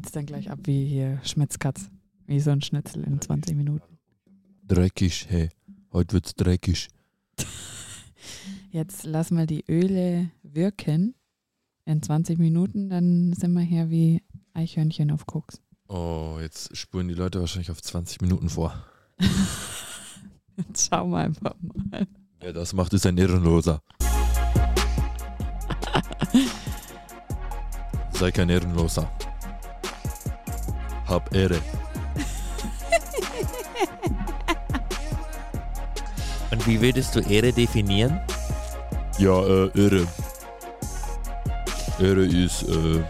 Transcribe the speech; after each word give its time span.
geht's 0.00 0.12
dann 0.12 0.24
gleich 0.24 0.50
ab 0.50 0.60
wie 0.62 0.86
hier 0.86 1.20
Schmitzkatz. 1.24 1.90
Wie 2.24 2.40
so 2.40 2.50
ein 2.50 2.62
Schnitzel 2.62 3.04
in 3.04 3.20
20 3.20 3.54
Minuten. 3.54 3.98
Dreckig, 4.66 5.26
hey. 5.28 5.50
Heute 5.92 6.14
wird's 6.14 6.34
dreckig. 6.34 6.88
Jetzt 8.70 9.04
lass 9.04 9.30
mal 9.30 9.46
die 9.46 9.62
Öle 9.68 10.30
wirken. 10.42 11.14
In 11.84 12.02
20 12.02 12.38
Minuten, 12.38 12.88
dann 12.88 13.34
sind 13.34 13.52
wir 13.52 13.60
hier 13.60 13.90
wie 13.90 14.22
Eichhörnchen 14.54 15.10
auf 15.10 15.26
Koks. 15.26 15.60
Oh, 15.88 16.38
jetzt 16.40 16.74
spuren 16.76 17.08
die 17.08 17.14
Leute 17.14 17.40
wahrscheinlich 17.40 17.70
auf 17.70 17.82
20 17.82 18.22
Minuten 18.22 18.48
vor. 18.48 18.72
Jetzt 20.56 20.88
schauen 20.88 21.10
wir 21.10 21.18
einfach 21.18 21.54
mal. 21.60 22.06
Wer 22.38 22.54
das 22.54 22.72
macht, 22.72 22.94
ist 22.94 23.04
ein 23.06 23.18
Ehrenloser. 23.18 23.82
Sei 28.12 28.30
kein 28.30 28.48
Ehrenloser. 28.48 29.10
Hab 31.10 31.34
Ehre. 31.34 31.60
Und 36.52 36.66
wie 36.68 36.80
würdest 36.80 37.16
du 37.16 37.20
Ehre 37.20 37.52
definieren? 37.52 38.20
Ja, 39.18 39.44
äh, 39.44 39.70
Ehre. 39.74 40.06
Ehre 41.98 42.24
ist, 42.24 42.62
äh. 42.62 43.04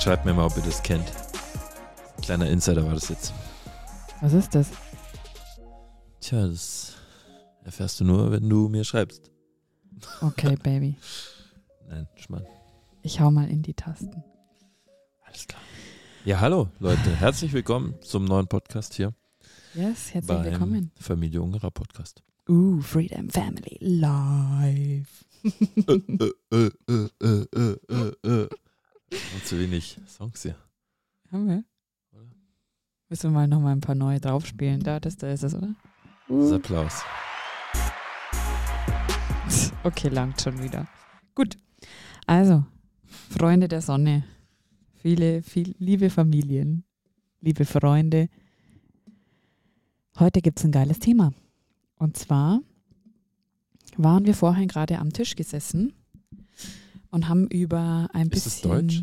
Schreibt 0.00 0.24
mir 0.24 0.34
mal, 0.34 0.46
ob 0.46 0.56
ihr 0.56 0.64
das 0.64 0.82
kennt. 0.82 1.12
Kleiner 2.20 2.48
Insider 2.48 2.84
war 2.84 2.94
das 2.94 3.08
jetzt. 3.08 3.32
Was 4.20 4.32
ist 4.32 4.52
das? 4.52 4.66
Tja, 6.20 6.48
das 6.48 6.94
erfährst 7.64 8.00
du 8.00 8.04
nur, 8.04 8.32
wenn 8.32 8.48
du 8.48 8.68
mir 8.68 8.82
schreibst. 8.82 9.30
Okay, 10.20 10.56
Baby. 10.62 10.96
Nein, 11.88 12.08
Schmarrn. 12.16 12.44
Ich 13.02 13.20
hau 13.20 13.30
mal 13.30 13.48
in 13.48 13.62
die 13.62 13.74
Tasten. 13.74 14.24
Ja, 16.24 16.38
hallo 16.40 16.68
Leute. 16.80 17.16
Herzlich 17.16 17.54
willkommen 17.54 17.94
zum 18.02 18.26
neuen 18.26 18.46
Podcast 18.46 18.92
hier. 18.92 19.14
Yes, 19.74 20.12
herzlich 20.12 20.26
beim 20.26 20.44
willkommen. 20.44 20.90
Familie 21.00 21.40
Ungerer 21.40 21.70
Podcast. 21.70 22.22
Uh, 22.46 22.78
Freedom 22.82 23.30
Family 23.30 23.78
Live. 23.80 25.24
äh, 25.42 25.50
äh, 26.52 26.66
äh. 28.22 28.48
Und 29.10 29.46
zu 29.46 29.58
wenig 29.58 29.98
Songs 30.06 30.42
hier. 30.42 30.56
Haben 31.32 31.48
wir? 31.48 31.64
Oder? 32.12 32.26
Müssen 33.08 33.30
wir 33.30 33.34
mal 33.40 33.48
noch 33.48 33.60
mal 33.60 33.72
ein 33.72 33.80
paar 33.80 33.94
neue 33.94 34.20
draufspielen. 34.20 34.82
Da, 34.82 35.00
das, 35.00 35.16
da 35.16 35.32
ist 35.32 35.42
es, 35.42 35.54
oder? 35.54 35.74
Das 36.28 36.46
ist 36.46 36.52
Applaus. 36.52 37.02
Okay, 39.82 40.08
langt 40.08 40.38
schon 40.42 40.62
wieder. 40.62 40.86
Gut. 41.34 41.56
Also, 42.26 42.66
Freunde 43.30 43.66
der 43.66 43.80
Sonne. 43.80 44.24
Viele, 45.02 45.42
viel, 45.42 45.74
liebe 45.78 46.10
Familien, 46.10 46.84
liebe 47.40 47.64
Freunde. 47.64 48.28
Heute 50.18 50.42
gibt 50.42 50.58
es 50.58 50.64
ein 50.66 50.72
geiles 50.72 50.98
Thema. 50.98 51.32
Und 51.96 52.18
zwar 52.18 52.60
waren 53.96 54.26
wir 54.26 54.34
vorhin 54.34 54.68
gerade 54.68 54.98
am 54.98 55.10
Tisch 55.10 55.36
gesessen 55.36 55.94
und 57.10 57.30
haben 57.30 57.46
über 57.46 58.10
ein 58.12 58.28
Ist 58.28 58.44
bisschen. 58.44 58.70
Deutsch? 58.70 59.02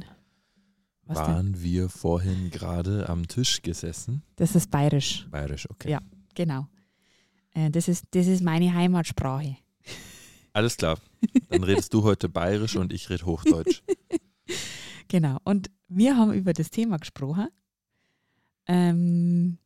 Was 1.05 1.17
denn? 1.17 1.27
Waren 1.27 1.63
wir 1.63 1.89
vorhin 1.89 2.51
gerade 2.51 3.09
am 3.09 3.27
Tisch 3.27 3.63
gesessen? 3.63 4.21
Das 4.35 4.53
ist 4.53 4.69
bayerisch. 4.69 5.27
Bayerisch, 5.31 5.67
okay. 5.67 5.89
Ja. 5.89 6.01
Genau. 6.35 6.67
Äh, 7.55 7.71
das, 7.71 7.87
ist, 7.87 8.05
das 8.11 8.27
ist 8.27 8.43
meine 8.43 8.71
Heimatsprache. 8.71 9.57
Alles 10.53 10.77
klar. 10.77 10.99
Dann 11.49 11.63
redest 11.63 11.91
du 11.93 12.03
heute 12.03 12.29
Bayerisch 12.29 12.75
und 12.75 12.93
ich 12.93 13.09
rede 13.09 13.25
Hochdeutsch. 13.25 13.81
Genau. 15.07 15.37
Und 15.43 15.69
wir 15.87 16.17
haben 16.17 16.33
über 16.33 16.53
das 16.53 16.69
Thema 16.69 16.97
gesprochen. 16.97 17.47
Ähm, 18.67 19.57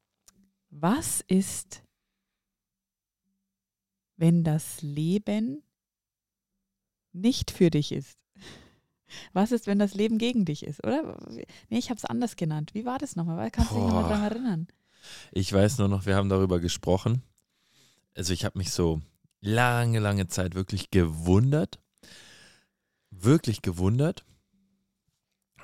was 0.69 1.21
ist, 1.27 1.83
wenn 4.17 4.43
das 4.43 4.81
Leben 4.81 5.63
nicht 7.11 7.51
für 7.51 7.69
dich 7.69 7.91
ist? 7.91 8.17
Was 9.33 9.51
ist, 9.51 9.67
wenn 9.67 9.79
das 9.79 9.93
Leben 9.93 10.17
gegen 10.17 10.45
dich 10.45 10.63
ist, 10.63 10.85
oder? 10.85 11.17
Nee, 11.29 11.77
ich 11.77 11.89
habe 11.89 11.97
es 11.97 12.05
anders 12.05 12.37
genannt. 12.37 12.73
Wie 12.73 12.85
war 12.85 12.97
das 12.97 13.15
nochmal? 13.15 13.51
Kannst 13.51 13.71
du 13.71 13.75
dich 13.75 13.83
nochmal 13.83 14.03
daran 14.03 14.23
erinnern? 14.23 14.67
Ich 15.31 15.51
weiß 15.51 15.79
nur 15.79 15.87
noch, 15.89 16.05
wir 16.05 16.15
haben 16.15 16.29
darüber 16.29 16.59
gesprochen. 16.59 17.23
Also 18.15 18.31
ich 18.33 18.45
habe 18.45 18.57
mich 18.57 18.71
so 18.71 19.01
lange, 19.41 19.99
lange 19.99 20.27
Zeit 20.27 20.55
wirklich 20.55 20.91
gewundert, 20.91 21.79
wirklich 23.09 23.61
gewundert, 23.61 24.23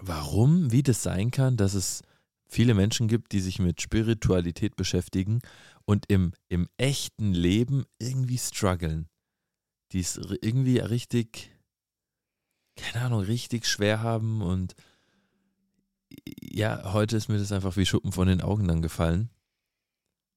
warum, 0.07 0.71
wie 0.71 0.83
das 0.83 1.03
sein 1.03 1.31
kann, 1.31 1.57
dass 1.57 1.73
es 1.73 2.01
viele 2.47 2.73
Menschen 2.73 3.07
gibt, 3.07 3.31
die 3.31 3.41
sich 3.41 3.59
mit 3.59 3.81
Spiritualität 3.81 4.75
beschäftigen 4.75 5.41
und 5.85 6.05
im, 6.07 6.33
im 6.49 6.67
echten 6.77 7.33
Leben 7.33 7.85
irgendwie 7.99 8.37
strugglen. 8.37 9.07
Die 9.91 9.99
es 9.99 10.19
irgendwie 10.41 10.79
richtig, 10.79 11.51
keine 12.75 13.05
Ahnung, 13.05 13.21
richtig 13.21 13.65
schwer 13.65 14.01
haben 14.01 14.41
und 14.41 14.75
ja, 16.41 16.93
heute 16.93 17.17
ist 17.17 17.27
mir 17.27 17.37
das 17.37 17.51
einfach 17.51 17.77
wie 17.77 17.85
Schuppen 17.85 18.11
von 18.11 18.27
den 18.27 18.41
Augen 18.41 18.67
dann 18.67 18.81
gefallen. 18.81 19.29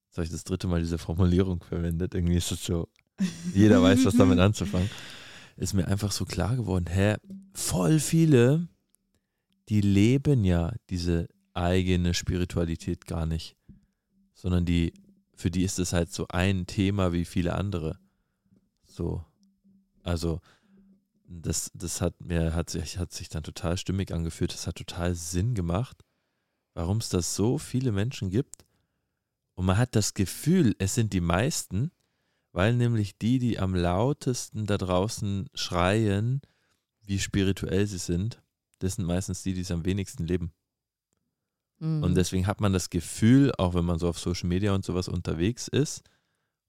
Jetzt 0.09 0.19
habe 0.19 0.25
ich 0.25 0.33
das 0.33 0.45
dritte 0.45 0.67
Mal 0.67 0.81
diese 0.81 0.99
Formulierung 0.99 1.63
verwendet. 1.63 2.15
Irgendwie 2.15 2.37
ist 2.37 2.51
es 2.51 2.65
so, 2.65 2.89
jeder 3.55 3.83
weiß, 3.83 4.05
was 4.05 4.17
damit 4.17 4.39
anzufangen. 4.41 4.91
Ist 5.57 5.75
mir 5.75 5.87
einfach 5.87 6.11
so 6.11 6.25
klar 6.25 6.57
geworden, 6.57 6.87
hä, 6.89 7.17
voll 7.55 8.01
viele, 8.01 8.69
die 9.71 9.81
leben 9.81 10.45
ja 10.45 10.75
diese 10.91 11.29
eigene 11.55 12.13
Spiritualität 12.13 13.07
gar 13.07 13.25
nicht. 13.25 13.57
Sondern 14.35 14.65
die, 14.65 14.93
für 15.35 15.51
die 15.51 15.63
ist 15.63 15.79
es 15.79 15.93
halt 15.93 16.13
so 16.13 16.27
ein 16.29 16.67
Thema 16.67 17.13
wie 17.13 17.25
viele 17.25 17.55
andere. 17.55 17.99
So. 18.87 19.25
Also, 20.03 20.41
das, 21.25 21.71
das 21.75 22.01
hat 22.01 22.21
mir, 22.21 22.55
hat 22.55 22.69
sich, 22.69 22.99
hat 22.99 23.13
sich 23.13 23.29
dann 23.29 23.45
total 23.45 23.77
stimmig 23.77 24.13
angefühlt. 24.13 24.53
Das 24.53 24.67
hat 24.67 24.75
total 24.75 25.15
Sinn 25.15 25.55
gemacht, 25.55 26.05
warum 26.75 26.99
es 26.99 27.09
das 27.09 27.37
so 27.37 27.57
viele 27.57 27.93
Menschen 27.93 28.31
gibt. 28.31 28.65
Und 29.55 29.67
man 29.67 29.79
hat 29.79 29.95
das 29.95 30.15
Gefühl, 30.15 30.75
es 30.79 30.97
sind 30.97 31.13
die 31.13 31.21
meisten, 31.21 31.93
weil 32.51 32.75
nämlich 32.75 33.19
die, 33.19 33.39
die 33.39 33.61
am 33.61 33.77
lautesten 33.77 34.67
da 34.67 34.79
draußen 34.79 35.49
schreien, 35.55 36.41
wie 37.03 37.21
spirituell 37.21 37.87
sie 37.87 37.99
sind, 37.99 38.43
das 38.81 38.97
sind 38.97 39.07
meistens 39.07 39.43
die, 39.43 39.55
die 39.55 39.61
es 39.61 39.71
am 39.71 39.85
wenigsten 39.85 40.27
leben. 40.27 40.53
Mhm. 41.79 42.03
Und 42.03 42.15
deswegen 42.15 42.47
hat 42.47 42.61
man 42.61 42.73
das 42.73 42.91
Gefühl, 42.91 43.53
auch 43.57 43.75
wenn 43.75 43.85
man 43.85 43.99
so 43.99 44.09
auf 44.09 44.19
Social 44.19 44.49
Media 44.49 44.75
und 44.75 44.85
sowas 44.85 45.09
unterwegs 45.09 45.69
ist, 45.69 46.03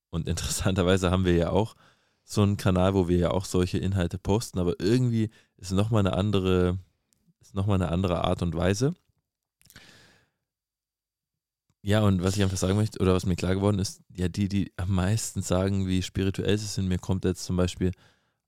und 0.10 0.28
interessanterweise 0.28 1.10
haben 1.10 1.26
wir 1.26 1.36
ja 1.36 1.50
auch 1.50 1.76
so 2.24 2.44
einen 2.44 2.58
Kanal, 2.58 2.94
wo 2.94 3.08
wir 3.08 3.18
ja 3.18 3.32
auch 3.32 3.46
solche 3.46 3.78
Inhalte 3.78 4.18
posten, 4.18 4.60
aber 4.60 4.80
irgendwie 4.80 5.30
ist 5.58 5.72
nochmal 5.72 6.06
eine 6.06 6.14
andere, 6.14 6.78
ist 7.42 7.56
noch 7.56 7.66
mal 7.66 7.76
eine 7.76 7.90
andere 7.90 8.24
Art 8.24 8.42
und 8.42 8.56
Weise. 8.56 8.94
Ja, 11.84 12.02
und 12.02 12.22
was 12.22 12.36
ich 12.36 12.44
einfach 12.44 12.58
sagen 12.58 12.76
möchte, 12.76 13.00
oder 13.00 13.16
was 13.16 13.26
mir 13.26 13.36
klar 13.36 13.56
geworden 13.56 13.80
ist, 13.80 14.02
ja, 14.16 14.28
die, 14.28 14.48
die 14.48 14.72
am 14.78 14.94
meisten 14.94 15.42
sagen, 15.42 15.88
wie 15.88 16.04
spirituell 16.04 16.58
sie 16.58 16.68
sind, 16.68 16.88
mir 16.88 17.00
kommt 17.00 17.26
jetzt 17.26 17.44
zum 17.44 17.58
Beispiel 17.58 17.92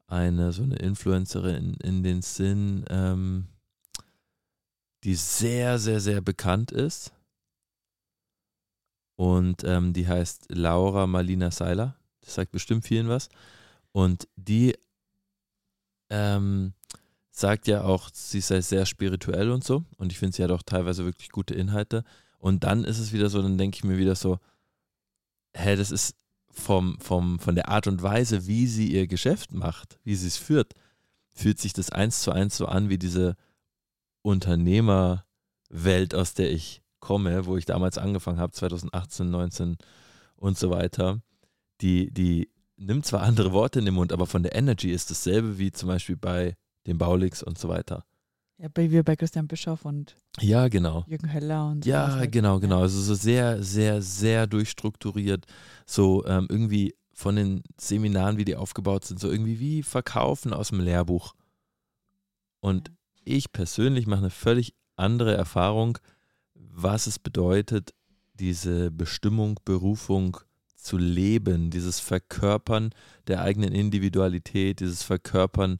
eine, 0.05 0.51
so 0.51 0.61
eine 0.61 0.75
Influencerin 0.75 1.55
in, 1.55 1.73
in 1.75 2.03
den 2.03 2.21
Sinn, 2.21 2.85
ähm, 2.89 3.47
die 5.03 5.15
sehr, 5.15 5.79
sehr, 5.79 5.99
sehr 5.99 6.21
bekannt 6.21 6.71
ist. 6.71 7.11
Und 9.15 9.63
ähm, 9.63 9.93
die 9.93 10.07
heißt 10.07 10.45
Laura 10.49 11.07
Marlina 11.07 11.51
Seiler. 11.51 11.95
Das 12.21 12.35
sagt 12.35 12.51
bestimmt 12.51 12.85
vielen 12.85 13.09
was. 13.09 13.29
Und 13.91 14.27
die 14.35 14.75
ähm, 16.09 16.73
sagt 17.31 17.67
ja 17.67 17.83
auch, 17.83 18.09
sie 18.13 18.41
sei 18.41 18.61
sehr 18.61 18.85
spirituell 18.85 19.51
und 19.51 19.63
so. 19.63 19.83
Und 19.97 20.11
ich 20.11 20.19
finde, 20.19 20.35
sie 20.35 20.43
hat 20.43 20.51
auch 20.51 20.63
teilweise 20.63 21.05
wirklich 21.05 21.29
gute 21.29 21.53
Inhalte. 21.53 22.03
Und 22.37 22.63
dann 22.63 22.83
ist 22.83 22.99
es 22.99 23.13
wieder 23.13 23.29
so, 23.29 23.41
dann 23.41 23.57
denke 23.57 23.77
ich 23.77 23.83
mir 23.83 23.97
wieder 23.97 24.15
so, 24.15 24.39
hä, 25.55 25.75
das 25.75 25.91
ist 25.91 26.15
vom, 26.49 26.99
vom, 26.99 27.39
von 27.39 27.55
der 27.55 27.69
Art 27.69 27.87
und 27.87 28.01
Weise, 28.03 28.47
wie 28.47 28.67
sie 28.67 28.91
ihr 28.91 29.07
Geschäft 29.07 29.53
macht, 29.53 29.99
wie 30.03 30.15
sie 30.15 30.27
es 30.27 30.37
führt, 30.37 30.73
fühlt 31.31 31.59
sich 31.59 31.73
das 31.73 31.89
eins 31.89 32.21
zu 32.21 32.31
eins 32.31 32.57
so 32.57 32.67
an 32.67 32.89
wie 32.89 32.99
diese 32.99 33.35
Unternehmerwelt, 34.23 36.15
aus 36.15 36.33
der 36.33 36.51
ich 36.51 36.81
komme, 36.99 37.45
wo 37.45 37.57
ich 37.57 37.65
damals 37.65 37.97
angefangen 37.97 38.39
habe, 38.39 38.53
2018, 38.53 39.29
19 39.29 39.77
und 40.35 40.57
so 40.57 40.71
weiter. 40.71 41.21
Die, 41.81 42.11
die 42.11 42.49
nimmt 42.77 43.05
zwar 43.05 43.21
andere 43.21 43.51
Worte 43.51 43.79
in 43.79 43.85
den 43.85 43.93
Mund, 43.93 44.11
aber 44.11 44.25
von 44.25 44.41
der 44.41 44.55
Energy 44.55 44.89
ist 44.91 45.11
dasselbe 45.11 45.57
wie 45.59 45.71
zum 45.71 45.89
Beispiel 45.89 46.15
bei 46.15 46.55
den 46.87 46.97
Baulix 46.97 47.43
und 47.43 47.57
so 47.57 47.69
weiter. 47.69 48.05
ja, 48.57 48.69
bei, 48.73 48.89
wie 48.89 49.01
bei 49.03 49.15
Christian 49.15 49.47
Bischoff 49.47 49.85
und 49.85 50.15
Ja, 50.39 50.67
genau. 50.69 51.03
Jürgen 51.07 51.31
Höller 51.33 51.67
und 51.69 51.83
so. 51.83 51.89
Ja, 51.89 52.25
genau, 52.25 52.59
genau. 52.59 52.81
Also 52.81 52.99
so 53.01 53.15
sehr, 53.15 53.61
sehr, 53.61 54.01
sehr 54.01 54.47
durchstrukturiert. 54.47 55.45
So 55.85 56.25
ähm, 56.25 56.47
irgendwie 56.49 56.95
von 57.13 57.35
den 57.35 57.63
Seminaren, 57.77 58.37
wie 58.37 58.45
die 58.45 58.55
aufgebaut 58.55 59.05
sind, 59.05 59.19
so 59.19 59.29
irgendwie 59.29 59.59
wie 59.59 59.83
Verkaufen 59.83 60.53
aus 60.53 60.69
dem 60.69 60.79
Lehrbuch. 60.79 61.35
Und 62.59 62.91
ich 63.25 63.51
persönlich 63.51 64.07
mache 64.07 64.21
eine 64.21 64.29
völlig 64.29 64.73
andere 64.95 65.35
Erfahrung, 65.35 65.97
was 66.53 67.07
es 67.07 67.19
bedeutet, 67.19 67.93
diese 68.33 68.91
Bestimmung, 68.91 69.59
Berufung 69.63 70.37
zu 70.75 70.97
leben, 70.97 71.69
dieses 71.69 71.99
Verkörpern 71.99 72.93
der 73.27 73.41
eigenen 73.41 73.71
Individualität, 73.71 74.79
dieses 74.79 75.03
Verkörpern 75.03 75.77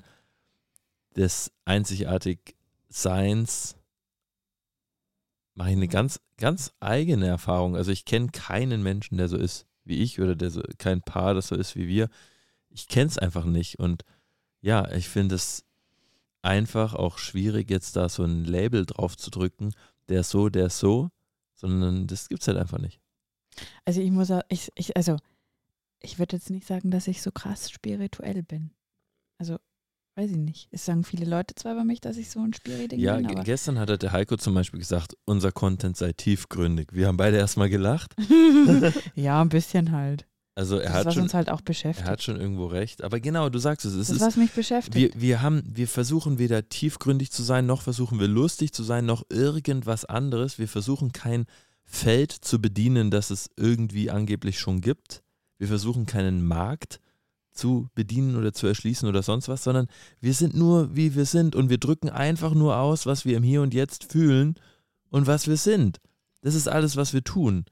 des 1.16 1.52
einzigartig 1.66 2.56
Seins, 2.90 3.76
mache 5.56 5.70
ich 5.70 5.76
eine 5.76 5.88
ganz, 5.88 6.20
ganz 6.38 6.72
eigene 6.80 7.28
Erfahrung. 7.28 7.76
Also 7.76 7.92
ich 7.92 8.06
kenne 8.06 8.30
keinen 8.30 8.82
Menschen, 8.82 9.18
der 9.18 9.28
so 9.28 9.38
ist 9.38 9.68
wie 9.86 10.02
ich 10.02 10.22
oder 10.22 10.36
der 10.36 10.50
so, 10.50 10.62
kein 10.78 11.02
Paar, 11.02 11.34
das 11.34 11.48
so 11.48 11.56
ist 11.56 11.76
wie 11.76 11.88
wir. 11.88 12.10
Ich 12.70 12.88
kenne 12.88 13.08
es 13.08 13.18
einfach 13.18 13.46
nicht. 13.46 13.80
Und 13.80 14.04
ja, 14.62 14.90
ich 14.92 15.10
finde 15.10 15.36
es 15.36 15.66
einfach 16.44 16.94
auch 16.94 17.18
schwierig, 17.18 17.70
jetzt 17.70 17.96
da 17.96 18.10
so 18.10 18.24
ein 18.24 18.44
Label 18.44 18.86
drauf 18.86 19.18
zu 19.18 19.32
drücken, 19.32 19.74
der 20.10 20.24
so, 20.24 20.50
der 20.50 20.70
so, 20.70 21.10
sondern 21.54 22.08
das 22.08 22.30
gibt 22.30 22.42
es 22.42 22.48
halt 22.48 22.58
einfach 22.58 22.80
nicht. 22.80 23.00
Also 23.86 24.02
ich 24.02 24.12
muss 24.12 24.30
auch, 24.32 24.42
ich, 24.50 24.72
ich, 24.76 24.96
also 24.98 25.18
ich 26.02 26.20
würde 26.20 26.36
jetzt 26.36 26.50
nicht 26.50 26.68
sagen, 26.68 26.92
dass 26.92 27.08
ich 27.08 27.22
so 27.22 27.32
krass 27.32 27.72
spirituell 27.72 28.44
bin. 28.44 28.72
Also 29.40 29.58
weiß 30.16 30.32
ich 30.32 30.38
nicht. 30.38 30.68
Es 30.72 30.86
sagen 30.86 31.04
viele 31.04 31.26
Leute 31.26 31.56
zwar 31.56 31.74
über 31.74 31.84
mich, 31.84 32.02
dass 32.02 32.18
ich 32.18 32.30
so 32.30 32.40
ein 32.42 32.54
Spiri-Ding 32.54 33.00
Ja, 33.00 33.16
bin, 33.16 33.26
aber 33.28 33.44
gestern 33.44 33.80
hat 33.80 34.02
der 34.02 34.12
Heiko 34.12 34.38
zum 34.38 34.54
Beispiel 34.54 34.80
gesagt, 34.80 35.18
unser 35.26 35.52
Content 35.52 35.98
sei 35.98 36.14
tiefgründig. 36.14 36.90
Wir 36.92 37.08
haben 37.08 37.18
beide 37.18 37.38
erstmal 37.38 37.70
gelacht. 37.70 38.16
ja, 39.16 39.42
ein 39.42 39.50
bisschen 39.50 39.92
halt. 39.92 40.28
Also 40.56 40.78
er 40.78 40.84
Das 40.84 40.92
ist, 40.92 40.98
hat 40.98 41.06
was 41.08 41.14
schon, 41.16 41.24
uns 41.24 41.34
halt 41.34 41.50
auch 41.50 41.60
er 41.60 41.64
beschäftigt. 41.64 42.08
hat 42.08 42.22
schon 42.22 42.40
irgendwo 42.40 42.68
recht. 42.68 43.04
Aber 43.04 43.20
genau, 43.20 43.50
du 43.50 43.58
sagst 43.60 43.86
es. 43.86 43.94
Es 43.94 44.00
das 44.00 44.10
ist, 44.10 44.16
ist, 44.18 44.22
was 44.28 44.36
mich 44.38 44.52
beschäftigt. 44.52 45.16
wir, 45.16 45.22
wir 45.22 45.42
haben, 45.42 45.64
wir 45.66 45.88
versuchen 45.88 46.38
weder 46.38 46.70
tiefgründig 46.70 47.32
zu 47.32 47.42
sein, 47.44 47.66
noch 47.66 47.82
versuchen 47.82 48.20
wir 48.20 48.28
lustig 48.28 48.72
zu 48.72 48.84
sein, 48.84 49.06
noch 49.06 49.24
irgendwas 49.30 50.06
anderes. 50.06 50.60
Wir 50.60 50.68
versuchen 50.68 51.12
kein 51.12 51.46
Feld 51.84 52.32
zu 52.32 52.62
bedienen, 52.62 53.10
das 53.12 53.30
es 53.32 53.50
irgendwie 53.58 54.12
angeblich 54.12 54.60
schon 54.60 54.82
gibt. 54.82 55.24
Wir 55.58 55.68
versuchen 55.68 56.06
keinen 56.06 56.46
Markt 56.46 57.00
zu 57.52 57.90
bedienen 57.94 58.36
oder 58.36 58.54
zu 58.54 58.68
erschließen 58.68 59.08
oder 59.08 59.22
sonst 59.24 59.48
was, 59.48 59.64
sondern 59.64 59.88
wir 60.20 60.34
sind 60.34 60.56
nur, 60.56 60.96
wie 60.96 61.16
wir 61.16 61.26
sind 61.26 61.56
und 61.56 61.70
wir 61.70 61.78
drücken 61.78 62.10
einfach 62.10 62.54
nur 62.54 62.78
aus, 62.78 63.06
was 63.06 63.26
wir 63.26 63.38
im 63.38 63.44
Hier 63.44 63.62
und 63.62 63.74
Jetzt 63.74 64.12
fühlen 64.12 64.56
und 65.10 65.28
was 65.28 65.48
wir 65.48 65.58
sind. 65.58 66.00
Das 66.42 66.56
ist 66.56 66.68
alles, 66.68 66.96
was 66.96 67.14
wir 67.14 67.24
tun. 67.24 67.66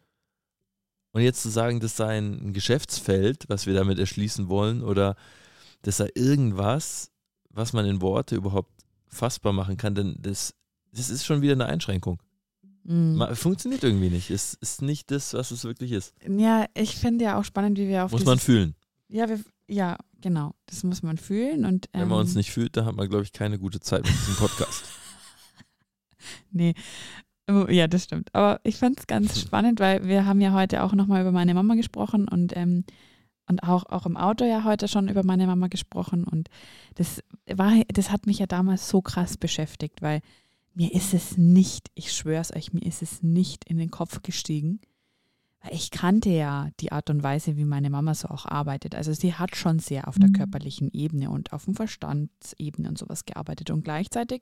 Und 1.13 1.21
jetzt 1.21 1.41
zu 1.41 1.49
sagen, 1.49 1.79
das 1.79 1.97
sei 1.97 2.17
ein 2.17 2.53
Geschäftsfeld, 2.53 3.45
was 3.49 3.65
wir 3.65 3.73
damit 3.73 3.99
erschließen 3.99 4.47
wollen, 4.47 4.81
oder 4.81 5.15
das 5.81 5.97
sei 5.97 6.09
irgendwas, 6.15 7.11
was 7.49 7.73
man 7.73 7.85
in 7.85 8.01
Worte 8.01 8.35
überhaupt 8.35 8.71
fassbar 9.07 9.51
machen 9.51 9.77
kann, 9.77 9.93
denn 9.93 10.15
das, 10.19 10.53
das 10.93 11.09
ist 11.09 11.25
schon 11.25 11.41
wieder 11.41 11.53
eine 11.53 11.65
Einschränkung. 11.65 12.21
Mhm. 12.83 13.23
Funktioniert 13.35 13.83
irgendwie 13.83 14.09
nicht. 14.09 14.31
Es 14.31 14.55
ist 14.55 14.81
nicht 14.81 15.11
das, 15.11 15.33
was 15.33 15.51
es 15.51 15.63
wirklich 15.63 15.91
ist. 15.91 16.13
Ja, 16.27 16.65
ich 16.73 16.95
finde 16.95 17.25
ja 17.25 17.39
auch 17.39 17.43
spannend, 17.43 17.77
wie 17.77 17.87
wir 17.87 18.05
auf 18.05 18.11
Muss 18.11 18.25
man 18.25 18.39
fühlen. 18.39 18.75
Ja, 19.07 19.29
wir, 19.29 19.39
ja, 19.67 19.97
genau. 20.21 20.55
Das 20.65 20.83
muss 20.83 21.03
man 21.03 21.17
fühlen 21.17 21.65
und 21.65 21.89
Wenn 21.91 22.07
man 22.07 22.19
uns 22.19 22.31
ähm, 22.31 22.37
nicht 22.37 22.51
fühlt, 22.51 22.77
dann 22.77 22.85
hat 22.85 22.95
man, 22.95 23.09
glaube 23.09 23.23
ich, 23.23 23.33
keine 23.33 23.59
gute 23.59 23.79
Zeit 23.79 24.03
mit 24.05 24.13
diesem 24.13 24.35
Podcast. 24.35 24.83
Nee. 26.51 26.75
Oh, 27.51 27.68
Ja, 27.69 27.88
das 27.88 28.03
stimmt. 28.06 28.33
Aber 28.33 28.59
ich 28.63 28.77
fand 28.77 29.00
es 29.00 29.07
ganz 29.07 29.36
Hm. 29.36 29.42
spannend, 29.42 29.80
weil 29.80 30.07
wir 30.07 30.25
haben 30.25 30.42
ja 30.42 30.53
heute 30.53 30.83
auch 30.83 30.94
nochmal 30.94 31.21
über 31.21 31.31
meine 31.31 31.53
Mama 31.53 31.75
gesprochen 31.75 32.27
und, 32.27 32.56
ähm, 32.56 32.83
und 33.48 33.63
auch, 33.63 33.86
auch 33.88 34.06
im 34.06 34.18
Auto 34.18 34.45
ja 34.45 34.63
heute 34.63 34.88
schon 34.88 35.09
über 35.09 35.24
meine 35.24 35.45
Mama 35.48 35.68
gesprochen. 35.68 36.24
Und 36.24 36.50
das 36.95 37.21
war, 37.53 37.74
das 37.94 38.12
hat 38.12 38.25
mich 38.25 38.39
ja 38.39 38.48
damals 38.48 38.88
so 38.88 39.01
krass 39.01 39.38
beschäftigt, 39.38 40.01
weil 40.01 40.21
mir 40.74 40.94
ist 40.94 41.13
es 41.13 41.38
nicht, 41.38 41.92
ich 41.95 42.13
schwör's 42.13 42.56
euch, 42.56 42.71
mir 42.71 42.83
ist 42.86 43.01
es 43.01 43.24
nicht 43.24 43.65
in 43.65 43.77
den 43.77 43.92
Kopf 43.92 44.21
gestiegen. 44.21 44.80
Weil 45.63 45.75
ich 45.75 45.92
kannte 45.92 46.30
ja 46.30 46.69
die 46.80 46.92
Art 46.92 47.09
und 47.09 47.21
Weise, 47.24 47.56
wie 47.57 47.65
meine 47.65 47.89
Mama 47.89 48.15
so 48.15 48.30
auch 48.30 48.45
arbeitet. 48.45 48.95
Also 48.95 49.13
sie 49.13 49.36
hat 49.36 49.56
schon 49.56 49.77
sehr 49.80 50.07
auf 50.07 50.18
der 50.18 50.30
körperlichen 50.31 50.89
Ebene 50.92 51.30
und 51.30 51.54
auf 51.54 51.65
dem 51.65 51.75
Verstandsebene 51.75 52.88
und 52.89 52.97
sowas 52.97 53.25
gearbeitet. 53.25 53.69
Und 53.69 53.83
gleichzeitig 53.83 54.42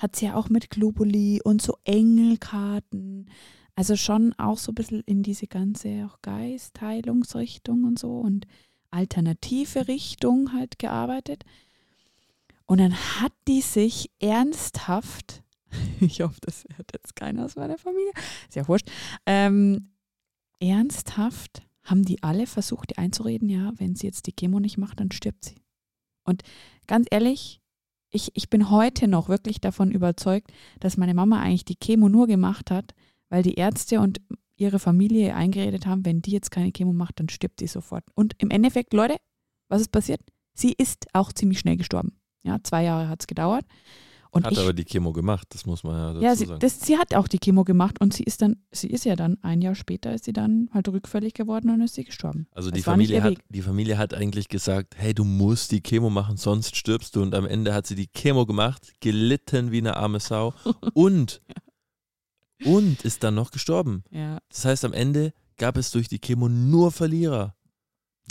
hat 0.00 0.16
sie 0.16 0.26
ja 0.26 0.34
auch 0.34 0.48
mit 0.48 0.70
Globuli 0.70 1.40
und 1.44 1.60
so 1.62 1.76
Engelkarten. 1.84 3.30
Also 3.74 3.96
schon 3.96 4.32
auch 4.38 4.58
so 4.58 4.72
ein 4.72 4.74
bisschen 4.74 5.02
in 5.06 5.22
diese 5.22 5.46
ganze 5.46 6.06
auch 6.06 6.20
Geistheilungsrichtung 6.22 7.84
und 7.84 7.98
so 7.98 8.18
und 8.18 8.46
alternative 8.90 9.88
Richtung 9.88 10.52
halt 10.52 10.78
gearbeitet. 10.78 11.44
Und 12.66 12.78
dann 12.78 12.94
hat 12.94 13.32
die 13.46 13.60
sich 13.60 14.10
ernsthaft, 14.20 15.42
ich 16.00 16.22
hoffe, 16.22 16.40
das 16.40 16.64
hört 16.76 16.92
jetzt 16.92 17.14
keiner 17.14 17.44
aus 17.44 17.56
meiner 17.56 17.78
Familie, 17.78 18.12
ist 18.48 18.56
ja 18.56 18.66
wurscht, 18.66 18.90
ähm, 19.26 19.90
ernsthaft 20.60 21.62
haben 21.82 22.04
die 22.04 22.22
alle 22.22 22.46
versucht, 22.46 22.92
ihr 22.92 22.98
einzureden, 22.98 23.48
ja, 23.48 23.72
wenn 23.76 23.96
sie 23.96 24.06
jetzt 24.06 24.26
die 24.26 24.32
Chemo 24.32 24.60
nicht 24.60 24.78
macht, 24.78 25.00
dann 25.00 25.12
stirbt 25.12 25.44
sie. 25.44 25.56
Und 26.24 26.42
ganz 26.86 27.06
ehrlich, 27.10 27.59
ich, 28.10 28.32
ich 28.34 28.50
bin 28.50 28.70
heute 28.70 29.08
noch 29.08 29.28
wirklich 29.28 29.60
davon 29.60 29.90
überzeugt, 29.90 30.52
dass 30.80 30.96
meine 30.96 31.14
Mama 31.14 31.40
eigentlich 31.40 31.64
die 31.64 31.78
Chemo 31.78 32.08
nur 32.08 32.26
gemacht 32.26 32.70
hat, 32.70 32.94
weil 33.28 33.42
die 33.42 33.54
Ärzte 33.54 34.00
und 34.00 34.20
ihre 34.56 34.78
Familie 34.78 35.34
eingeredet 35.34 35.86
haben, 35.86 36.04
wenn 36.04 36.20
die 36.20 36.32
jetzt 36.32 36.50
keine 36.50 36.72
Chemo 36.72 36.92
macht, 36.92 37.18
dann 37.20 37.28
stirbt 37.28 37.60
sie 37.60 37.66
sofort. 37.66 38.04
Und 38.14 38.34
im 38.38 38.50
Endeffekt, 38.50 38.92
Leute, 38.92 39.16
was 39.68 39.80
ist 39.80 39.92
passiert? 39.92 40.20
Sie 40.52 40.72
ist 40.72 41.06
auch 41.14 41.32
ziemlich 41.32 41.60
schnell 41.60 41.76
gestorben. 41.76 42.20
Ja, 42.42 42.58
zwei 42.62 42.84
Jahre 42.84 43.08
hat 43.08 43.22
es 43.22 43.26
gedauert. 43.26 43.64
Und 44.32 44.44
Hat 44.44 44.52
ich, 44.52 44.58
aber 44.60 44.72
die 44.72 44.84
Chemo 44.84 45.12
gemacht, 45.12 45.48
das 45.50 45.66
muss 45.66 45.82
man 45.82 45.94
ja 45.94 46.12
dazu 46.12 46.24
ja, 46.24 46.36
sie, 46.36 46.46
sagen. 46.46 46.60
das, 46.60 46.80
sie 46.80 46.96
hat 46.96 47.14
auch 47.14 47.26
die 47.26 47.38
Chemo 47.38 47.64
gemacht 47.64 48.00
und 48.00 48.14
sie 48.14 48.22
ist 48.22 48.42
dann, 48.42 48.62
sie 48.70 48.86
ist 48.88 49.04
ja 49.04 49.16
dann 49.16 49.38
ein 49.42 49.60
Jahr 49.60 49.74
später 49.74 50.14
ist 50.14 50.24
sie 50.24 50.32
dann 50.32 50.70
halt 50.72 50.88
rückfällig 50.88 51.34
geworden 51.34 51.70
und 51.70 51.80
ist 51.80 51.94
sie 51.96 52.04
gestorben. 52.04 52.46
Also 52.52 52.70
Das 52.70 52.76
die 52.76 52.82
Familie, 52.84 53.22
hat, 53.24 53.34
die 53.48 53.62
Familie 53.62 53.98
hat 53.98 54.14
eigentlich 54.14 54.48
gesagt, 54.48 54.94
hey, 54.96 55.14
du 55.14 55.24
musst 55.24 55.72
die 55.72 55.80
Chemo 55.82 56.10
machen, 56.10 56.36
sonst 56.36 56.76
stirbst 56.76 57.16
du. 57.16 57.22
Und 57.22 57.34
am 57.34 57.44
Ende 57.44 57.74
hat 57.74 57.88
sie 57.88 57.96
die 57.96 58.06
Chemo 58.06 58.46
gemacht, 58.46 58.92
gelitten 59.00 59.72
wie 59.72 59.78
eine 59.78 59.96
arme 59.96 60.20
Sau 60.20 60.54
und, 60.94 61.42
und 62.64 63.04
ist 63.04 63.24
dann 63.24 63.34
noch 63.34 63.50
gestorben. 63.50 64.04
Ja, 64.10 64.38
Das 64.48 64.64
heißt, 64.64 64.84
am 64.84 64.92
Ende 64.92 65.32
gab 65.56 65.76
es 65.76 65.90
durch 65.90 66.08
die 66.08 66.20
Chemo 66.20 66.48
nur 66.48 66.92
Verlierer. 66.92 67.56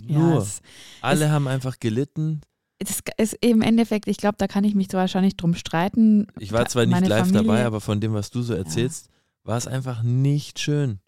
ja 0.07 0.18
Nur. 0.18 0.42
es, 0.44 0.62
Alle 1.02 1.30
haben 1.30 1.48
einfach 1.48 1.78
gelitten. 1.80 2.42
Das 2.80 3.02
ist 3.18 3.38
im 3.42 3.62
Endeffekt, 3.62 4.08
ich 4.08 4.18
glaube, 4.18 4.36
da 4.38 4.48
kann 4.48 4.64
ich 4.64 4.74
mich 4.74 4.90
zwar 4.90 5.02
wahrscheinlich 5.02 5.36
drum 5.36 5.54
streiten. 5.54 6.28
Ich 6.40 6.54
war 6.54 6.66
zwar 6.68 6.86
nicht 6.86 7.08
live 7.08 7.28
Familie, 7.28 7.44
dabei, 7.44 7.66
aber 7.66 7.81
von 7.81 8.00
dem, 8.00 8.14
was 8.14 8.30
du 8.30 8.42
so 8.42 8.54
erzählst, 8.54 9.10
war 9.44 9.57
es 9.57 9.68
einfach 9.68 10.02
nicht 10.02 10.59
schön. 10.59 11.00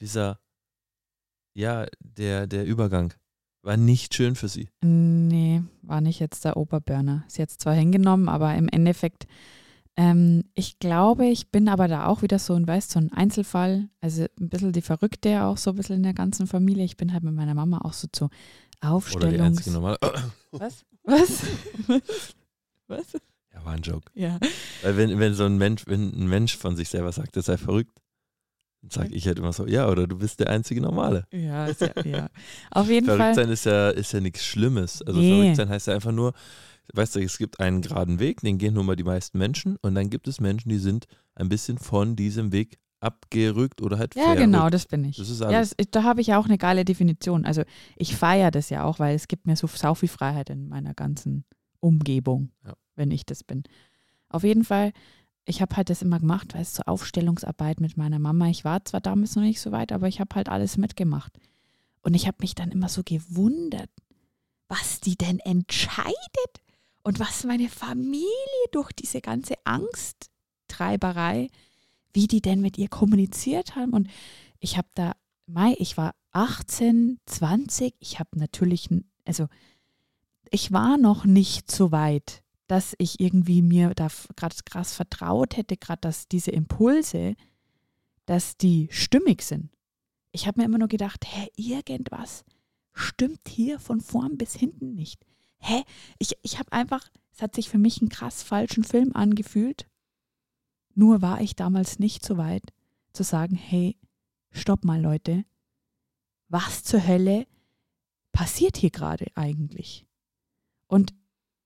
Dieser, 0.00 0.40
ja, 1.54 1.86
der, 2.00 2.46
der 2.48 2.64
Übergang 2.64 3.14
war 3.62 3.76
nicht 3.76 4.14
schön 4.14 4.34
für 4.34 4.48
sie. 4.48 4.68
Nee, 4.82 5.62
war 5.82 6.00
nicht 6.00 6.18
jetzt 6.18 6.44
der 6.44 6.56
Oberburner. 6.56 7.24
Ist 7.28 7.38
jetzt 7.38 7.60
zwar 7.60 7.74
hingenommen, 7.74 8.28
aber 8.28 8.54
im 8.56 8.68
Endeffekt, 8.68 9.26
ähm, 9.96 10.42
ich 10.54 10.80
glaube, 10.80 11.26
ich 11.26 11.50
bin 11.50 11.68
aber 11.68 11.86
da 11.86 12.06
auch 12.06 12.22
wieder 12.22 12.40
so 12.40 12.54
ein, 12.54 12.66
weißt 12.66 12.90
so 12.90 12.98
ein 12.98 13.12
Einzelfall. 13.12 13.88
Also 14.00 14.24
ein 14.40 14.48
bisschen 14.48 14.72
die 14.72 14.82
Verrückte 14.82 15.44
auch 15.44 15.56
so 15.56 15.70
ein 15.70 15.76
bisschen 15.76 15.96
in 15.96 16.02
der 16.02 16.14
ganzen 16.14 16.48
Familie. 16.48 16.84
Ich 16.84 16.96
bin 16.96 17.12
halt 17.12 17.22
mit 17.22 17.34
meiner 17.34 17.54
Mama 17.54 17.78
auch 17.82 17.92
so 17.92 18.08
zu 18.10 18.28
Oder 18.82 18.88
die 18.90 18.94
Aufstellungs... 18.94 19.40
einzige 19.40 19.70
normale. 19.70 19.98
Was? 20.52 20.84
Was? 21.04 21.42
Was? 22.88 23.04
Ja, 23.54 23.62
war 23.66 23.74
ein 23.74 23.82
Joke. 23.82 24.10
Ja. 24.14 24.38
Weil 24.82 24.96
wenn, 24.96 25.18
wenn 25.18 25.34
so 25.34 25.44
ein 25.44 25.58
Mensch, 25.58 25.82
wenn 25.86 26.08
ein 26.08 26.26
Mensch 26.26 26.56
von 26.56 26.74
sich 26.74 26.88
selber 26.88 27.12
sagt, 27.12 27.36
er 27.36 27.42
sei 27.42 27.58
verrückt, 27.58 27.92
dann 28.80 28.90
sage 28.90 29.14
ich 29.14 29.26
halt 29.26 29.38
immer 29.38 29.52
so, 29.52 29.66
ja, 29.66 29.90
oder 29.90 30.06
du 30.06 30.16
bist 30.16 30.40
der 30.40 30.48
einzige 30.48 30.80
Normale. 30.80 31.26
Ja, 31.30 31.66
ist 31.66 31.82
ja, 31.82 31.90
ja. 32.02 32.28
Auf 32.70 32.88
jeden 32.88 33.04
Verrückt 33.04 33.22
Fall. 33.22 33.34
sein 33.34 33.50
ist 33.50 33.66
ja, 33.66 33.90
ist 33.90 34.12
ja 34.12 34.20
nichts 34.20 34.42
Schlimmes. 34.46 35.02
Also 35.02 35.20
Nee. 35.20 35.38
verrückt 35.38 35.56
sein 35.56 35.68
heißt 35.68 35.86
ja 35.88 35.94
einfach 35.94 36.12
nur, 36.12 36.32
weißt 36.94 37.16
du, 37.16 37.20
es 37.20 37.36
gibt 37.36 37.60
einen 37.60 37.82
geraden 37.82 38.20
Weg, 38.20 38.40
den 38.40 38.56
gehen 38.56 38.72
nun 38.72 38.86
mal 38.86 38.96
die 38.96 39.04
meisten 39.04 39.36
Menschen 39.36 39.76
und 39.82 39.94
dann 39.94 40.08
gibt 40.08 40.28
es 40.28 40.40
Menschen, 40.40 40.70
die 40.70 40.78
sind 40.78 41.04
ein 41.34 41.50
bisschen 41.50 41.76
von 41.76 42.16
diesem 42.16 42.52
Weg 42.52 42.78
abgerückt 43.02 43.82
oder 43.82 43.98
halt 43.98 44.14
Ja, 44.14 44.22
verrückt. 44.24 44.40
genau, 44.40 44.70
das 44.70 44.86
bin 44.86 45.04
ich. 45.04 45.16
Das 45.16 45.28
ist 45.28 45.40
Ja, 45.40 45.48
alles. 45.48 45.74
das, 45.76 45.86
da 45.90 46.02
habe 46.04 46.20
ich 46.20 46.28
ja 46.28 46.38
auch 46.38 46.46
eine 46.46 46.58
geile 46.58 46.84
Definition. 46.84 47.44
Also 47.44 47.62
ich 47.96 48.16
feiere 48.16 48.50
das 48.50 48.70
ja 48.70 48.84
auch, 48.84 48.98
weil 48.98 49.14
es 49.16 49.28
gibt 49.28 49.46
mir 49.46 49.56
so 49.56 49.66
sau 49.66 49.94
viel 49.94 50.08
Freiheit 50.08 50.50
in 50.50 50.68
meiner 50.68 50.94
ganzen 50.94 51.44
Umgebung, 51.80 52.50
Ja. 52.64 52.74
wenn 52.94 53.10
ich 53.10 53.26
das 53.26 53.42
bin. 53.44 53.64
Auf 54.28 54.44
jeden 54.44 54.64
Fall, 54.64 54.92
ich 55.44 55.60
habe 55.60 55.76
halt 55.76 55.90
das 55.90 56.02
immer 56.02 56.20
gemacht, 56.20 56.54
weil 56.54 56.62
es 56.62 56.72
zur 56.74 56.88
Aufstellungsarbeit 56.88 57.80
mit 57.80 57.96
meiner 57.96 58.18
Mama. 58.20 58.48
Ich 58.48 58.64
war 58.64 58.84
zwar 58.84 59.00
damals 59.00 59.34
noch 59.36 59.42
nicht 59.42 59.60
so 59.60 59.72
weit, 59.72 59.90
aber 59.92 60.06
ich 60.08 60.20
habe 60.20 60.34
halt 60.36 60.48
alles 60.48 60.76
mitgemacht. 60.76 61.32
Und 62.02 62.14
ich 62.14 62.26
habe 62.26 62.38
mich 62.40 62.54
dann 62.54 62.70
immer 62.70 62.88
so 62.88 63.02
gewundert, 63.04 63.90
was 64.68 65.00
die 65.00 65.16
denn 65.16 65.38
entscheidet 65.40 66.14
und 67.02 67.18
was 67.20 67.44
meine 67.44 67.68
Familie 67.68 68.26
durch 68.70 68.92
diese 68.92 69.20
ganze 69.20 69.54
Angsttreiberei, 69.64 71.48
wie 72.12 72.26
die 72.26 72.40
denn 72.40 72.60
mit 72.60 72.78
ihr 72.78 72.88
kommuniziert 72.88 73.76
haben. 73.76 73.92
Und 73.92 74.08
ich 74.58 74.76
habe 74.76 74.88
da, 74.94 75.12
Mai, 75.46 75.74
ich 75.78 75.96
war 75.96 76.14
18, 76.32 77.18
20, 77.26 77.94
ich 77.98 78.18
habe 78.18 78.38
natürlich, 78.38 78.88
also 79.24 79.48
ich 80.50 80.72
war 80.72 80.98
noch 80.98 81.24
nicht 81.24 81.70
so 81.70 81.92
weit, 81.92 82.42
dass 82.66 82.94
ich 82.98 83.20
irgendwie 83.20 83.62
mir 83.62 83.94
da 83.94 84.08
gerade 84.36 84.56
krass 84.64 84.94
vertraut 84.94 85.56
hätte, 85.56 85.76
gerade 85.76 86.00
dass 86.00 86.28
diese 86.28 86.50
Impulse, 86.50 87.34
dass 88.26 88.56
die 88.56 88.88
stimmig 88.90 89.42
sind. 89.42 89.70
Ich 90.30 90.46
habe 90.46 90.60
mir 90.60 90.66
immer 90.66 90.78
nur 90.78 90.88
gedacht, 90.88 91.24
hä, 91.26 91.48
irgendwas 91.56 92.44
stimmt 92.94 93.48
hier 93.48 93.78
von 93.78 94.00
vorn 94.00 94.38
bis 94.38 94.54
hinten 94.54 94.94
nicht. 94.94 95.24
Hä? 95.58 95.82
Ich, 96.18 96.32
ich 96.42 96.58
habe 96.58 96.72
einfach, 96.72 97.08
es 97.32 97.42
hat 97.42 97.54
sich 97.54 97.68
für 97.68 97.78
mich 97.78 98.00
einen 98.00 98.08
krass 98.08 98.42
falschen 98.42 98.84
Film 98.84 99.12
angefühlt. 99.14 99.86
Nur 100.94 101.22
war 101.22 101.40
ich 101.40 101.56
damals 101.56 101.98
nicht 101.98 102.24
so 102.24 102.36
weit 102.36 102.72
zu 103.12 103.22
sagen, 103.22 103.56
hey, 103.56 103.96
stopp 104.50 104.84
mal 104.84 105.00
Leute, 105.00 105.44
was 106.48 106.84
zur 106.84 107.06
Hölle 107.06 107.46
passiert 108.32 108.76
hier 108.76 108.90
gerade 108.90 109.26
eigentlich? 109.34 110.06
Und 110.86 111.14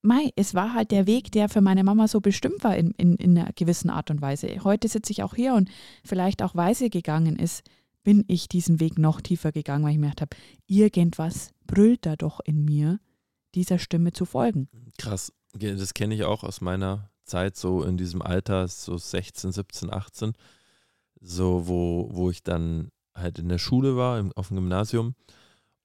Mai, 0.01 0.31
es 0.35 0.53
war 0.53 0.73
halt 0.73 0.91
der 0.91 1.05
Weg, 1.07 1.31
der 1.31 1.49
für 1.49 1.59
meine 1.59 1.83
Mama 1.83 2.07
so 2.07 2.21
bestimmt 2.21 2.63
war 2.63 2.77
in, 2.77 2.91
in, 2.91 3.15
in 3.15 3.37
einer 3.37 3.51
gewissen 3.53 3.89
Art 3.89 4.09
und 4.09 4.21
Weise. 4.21 4.63
Heute 4.63 4.87
sitze 4.87 5.11
ich 5.11 5.23
auch 5.23 5.35
hier 5.35 5.53
und 5.53 5.69
vielleicht 6.05 6.41
auch 6.43 6.55
weise 6.55 6.89
gegangen 6.89 7.35
ist, 7.35 7.63
bin 8.03 8.23
ich 8.27 8.47
diesen 8.47 8.79
Weg 8.79 8.97
noch 8.97 9.19
tiefer 9.19 9.51
gegangen, 9.51 9.83
weil 9.83 9.91
ich 9.91 9.97
mir 9.97 10.11
gedacht 10.11 10.21
habe, 10.21 10.37
irgendwas 10.65 11.51
brüllt 11.65 12.05
da 12.05 12.15
doch 12.15 12.39
in 12.39 12.63
mir, 12.63 12.99
dieser 13.53 13.79
Stimme 13.79 14.13
zu 14.13 14.23
folgen. 14.23 14.69
Krass, 14.97 15.33
das 15.53 15.93
kenne 15.93 16.15
ich 16.15 16.23
auch 16.23 16.43
aus 16.43 16.61
meiner 16.61 17.09
Zeit, 17.27 17.55
so 17.55 17.83
in 17.83 17.97
diesem 17.97 18.21
Alter, 18.21 18.67
so 18.67 18.97
16, 18.97 19.51
17, 19.51 19.93
18, 19.93 20.33
so 21.21 21.67
wo, 21.67 22.09
wo 22.11 22.29
ich 22.29 22.43
dann 22.43 22.89
halt 23.13 23.39
in 23.39 23.49
der 23.49 23.57
Schule 23.57 23.95
war, 23.95 24.19
im, 24.19 24.31
auf 24.33 24.47
dem 24.49 24.57
Gymnasium 24.57 25.15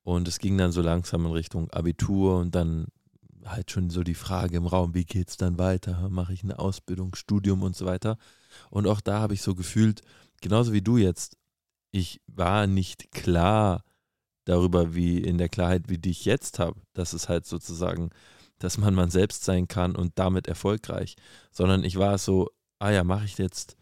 und 0.03 0.27
es 0.29 0.39
ging 0.39 0.59
dann 0.59 0.73
so 0.73 0.83
langsam 0.83 1.27
in 1.27 1.33
Richtung 1.33 1.71
Abitur 1.71 2.39
und 2.39 2.55
dann 2.55 2.87
halt 3.45 3.71
schon 3.71 3.91
so 3.91 4.03
die 4.03 4.15
Frage 4.15 4.57
im 4.57 4.67
Raum, 4.67 4.95
wie 4.95 5.05
geht 5.05 5.29
es 5.29 5.37
dann 5.37 5.59
weiter? 5.59 6.09
Mache 6.09 6.33
ich 6.33 6.45
eine 6.45 6.59
Ausbildung, 6.59 7.15
Studium 7.15 7.63
und 7.63 7.77
so 7.77 7.87
weiter? 7.87 8.19
Und 8.71 8.87
auch 8.87 9.01
da 9.01 9.21
habe 9.21 9.35
ich 9.35 9.43
so 9.43 9.55
gefühlt, 9.55 10.03
genauso 10.41 10.73
wie 10.73 10.83
du 10.83 10.97
jetzt, 10.97 11.37
ich 11.91 12.21
war 12.27 12.67
nicht 12.67 13.11
klar 13.13 13.85
darüber, 14.45 14.95
wie 14.95 15.19
in 15.19 15.39
der 15.39 15.49
Klarheit, 15.49 15.89
wie 15.89 15.99
die 15.99 16.11
ich 16.11 16.25
jetzt 16.25 16.59
habe, 16.59 16.81
dass 16.95 17.13
es 17.13 17.29
halt 17.29 17.47
sozusagen, 17.47 18.11
dass 18.62 18.78
man 18.78 18.95
man 18.95 19.11
selbst 19.11 19.45
sein 19.45 19.66
kann 19.66 19.97
und 19.97 20.12
damit 20.16 20.47
erfolgreich, 20.47 21.16
sondern 21.50 21.83
ich 21.83 21.99
war 21.99 22.16
so, 22.19 22.49
ah 22.78 22.90
ja, 22.90 23.02
mache 23.02 23.25
ich 23.25 23.37
jetzt, 23.38 23.76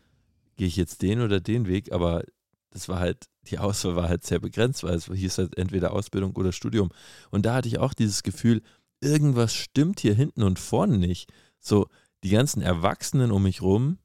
gehe 0.56 0.66
ich 0.66 0.76
jetzt 0.76 1.02
den 1.02 1.20
oder 1.20 1.40
den 1.40 1.66
Weg, 1.66 1.92
aber 1.92 2.24
das 2.70 2.88
war 2.88 2.98
halt, 2.98 3.28
die 3.44 3.58
Auswahl 3.58 3.96
war 3.96 4.08
halt 4.08 4.24
sehr 4.24 4.38
begrenzt, 4.38 4.82
weil 4.82 4.94
es 4.94 5.06
hieß 5.06 5.38
halt 5.38 5.58
entweder 5.58 5.92
Ausbildung 5.92 6.34
oder 6.36 6.52
Studium. 6.52 6.90
Und 7.30 7.44
da 7.44 7.56
hatte 7.56 7.68
ich 7.68 7.78
auch 7.78 7.92
dieses 7.92 8.22
Gefühl, 8.22 8.62
irgendwas 9.00 9.54
stimmt 9.54 10.00
hier 10.00 10.14
hinten 10.14 10.42
und 10.42 10.58
vorne 10.58 10.96
nicht. 10.96 11.30
So, 11.58 11.88
die 12.22 12.30
ganzen 12.30 12.62
Erwachsenen 12.62 13.32
um 13.32 13.42
mich 13.42 13.60
rum 13.60 13.98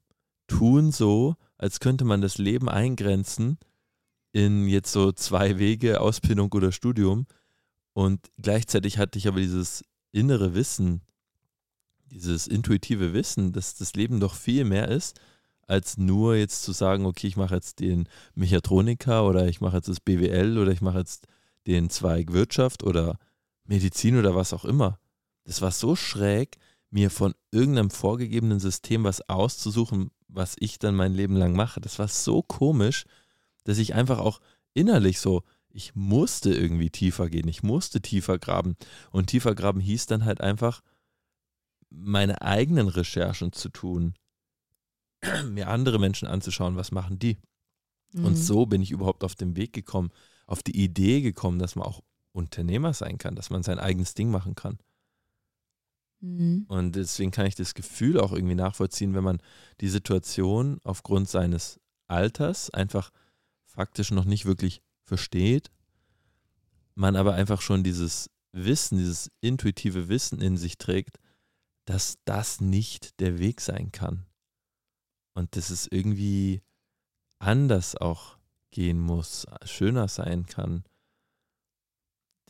tun 0.46 0.92
so, 0.92 1.36
als 1.58 1.80
könnte 1.80 2.04
man 2.04 2.20
das 2.20 2.38
Leben 2.38 2.68
eingrenzen 2.68 3.58
in 4.32 4.68
jetzt 4.68 4.92
so 4.92 5.12
zwei 5.12 5.58
Wege, 5.58 6.00
Ausbildung 6.00 6.52
oder 6.52 6.72
Studium. 6.72 7.26
Und 7.94 8.26
gleichzeitig 8.36 8.98
hatte 8.98 9.18
ich 9.18 9.28
aber 9.28 9.40
dieses 9.40 9.84
innere 10.12 10.54
Wissen, 10.54 11.02
dieses 12.10 12.46
intuitive 12.46 13.12
Wissen, 13.12 13.52
dass 13.52 13.74
das 13.74 13.94
Leben 13.94 14.20
doch 14.20 14.34
viel 14.34 14.64
mehr 14.64 14.88
ist, 14.88 15.20
als 15.66 15.98
nur 15.98 16.36
jetzt 16.36 16.62
zu 16.62 16.72
sagen, 16.72 17.06
okay, 17.06 17.26
ich 17.26 17.36
mache 17.36 17.54
jetzt 17.54 17.80
den 17.80 18.08
Mechatroniker 18.34 19.26
oder 19.26 19.48
ich 19.48 19.60
mache 19.60 19.76
jetzt 19.76 19.88
das 19.88 20.00
BWL 20.00 20.58
oder 20.58 20.70
ich 20.70 20.80
mache 20.80 20.98
jetzt 20.98 21.26
den 21.66 21.90
Zweig 21.90 22.32
Wirtschaft 22.32 22.84
oder 22.84 23.18
Medizin 23.64 24.16
oder 24.16 24.34
was 24.36 24.52
auch 24.52 24.64
immer. 24.64 24.98
Das 25.44 25.62
war 25.62 25.72
so 25.72 25.96
schräg, 25.96 26.58
mir 26.90 27.10
von 27.10 27.34
irgendeinem 27.50 27.90
vorgegebenen 27.90 28.60
System 28.60 29.04
was 29.04 29.28
auszusuchen, 29.28 30.10
was 30.28 30.54
ich 30.58 30.78
dann 30.78 30.94
mein 30.94 31.14
Leben 31.14 31.36
lang 31.36 31.54
mache. 31.54 31.80
Das 31.80 31.98
war 31.98 32.08
so 32.08 32.42
komisch, 32.42 33.04
dass 33.64 33.78
ich 33.78 33.94
einfach 33.94 34.18
auch 34.18 34.40
innerlich 34.74 35.18
so, 35.18 35.42
ich 35.76 35.94
musste 35.94 36.54
irgendwie 36.54 36.88
tiefer 36.88 37.28
gehen, 37.28 37.48
ich 37.48 37.62
musste 37.62 38.00
tiefer 38.00 38.38
graben. 38.38 38.76
Und 39.10 39.26
tiefer 39.26 39.54
graben 39.54 39.80
hieß 39.80 40.06
dann 40.06 40.24
halt 40.24 40.40
einfach, 40.40 40.82
meine 41.90 42.40
eigenen 42.40 42.88
Recherchen 42.88 43.52
zu 43.52 43.68
tun, 43.68 44.14
mir 45.44 45.68
andere 45.68 45.98
Menschen 45.98 46.28
anzuschauen, 46.28 46.76
was 46.76 46.92
machen 46.92 47.18
die. 47.18 47.36
Mhm. 48.12 48.24
Und 48.24 48.36
so 48.36 48.64
bin 48.64 48.80
ich 48.80 48.90
überhaupt 48.90 49.22
auf 49.22 49.34
den 49.34 49.54
Weg 49.54 49.74
gekommen, 49.74 50.10
auf 50.46 50.62
die 50.62 50.82
Idee 50.82 51.20
gekommen, 51.20 51.58
dass 51.58 51.76
man 51.76 51.86
auch 51.86 52.02
Unternehmer 52.32 52.94
sein 52.94 53.18
kann, 53.18 53.34
dass 53.34 53.50
man 53.50 53.62
sein 53.62 53.78
eigenes 53.78 54.14
Ding 54.14 54.30
machen 54.30 54.54
kann. 54.54 54.78
Mhm. 56.20 56.64
Und 56.68 56.96
deswegen 56.96 57.32
kann 57.32 57.46
ich 57.46 57.54
das 57.54 57.74
Gefühl 57.74 58.18
auch 58.18 58.32
irgendwie 58.32 58.54
nachvollziehen, 58.54 59.12
wenn 59.12 59.24
man 59.24 59.42
die 59.82 59.88
Situation 59.88 60.80
aufgrund 60.84 61.28
seines 61.28 61.78
Alters 62.06 62.70
einfach 62.70 63.10
faktisch 63.66 64.10
noch 64.10 64.24
nicht 64.24 64.46
wirklich 64.46 64.80
versteht, 65.06 65.70
man 66.94 67.16
aber 67.16 67.34
einfach 67.34 67.60
schon 67.60 67.84
dieses 67.84 68.30
Wissen, 68.52 68.98
dieses 68.98 69.30
intuitive 69.40 70.08
Wissen 70.08 70.40
in 70.40 70.56
sich 70.56 70.78
trägt, 70.78 71.18
dass 71.84 72.18
das 72.24 72.60
nicht 72.60 73.20
der 73.20 73.38
Weg 73.38 73.60
sein 73.60 73.92
kann. 73.92 74.26
Und 75.34 75.56
dass 75.56 75.70
es 75.70 75.86
irgendwie 75.86 76.62
anders 77.38 77.96
auch 77.96 78.38
gehen 78.70 78.98
muss, 78.98 79.46
schöner 79.64 80.08
sein 80.08 80.46
kann 80.46 80.84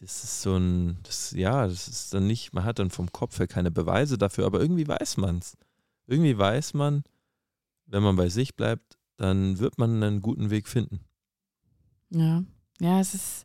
das 0.00 0.24
ist 0.24 0.42
so 0.42 0.56
ein, 0.56 0.98
das, 1.02 1.32
ja, 1.32 1.66
das 1.66 1.88
ist 1.88 2.12
dann 2.12 2.26
nicht, 2.26 2.52
man 2.52 2.64
hat 2.64 2.78
dann 2.78 2.90
vom 2.90 3.10
Kopf 3.12 3.38
her 3.38 3.46
keine 3.46 3.70
Beweise 3.70 4.18
dafür, 4.18 4.46
aber 4.46 4.60
irgendwie 4.60 4.86
weiß 4.86 5.16
man 5.16 5.38
es. 5.38 5.56
Irgendwie 6.06 6.36
weiß 6.36 6.74
man, 6.74 7.02
wenn 7.86 8.02
man 8.02 8.16
bei 8.16 8.28
sich 8.28 8.54
bleibt, 8.54 8.98
dann 9.16 9.58
wird 9.58 9.78
man 9.78 10.02
einen 10.02 10.20
guten 10.20 10.50
Weg 10.50 10.68
finden. 10.68 11.00
Ja, 12.10 12.44
ja, 12.80 13.00
es 13.00 13.14
ist, 13.14 13.44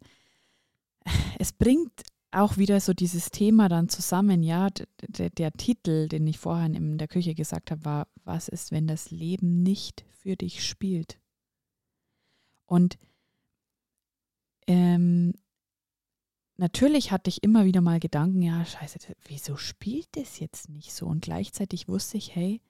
es 1.39 1.51
bringt 1.53 2.03
auch 2.31 2.57
wieder 2.57 2.79
so 2.79 2.93
dieses 2.93 3.29
Thema 3.29 3.67
dann 3.67 3.89
zusammen, 3.89 4.41
ja, 4.41 4.69
der, 5.07 5.29
der 5.29 5.51
Titel, 5.51 6.07
den 6.07 6.25
ich 6.27 6.39
vorhin 6.39 6.75
in 6.75 6.97
der 6.97 7.09
Küche 7.09 7.35
gesagt 7.35 7.71
habe, 7.71 7.83
war, 7.83 8.07
was 8.23 8.47
ist, 8.47 8.71
wenn 8.71 8.87
das 8.87 9.11
Leben 9.11 9.63
nicht 9.63 10.05
für 10.11 10.35
dich 10.35 10.65
spielt? 10.65 11.19
Und 12.65 12.97
ähm, 14.67 15.33
natürlich 16.55 17.11
hatte 17.11 17.29
ich 17.29 17.43
immer 17.43 17.65
wieder 17.65 17.81
mal 17.81 17.99
Gedanken, 17.99 18.41
ja, 18.41 18.63
scheiße, 18.63 18.99
wieso 19.25 19.57
spielt 19.57 20.07
das 20.13 20.39
jetzt 20.39 20.69
nicht 20.69 20.93
so? 20.93 21.07
Und 21.07 21.21
gleichzeitig 21.23 21.89
wusste 21.89 22.17
ich, 22.17 22.33
hey, 22.33 22.61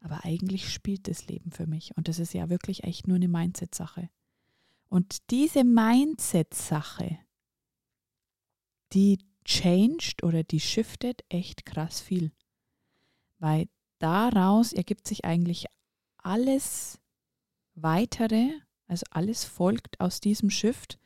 aber 0.00 0.24
eigentlich 0.24 0.72
spielt 0.72 1.08
das 1.08 1.26
Leben 1.26 1.50
für 1.50 1.66
mich. 1.66 1.96
Und 1.96 2.06
das 2.06 2.20
ist 2.20 2.32
ja 2.32 2.48
wirklich 2.48 2.84
echt 2.84 3.08
nur 3.08 3.16
eine 3.16 3.28
Mindset-Sache. 3.28 4.08
Und 4.90 5.30
diese 5.30 5.64
Mindset-Sache, 5.64 7.18
die 8.92 9.18
changed 9.44 10.22
oder 10.22 10.42
die 10.42 10.60
shiftet 10.60 11.22
echt 11.30 11.64
krass 11.64 12.02
viel. 12.02 12.32
Weil 13.38 13.68
daraus 13.98 14.74
ergibt 14.74 15.08
sich 15.08 15.24
eigentlich 15.24 15.64
alles 16.18 17.00
weitere, 17.74 18.50
also 18.86 19.06
alles 19.10 19.44
folgt 19.44 19.98
aus 19.98 20.20
diesem 20.20 20.50
Shift 20.50 21.00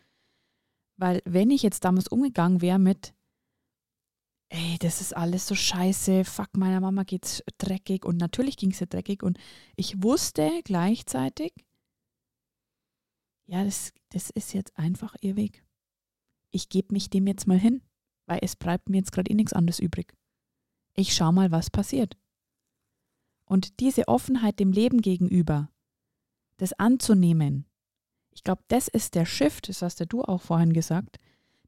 weil 0.96 1.22
wenn 1.24 1.50
ich 1.50 1.62
jetzt 1.62 1.84
damals 1.84 2.08
umgegangen 2.08 2.60
wäre 2.60 2.78
mit, 2.78 3.14
ey, 4.48 4.76
das 4.78 5.00
ist 5.00 5.16
alles 5.16 5.46
so 5.46 5.54
scheiße, 5.54 6.24
fuck, 6.24 6.56
meiner 6.56 6.80
Mama 6.80 7.02
geht's 7.02 7.42
dreckig 7.58 8.04
und 8.04 8.16
natürlich 8.18 8.56
ging 8.56 8.70
es 8.70 8.80
ihr 8.80 8.86
dreckig 8.86 9.22
und 9.22 9.38
ich 9.76 10.02
wusste 10.02 10.60
gleichzeitig, 10.64 11.52
ja, 13.46 13.64
das, 13.64 13.92
das 14.10 14.30
ist 14.30 14.54
jetzt 14.54 14.76
einfach 14.78 15.14
ihr 15.20 15.36
Weg. 15.36 15.64
Ich 16.50 16.68
gebe 16.68 16.92
mich 16.92 17.10
dem 17.10 17.26
jetzt 17.26 17.46
mal 17.46 17.58
hin, 17.58 17.82
weil 18.26 18.38
es 18.42 18.56
bleibt 18.56 18.88
mir 18.88 18.98
jetzt 18.98 19.12
gerade 19.12 19.30
eh 19.30 19.34
nichts 19.34 19.52
anderes 19.52 19.80
übrig. 19.80 20.14
Ich 20.94 21.14
schau 21.14 21.32
mal, 21.32 21.50
was 21.50 21.70
passiert. 21.70 22.16
Und 23.44 23.80
diese 23.80 24.08
Offenheit 24.08 24.58
dem 24.58 24.72
Leben 24.72 25.00
gegenüber, 25.00 25.70
das 26.56 26.72
anzunehmen, 26.74 27.66
ich 28.30 28.42
glaube, 28.42 28.62
das 28.68 28.88
ist 28.88 29.14
der 29.14 29.26
Shift, 29.26 29.68
das 29.68 29.82
hast 29.82 30.00
ja 30.00 30.06
du 30.06 30.22
auch 30.22 30.42
vorhin 30.42 30.72
gesagt, 30.72 31.18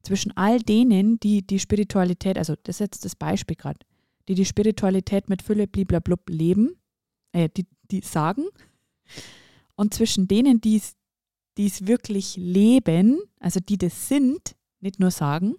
zwischen 0.03 0.37
all 0.37 0.61
denen, 0.61 1.19
die 1.21 1.47
die 1.47 1.59
Spiritualität, 1.59 2.39
also 2.39 2.55
das 2.63 2.77
ist 2.77 2.81
jetzt 2.81 3.05
das 3.05 3.17
Beispiel 3.17 3.57
gerade, 3.57 3.81
die 4.29 4.35
die 4.35 4.45
Spiritualität 4.45 5.29
mit 5.29 5.43
Fülle 5.43 5.67
bliblablub 5.67 6.29
leben, 6.29 6.77
äh, 7.33 7.49
die, 7.49 7.67
die 7.91 8.01
sagen, 8.01 8.45
und 9.77 9.95
zwischen 9.95 10.27
denen, 10.27 10.61
die 10.61 10.81
es 11.65 11.87
wirklich 11.87 12.37
leben, 12.37 13.19
also 13.41 13.61
die 13.61 13.79
das 13.79 14.09
sind, 14.09 14.55
nicht 14.81 15.01
nur 15.01 15.11
sagen. 15.11 15.57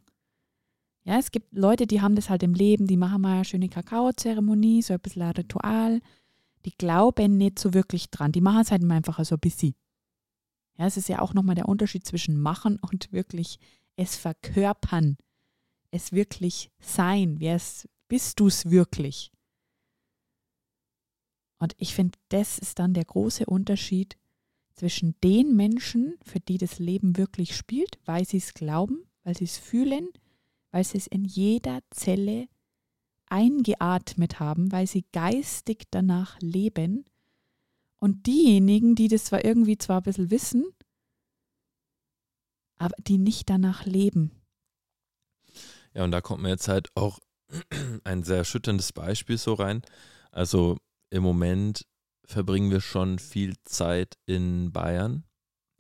Ja, 1.04 1.18
es 1.18 1.32
gibt 1.32 1.56
Leute, 1.56 1.88
die 1.88 2.02
haben 2.02 2.16
das 2.16 2.30
halt 2.30 2.44
im 2.44 2.54
Leben, 2.54 2.86
die 2.86 2.98
machen 2.98 3.22
mal 3.22 3.36
eine 3.36 3.46
schöne 3.46 3.70
Kakaozeremonie, 3.70 4.82
so 4.82 4.94
ein 4.94 5.00
bisschen 5.00 5.24
ein 5.24 5.32
Ritual. 5.32 6.02
Die 6.66 6.72
glauben 6.72 7.38
nicht 7.38 7.60
so 7.60 7.74
wirklich 7.74 8.10
dran. 8.12 8.34
Die 8.34 8.42
machen 8.42 8.62
es 8.62 8.72
halt 8.72 8.84
einfach 8.84 9.24
so 9.24 9.36
ein 9.36 9.40
bisschen. 9.40 9.74
Ja, 10.78 10.86
es 10.86 10.98
ist 10.98 11.10
ja 11.10 11.20
auch 11.20 11.34
nochmal 11.34 11.56
der 11.56 11.70
Unterschied 11.70 12.06
zwischen 12.06 12.40
machen 12.40 12.78
und 12.92 13.12
wirklich 13.12 13.58
es 13.96 14.16
verkörpern, 14.18 15.18
es 15.92 16.12
wirklich 16.12 16.72
sein. 16.80 17.40
Wer 17.40 17.56
es, 17.56 17.88
bist 18.08 18.40
du 18.40 18.48
es 18.48 18.70
wirklich? 18.70 19.32
Und 21.60 21.74
ich 21.78 21.96
finde, 21.96 22.20
das 22.30 22.60
ist 22.60 22.78
dann 22.80 22.94
der 22.94 23.06
große 23.06 23.46
Unterschied 23.46 24.18
zwischen 24.78 25.16
den 25.24 25.56
Menschen, 25.56 26.18
für 26.24 26.40
die 26.40 26.58
das 26.58 26.80
Leben 26.80 27.18
wirklich 27.18 27.56
spielt, 27.56 28.00
weil 28.06 28.26
sie 28.26 28.38
es 28.38 28.54
glauben, 28.54 29.04
weil 29.24 29.36
sie 29.36 29.44
es 29.44 29.58
fühlen, 29.58 30.08
weil 30.72 30.84
sie 30.84 30.98
es 30.98 31.08
in 31.08 31.26
jeder 31.26 31.80
Zelle 31.90 32.48
eingeatmet 33.26 34.40
haben, 34.40 34.72
weil 34.72 34.88
sie 34.88 35.06
geistig 35.12 35.86
danach 35.92 36.40
leben. 36.40 37.06
Und 37.98 38.28
diejenigen, 38.28 38.96
die 38.96 39.08
das 39.08 39.26
zwar 39.26 39.44
irgendwie 39.44 39.78
zwar 39.78 39.98
ein 39.98 40.04
bisschen 40.04 40.32
wissen, 40.32 40.66
aber 42.78 42.96
die 43.00 43.18
nicht 43.18 43.50
danach 43.50 43.86
leben. 43.86 44.32
Ja, 45.96 46.04
und 46.04 46.12
da 46.12 46.22
kommt 46.22 46.44
mir 46.44 46.50
jetzt 46.50 46.68
halt 46.68 46.90
auch 46.94 47.20
ein 48.04 48.24
sehr 48.24 48.38
erschütterndes 48.38 48.94
Beispiel 48.94 49.40
so 49.40 49.56
rein. 49.56 49.82
Also 50.32 50.78
im 51.10 51.24
Moment 51.24 51.88
verbringen 52.28 52.70
wir 52.70 52.82
schon 52.82 53.20
viel 53.20 53.56
Zeit 53.64 54.18
in 54.26 54.72
Bayern. 54.72 55.24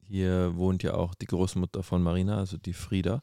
Hier 0.01 0.55
wohnt 0.55 0.81
ja 0.81 0.93
auch 0.93 1.13
die 1.13 1.25
Großmutter 1.25 1.83
von 1.83 2.01
Marina, 2.01 2.37
also 2.37 2.57
die 2.57 2.73
Frieda. 2.73 3.21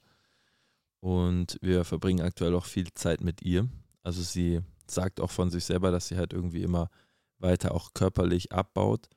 Und 1.01 1.59
wir 1.63 1.85
verbringen 1.85 2.25
aktuell 2.25 2.55
auch 2.55 2.67
viel 2.67 2.93
Zeit 2.93 3.23
mit 3.23 3.43
ihr. 3.43 3.69
Also 4.03 4.23
sie 4.23 4.61
sagt 4.87 5.21
auch 5.21 5.31
von 5.31 5.51
sich 5.51 5.65
selber, 5.65 5.91
dass 5.91 6.09
sie 6.09 6.19
halt 6.19 6.35
irgendwie 6.35 6.63
immer 6.63 6.91
weiter 7.39 7.75
auch 7.75 7.95
körperlich 7.95 8.53
abbaut. 8.53 9.09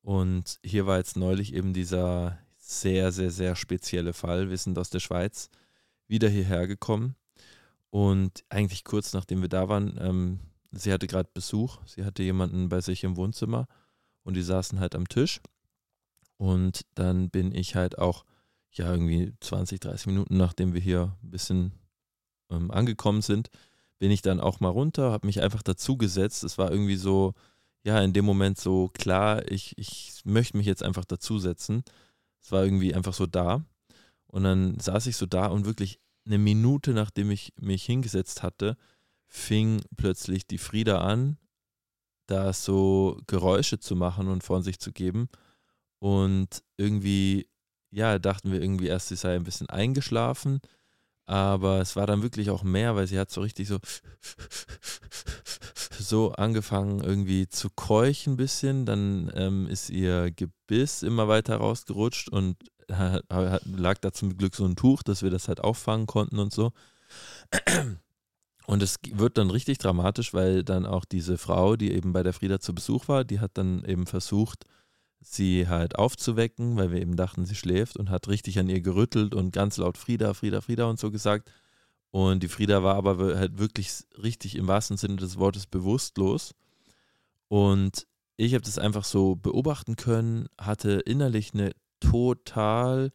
Und 0.00 0.58
hier 0.64 0.86
war 0.86 0.96
jetzt 0.96 1.16
neulich 1.16 1.52
eben 1.54 1.74
dieser 1.74 2.38
sehr, 2.56 3.12
sehr, 3.12 3.30
sehr 3.30 3.56
spezielle 3.56 4.14
Fall. 4.14 4.48
Wir 4.48 4.56
sind 4.56 4.78
aus 4.78 4.88
der 4.88 5.00
Schweiz 5.00 5.50
wieder 6.08 6.30
hierher 6.30 6.66
gekommen. 6.66 7.14
Und 7.90 8.42
eigentlich 8.48 8.84
kurz 8.84 9.12
nachdem 9.12 9.42
wir 9.42 9.48
da 9.50 9.68
waren, 9.68 9.98
ähm, 10.00 10.40
sie 10.76 10.92
hatte 10.92 11.06
gerade 11.06 11.28
Besuch. 11.32 11.78
Sie 11.86 12.04
hatte 12.04 12.22
jemanden 12.22 12.68
bei 12.68 12.80
sich 12.80 13.04
im 13.04 13.16
Wohnzimmer 13.16 13.66
und 14.22 14.34
die 14.34 14.42
saßen 14.42 14.80
halt 14.80 14.94
am 14.94 15.08
Tisch. 15.08 15.40
Und 16.36 16.82
dann 16.94 17.30
bin 17.30 17.54
ich 17.54 17.74
halt 17.74 17.98
auch, 17.98 18.24
ja, 18.72 18.90
irgendwie 18.90 19.32
20, 19.40 19.80
30 19.80 20.06
Minuten 20.08 20.36
nachdem 20.36 20.74
wir 20.74 20.80
hier 20.80 21.16
ein 21.22 21.30
bisschen 21.30 21.72
ähm, 22.50 22.70
angekommen 22.70 23.22
sind, 23.22 23.50
bin 23.98 24.10
ich 24.10 24.22
dann 24.22 24.40
auch 24.40 24.60
mal 24.60 24.68
runter, 24.68 25.12
habe 25.12 25.26
mich 25.26 25.40
einfach 25.40 25.62
dazugesetzt. 25.62 26.44
Es 26.44 26.58
war 26.58 26.70
irgendwie 26.70 26.96
so, 26.96 27.34
ja, 27.84 28.00
in 28.00 28.12
dem 28.12 28.24
Moment 28.24 28.58
so 28.58 28.88
klar, 28.88 29.50
ich, 29.50 29.78
ich 29.78 30.22
möchte 30.24 30.56
mich 30.56 30.66
jetzt 30.66 30.82
einfach 30.82 31.04
dazusetzen. 31.04 31.84
Es 32.42 32.50
war 32.50 32.64
irgendwie 32.64 32.94
einfach 32.94 33.14
so 33.14 33.26
da. 33.26 33.64
Und 34.26 34.42
dann 34.42 34.78
saß 34.80 35.06
ich 35.06 35.16
so 35.16 35.26
da 35.26 35.46
und 35.46 35.64
wirklich 35.64 36.00
eine 36.26 36.38
Minute, 36.38 36.92
nachdem 36.92 37.30
ich 37.30 37.52
mich 37.56 37.84
hingesetzt 37.84 38.42
hatte, 38.42 38.76
fing 39.26 39.82
plötzlich 39.96 40.46
die 40.46 40.58
Frieda 40.58 40.98
an, 40.98 41.38
da 42.26 42.52
so 42.52 43.20
Geräusche 43.26 43.78
zu 43.78 43.96
machen 43.96 44.28
und 44.28 44.42
von 44.42 44.62
sich 44.62 44.78
zu 44.78 44.92
geben. 44.92 45.28
Und 45.98 46.62
irgendwie, 46.76 47.48
ja, 47.90 48.18
dachten 48.18 48.52
wir 48.52 48.60
irgendwie 48.60 48.88
erst, 48.88 49.08
sie 49.08 49.16
sei 49.16 49.36
ein 49.36 49.44
bisschen 49.44 49.68
eingeschlafen. 49.68 50.60
Aber 51.26 51.80
es 51.80 51.96
war 51.96 52.06
dann 52.06 52.22
wirklich 52.22 52.50
auch 52.50 52.62
mehr, 52.62 52.96
weil 52.96 53.06
sie 53.06 53.18
hat 53.18 53.30
so 53.30 53.40
richtig 53.40 53.68
so 53.68 53.78
so 55.98 56.32
angefangen 56.32 57.00
irgendwie 57.00 57.48
zu 57.48 57.70
keuchen 57.70 58.34
ein 58.34 58.36
bisschen. 58.36 58.84
Dann 58.84 59.32
ähm, 59.34 59.66
ist 59.66 59.90
ihr 59.90 60.30
Gebiss 60.30 61.02
immer 61.02 61.28
weiter 61.28 61.56
rausgerutscht 61.56 62.28
und 62.28 62.56
hat, 62.90 63.24
hat, 63.30 63.62
lag 63.66 63.98
da 63.98 64.12
zum 64.12 64.36
Glück 64.36 64.54
so 64.54 64.66
ein 64.66 64.76
Tuch, 64.76 65.02
dass 65.02 65.22
wir 65.22 65.30
das 65.30 65.48
halt 65.48 65.60
auffangen 65.60 66.06
konnten 66.06 66.38
und 66.38 66.52
so. 66.52 66.72
Und 68.66 68.82
es 68.82 68.96
wird 69.10 69.36
dann 69.36 69.50
richtig 69.50 69.78
dramatisch, 69.78 70.32
weil 70.32 70.64
dann 70.64 70.86
auch 70.86 71.04
diese 71.04 71.36
Frau, 71.36 71.76
die 71.76 71.92
eben 71.92 72.12
bei 72.12 72.22
der 72.22 72.32
Frieda 72.32 72.60
zu 72.60 72.74
Besuch 72.74 73.08
war, 73.08 73.24
die 73.24 73.40
hat 73.40 73.52
dann 73.54 73.84
eben 73.84 74.06
versucht, 74.06 74.64
sie 75.20 75.68
halt 75.68 75.98
aufzuwecken, 75.98 76.76
weil 76.76 76.90
wir 76.90 77.00
eben 77.00 77.16
dachten, 77.16 77.44
sie 77.44 77.54
schläft 77.54 77.96
und 77.96 78.10
hat 78.10 78.28
richtig 78.28 78.58
an 78.58 78.68
ihr 78.68 78.80
gerüttelt 78.80 79.34
und 79.34 79.52
ganz 79.52 79.76
laut 79.76 79.98
Frieda, 79.98 80.34
Frieda, 80.34 80.60
Frieda 80.60 80.84
und 80.84 80.98
so 80.98 81.10
gesagt. 81.10 81.50
Und 82.10 82.42
die 82.42 82.48
Frieda 82.48 82.82
war 82.82 82.94
aber 82.94 83.36
halt 83.36 83.58
wirklich 83.58 84.04
richtig 84.22 84.54
im 84.56 84.68
wahrsten 84.68 84.96
Sinne 84.96 85.16
des 85.16 85.38
Wortes 85.38 85.66
bewusstlos. 85.66 86.54
Und 87.48 88.06
ich 88.36 88.54
habe 88.54 88.64
das 88.64 88.78
einfach 88.78 89.04
so 89.04 89.36
beobachten 89.36 89.96
können, 89.96 90.48
hatte 90.58 91.00
innerlich 91.00 91.54
eine 91.54 91.72
total 92.00 93.12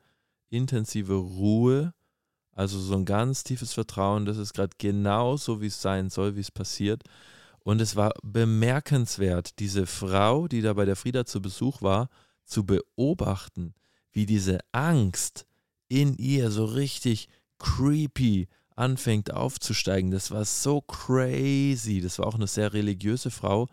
intensive 0.50 1.14
Ruhe 1.14 1.94
also 2.60 2.78
so 2.78 2.94
ein 2.94 3.06
ganz 3.06 3.46
tiefes 3.46 3.72
Vertrauen, 3.72 4.26
das 4.26 4.36
ist 4.36 4.54
gerade 4.54 4.76
genau 4.78 5.38
so, 5.38 5.62
wie 5.62 5.68
es 5.68 5.82
sein 5.82 6.10
soll, 6.10 6.36
wie 6.36 6.42
es 6.42 6.52
passiert. 6.52 7.04
Und 7.60 7.80
es 7.80 7.96
war 7.96 8.12
bemerkenswert, 8.22 9.60
diese 9.60 9.86
Frau, 9.86 10.50
die 10.50 10.62
da 10.62 10.74
bei 10.74 10.84
der 10.84 10.98
Frieda 10.98 11.26
zu 11.26 11.42
Besuch 11.42 11.82
war, 11.82 12.10
zu 12.44 12.66
beobachten, 12.66 13.74
wie 14.12 14.26
diese 14.26 14.60
Angst 14.74 15.46
in 15.88 16.16
ihr 16.16 16.52
so 16.52 16.66
richtig 16.66 17.30
creepy 17.60 18.50
anfängt 18.76 19.32
aufzusteigen. 19.32 20.12
Das 20.12 20.30
war 20.32 20.44
so 20.44 20.82
crazy. 20.82 22.02
Das 22.02 22.20
war 22.20 22.28
auch 22.28 22.36
eine 22.36 22.48
sehr 22.48 22.74
religiöse 22.74 23.32
Frau. 23.32 23.70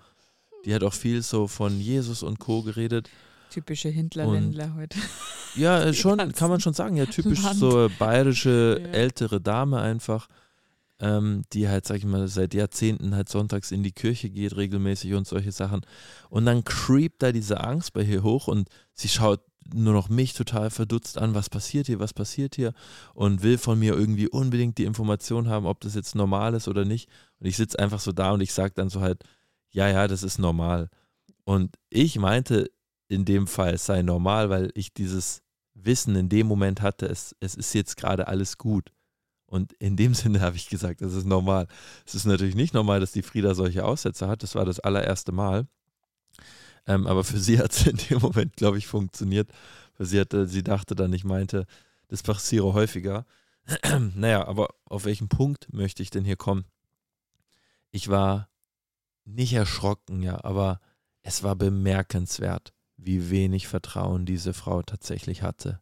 Die 0.64 0.72
hat 0.72 0.84
auch 0.84 0.94
viel 0.94 1.22
so 1.22 1.48
von 1.48 1.80
Jesus 1.80 2.22
und 2.22 2.38
Co. 2.38 2.62
geredet. 2.62 3.10
Typische 3.50 3.88
Hindler-Ländler 3.88 4.74
heute. 4.74 4.98
Ja, 5.56 5.80
äh, 5.80 5.94
schon, 5.94 6.18
kann 6.34 6.50
man 6.50 6.60
schon 6.60 6.74
sagen. 6.74 6.96
Ja, 6.96 7.06
typisch 7.06 7.42
Land. 7.42 7.58
so 7.58 7.88
bayerische 7.98 8.78
ja. 8.78 8.88
ältere 8.90 9.40
Dame 9.40 9.80
einfach, 9.80 10.28
ähm, 10.98 11.44
die 11.54 11.66
halt, 11.66 11.86
sag 11.86 11.96
ich 11.96 12.04
mal, 12.04 12.28
seit 12.28 12.52
Jahrzehnten 12.52 13.14
halt 13.14 13.30
sonntags 13.30 13.70
in 13.70 13.82
die 13.82 13.92
Kirche 13.92 14.28
geht 14.28 14.54
regelmäßig 14.54 15.14
und 15.14 15.26
solche 15.26 15.52
Sachen. 15.52 15.80
Und 16.28 16.44
dann 16.44 16.62
creept 16.62 17.22
da 17.22 17.32
diese 17.32 17.64
Angst 17.64 17.94
bei 17.94 18.02
ihr 18.02 18.22
hoch 18.22 18.48
und 18.48 18.68
sie 18.92 19.08
schaut 19.08 19.40
nur 19.74 19.94
noch 19.94 20.08
mich 20.08 20.34
total 20.34 20.70
verdutzt 20.70 21.18
an, 21.18 21.34
was 21.34 21.50
passiert 21.50 21.86
hier, 21.86 21.98
was 21.98 22.14
passiert 22.14 22.54
hier 22.54 22.72
und 23.14 23.42
will 23.42 23.58
von 23.58 23.78
mir 23.78 23.94
irgendwie 23.94 24.28
unbedingt 24.28 24.78
die 24.78 24.84
Information 24.84 25.48
haben, 25.48 25.66
ob 25.66 25.80
das 25.80 25.94
jetzt 25.94 26.14
normal 26.14 26.54
ist 26.54 26.68
oder 26.68 26.84
nicht. 26.84 27.08
Und 27.40 27.46
ich 27.46 27.56
sitze 27.56 27.78
einfach 27.78 28.00
so 28.00 28.12
da 28.12 28.32
und 28.32 28.40
ich 28.40 28.52
sage 28.52 28.74
dann 28.76 28.88
so 28.88 29.00
halt, 29.00 29.24
ja, 29.70 29.88
ja, 29.88 30.06
das 30.06 30.22
ist 30.22 30.38
normal. 30.38 30.88
Und 31.44 31.76
ich 31.90 32.18
meinte, 32.18 32.70
in 33.08 33.24
dem 33.24 33.46
Fall 33.46 33.78
sei 33.78 34.02
normal, 34.02 34.50
weil 34.50 34.70
ich 34.74 34.92
dieses 34.92 35.42
Wissen 35.74 36.16
in 36.16 36.28
dem 36.28 36.46
Moment 36.46 36.82
hatte, 36.82 37.06
es, 37.06 37.36
es 37.40 37.54
ist 37.54 37.74
jetzt 37.74 37.96
gerade 37.96 38.28
alles 38.28 38.58
gut. 38.58 38.92
Und 39.46 39.72
in 39.74 39.96
dem 39.96 40.14
Sinne 40.14 40.40
habe 40.40 40.56
ich 40.56 40.68
gesagt, 40.68 41.00
das 41.00 41.14
ist 41.14 41.26
normal. 41.26 41.68
Es 42.04 42.14
ist 42.14 42.26
natürlich 42.26 42.54
nicht 42.54 42.74
normal, 42.74 43.00
dass 43.00 43.12
die 43.12 43.22
Frieda 43.22 43.54
solche 43.54 43.84
Aussätze 43.84 44.28
hat. 44.28 44.42
Das 44.42 44.54
war 44.54 44.64
das 44.64 44.80
allererste 44.80 45.32
Mal. 45.32 45.66
Ähm, 46.86 47.06
aber 47.06 47.24
für 47.24 47.38
sie 47.38 47.58
hat 47.60 47.72
es 47.72 47.86
in 47.86 47.96
dem 47.96 48.18
Moment, 48.20 48.56
glaube 48.56 48.78
ich, 48.78 48.86
funktioniert. 48.86 49.50
Weil 49.98 50.06
sie, 50.06 50.20
hatte, 50.20 50.46
sie 50.46 50.62
dachte 50.62 50.94
dann, 50.94 51.12
ich 51.12 51.24
meinte, 51.24 51.66
das 52.08 52.22
passiere 52.22 52.74
häufiger. 52.74 53.24
naja, 54.14 54.46
aber 54.46 54.68
auf 54.84 55.04
welchen 55.04 55.28
Punkt 55.28 55.72
möchte 55.72 56.02
ich 56.02 56.10
denn 56.10 56.24
hier 56.24 56.36
kommen? 56.36 56.64
Ich 57.90 58.08
war 58.08 58.48
nicht 59.24 59.52
erschrocken, 59.54 60.22
ja, 60.22 60.42
aber 60.44 60.80
es 61.22 61.42
war 61.42 61.56
bemerkenswert, 61.56 62.72
wie 62.96 63.30
wenig 63.30 63.68
Vertrauen 63.68 64.26
diese 64.26 64.52
Frau 64.52 64.82
tatsächlich 64.82 65.42
hatte. 65.42 65.80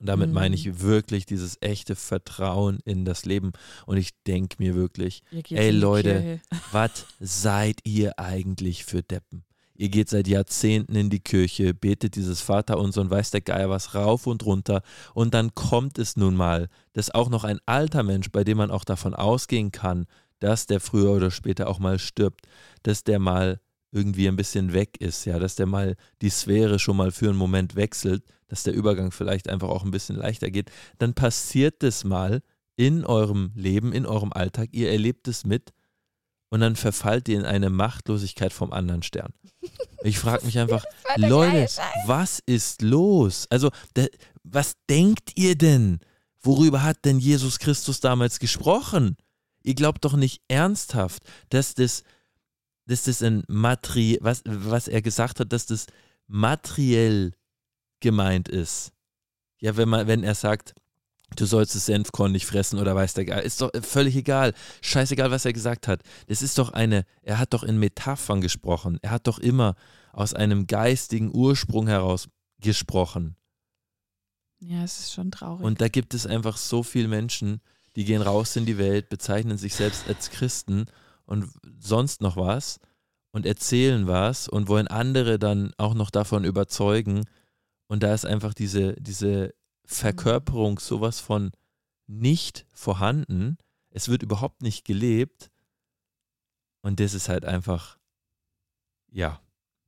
Und 0.00 0.08
damit 0.08 0.28
mhm. 0.28 0.34
meine 0.34 0.54
ich 0.54 0.80
wirklich 0.80 1.24
dieses 1.26 1.56
echte 1.60 1.96
Vertrauen 1.96 2.78
in 2.84 3.04
das 3.04 3.24
Leben. 3.24 3.52
Und 3.86 3.96
ich 3.96 4.10
denke 4.26 4.56
mir 4.58 4.74
wirklich, 4.74 5.22
ey 5.30 5.70
Leute, 5.70 6.40
was 6.72 7.06
seid 7.20 7.80
ihr 7.84 8.18
eigentlich 8.18 8.84
für 8.84 9.02
Deppen? 9.02 9.44
Ihr 9.76 9.88
geht 9.88 10.08
seit 10.08 10.28
Jahrzehnten 10.28 10.94
in 10.94 11.10
die 11.10 11.20
Kirche, 11.20 11.74
betet 11.74 12.14
dieses 12.14 12.40
Vaterunser 12.40 13.00
und 13.00 13.10
weiß 13.10 13.32
der 13.32 13.40
Geier 13.40 13.70
was 13.70 13.94
rauf 13.94 14.28
und 14.28 14.46
runter. 14.46 14.82
Und 15.14 15.34
dann 15.34 15.54
kommt 15.54 15.98
es 15.98 16.16
nun 16.16 16.36
mal, 16.36 16.68
dass 16.92 17.10
auch 17.10 17.28
noch 17.28 17.42
ein 17.42 17.58
alter 17.66 18.04
Mensch, 18.04 18.30
bei 18.30 18.44
dem 18.44 18.58
man 18.58 18.70
auch 18.70 18.84
davon 18.84 19.14
ausgehen 19.14 19.72
kann, 19.72 20.06
dass 20.38 20.66
der 20.66 20.78
früher 20.78 21.10
oder 21.10 21.30
später 21.30 21.68
auch 21.68 21.80
mal 21.80 21.98
stirbt, 21.98 22.46
dass 22.84 23.02
der 23.02 23.18
mal 23.18 23.60
irgendwie 23.94 24.28
ein 24.28 24.36
bisschen 24.36 24.72
weg 24.72 25.00
ist, 25.00 25.24
ja, 25.24 25.38
dass 25.38 25.54
der 25.54 25.66
mal 25.66 25.96
die 26.20 26.30
Sphäre 26.30 26.78
schon 26.78 26.96
mal 26.96 27.12
für 27.12 27.28
einen 27.28 27.38
Moment 27.38 27.76
wechselt, 27.76 28.24
dass 28.48 28.64
der 28.64 28.74
Übergang 28.74 29.12
vielleicht 29.12 29.48
einfach 29.48 29.68
auch 29.68 29.84
ein 29.84 29.92
bisschen 29.92 30.16
leichter 30.16 30.50
geht, 30.50 30.70
dann 30.98 31.14
passiert 31.14 31.82
das 31.82 32.04
mal 32.04 32.42
in 32.76 33.04
eurem 33.04 33.52
Leben, 33.54 33.92
in 33.92 34.04
eurem 34.04 34.32
Alltag, 34.32 34.70
ihr 34.72 34.90
erlebt 34.90 35.28
es 35.28 35.46
mit 35.46 35.72
und 36.50 36.60
dann 36.60 36.76
verfallt 36.76 37.28
ihr 37.28 37.38
in 37.38 37.44
eine 37.44 37.70
Machtlosigkeit 37.70 38.52
vom 38.52 38.72
anderen 38.72 39.02
Stern. 39.02 39.32
Ich 40.02 40.18
frage 40.18 40.44
mich 40.44 40.58
einfach, 40.58 40.84
Leute, 41.16 41.66
was 42.06 42.40
ist 42.46 42.82
los? 42.82 43.46
Also, 43.50 43.70
der, 43.96 44.08
was 44.42 44.74
denkt 44.90 45.32
ihr 45.36 45.56
denn? 45.56 46.00
Worüber 46.42 46.82
hat 46.82 47.04
denn 47.04 47.18
Jesus 47.18 47.58
Christus 47.58 48.00
damals 48.00 48.38
gesprochen? 48.38 49.16
Ihr 49.62 49.74
glaubt 49.74 50.04
doch 50.04 50.14
nicht 50.14 50.42
ernsthaft, 50.48 51.22
dass 51.48 51.74
das 51.74 52.02
dass 52.86 53.04
das 53.04 53.22
ein 53.22 53.44
Materi 53.48 54.18
was, 54.20 54.42
was 54.44 54.88
er 54.88 55.02
gesagt 55.02 55.40
hat, 55.40 55.52
dass 55.52 55.66
das 55.66 55.86
materiell 56.26 57.32
gemeint 58.00 58.48
ist. 58.48 58.92
Ja, 59.58 59.76
wenn 59.76 59.88
man, 59.88 60.06
wenn 60.06 60.24
er 60.24 60.34
sagt, 60.34 60.74
du 61.36 61.46
sollst 61.46 61.74
das 61.74 61.86
Senfkorn 61.86 62.32
nicht 62.32 62.46
fressen 62.46 62.78
oder 62.78 62.94
weiß 62.94 63.14
der 63.14 63.24
Geil. 63.24 63.42
Ist 63.42 63.60
doch 63.60 63.70
völlig 63.82 64.16
egal. 64.16 64.52
Scheißegal, 64.82 65.30
was 65.30 65.44
er 65.44 65.52
gesagt 65.52 65.88
hat. 65.88 66.02
Das 66.26 66.42
ist 66.42 66.58
doch 66.58 66.70
eine, 66.70 67.04
er 67.22 67.38
hat 67.38 67.54
doch 67.54 67.62
in 67.62 67.78
Metaphern 67.78 68.40
gesprochen. 68.40 68.98
Er 69.02 69.10
hat 69.10 69.26
doch 69.26 69.38
immer 69.38 69.74
aus 70.12 70.34
einem 70.34 70.66
geistigen 70.66 71.34
Ursprung 71.34 71.86
heraus 71.86 72.28
gesprochen. 72.60 73.36
Ja, 74.60 74.84
es 74.84 74.98
ist 75.00 75.12
schon 75.12 75.30
traurig. 75.30 75.64
Und 75.64 75.80
da 75.80 75.88
gibt 75.88 76.14
es 76.14 76.26
einfach 76.26 76.56
so 76.56 76.82
viele 76.82 77.08
Menschen, 77.08 77.60
die 77.96 78.04
gehen 78.04 78.22
raus 78.22 78.56
in 78.56 78.66
die 78.66 78.78
Welt, 78.78 79.08
bezeichnen 79.08 79.58
sich 79.58 79.74
selbst 79.74 80.08
als 80.08 80.30
Christen 80.30 80.86
und 81.26 81.50
sonst 81.78 82.20
noch 82.20 82.36
was 82.36 82.78
und 83.32 83.46
erzählen 83.46 84.06
was 84.06 84.48
und 84.48 84.68
wollen 84.68 84.88
andere 84.88 85.38
dann 85.38 85.72
auch 85.76 85.94
noch 85.94 86.10
davon 86.10 86.44
überzeugen. 86.44 87.24
Und 87.86 88.02
da 88.02 88.14
ist 88.14 88.24
einfach 88.24 88.54
diese, 88.54 88.94
diese 88.94 89.54
Verkörperung 89.84 90.78
sowas 90.78 91.20
von 91.20 91.50
nicht 92.06 92.66
vorhanden. 92.72 93.58
Es 93.90 94.08
wird 94.08 94.22
überhaupt 94.22 94.62
nicht 94.62 94.84
gelebt. 94.84 95.50
Und 96.82 97.00
das 97.00 97.14
ist 97.14 97.28
halt 97.28 97.44
einfach, 97.44 97.98
ja, 99.10 99.40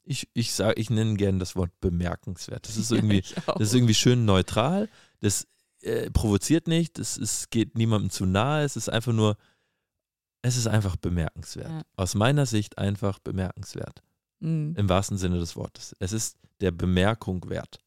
ich, 0.02 0.28
ich 0.34 0.52
sage, 0.52 0.80
ich 0.80 0.88
nenne 0.88 1.14
gerne 1.14 1.38
das 1.38 1.56
Wort 1.56 1.72
bemerkenswert. 1.80 2.66
Das 2.66 2.76
ist 2.76 2.90
irgendwie, 2.92 3.22
das 3.46 3.60
ist 3.60 3.74
irgendwie 3.74 3.94
schön 3.94 4.24
neutral. 4.24 4.88
Das 5.20 5.46
äh, 5.82 6.10
provoziert 6.10 6.68
nicht. 6.68 6.98
Ist, 6.98 7.50
geht 7.50 7.76
niemandem 7.76 8.10
zu 8.10 8.24
nahe. 8.24 8.64
Es 8.64 8.76
ist 8.76 8.88
einfach 8.88 9.12
nur, 9.12 9.36
es 10.46 10.56
ist 10.56 10.68
einfach 10.68 10.94
bemerkenswert. 10.94 11.68
Ja. 11.68 11.82
Aus 11.96 12.14
meiner 12.14 12.46
Sicht 12.46 12.78
einfach 12.78 13.18
bemerkenswert. 13.18 14.02
Mhm. 14.38 14.74
Im 14.76 14.88
wahrsten 14.88 15.18
Sinne 15.18 15.40
des 15.40 15.56
Wortes. 15.56 15.96
Es 15.98 16.12
ist 16.12 16.38
der 16.60 16.70
Bemerkung 16.70 17.48
wert. 17.48 17.80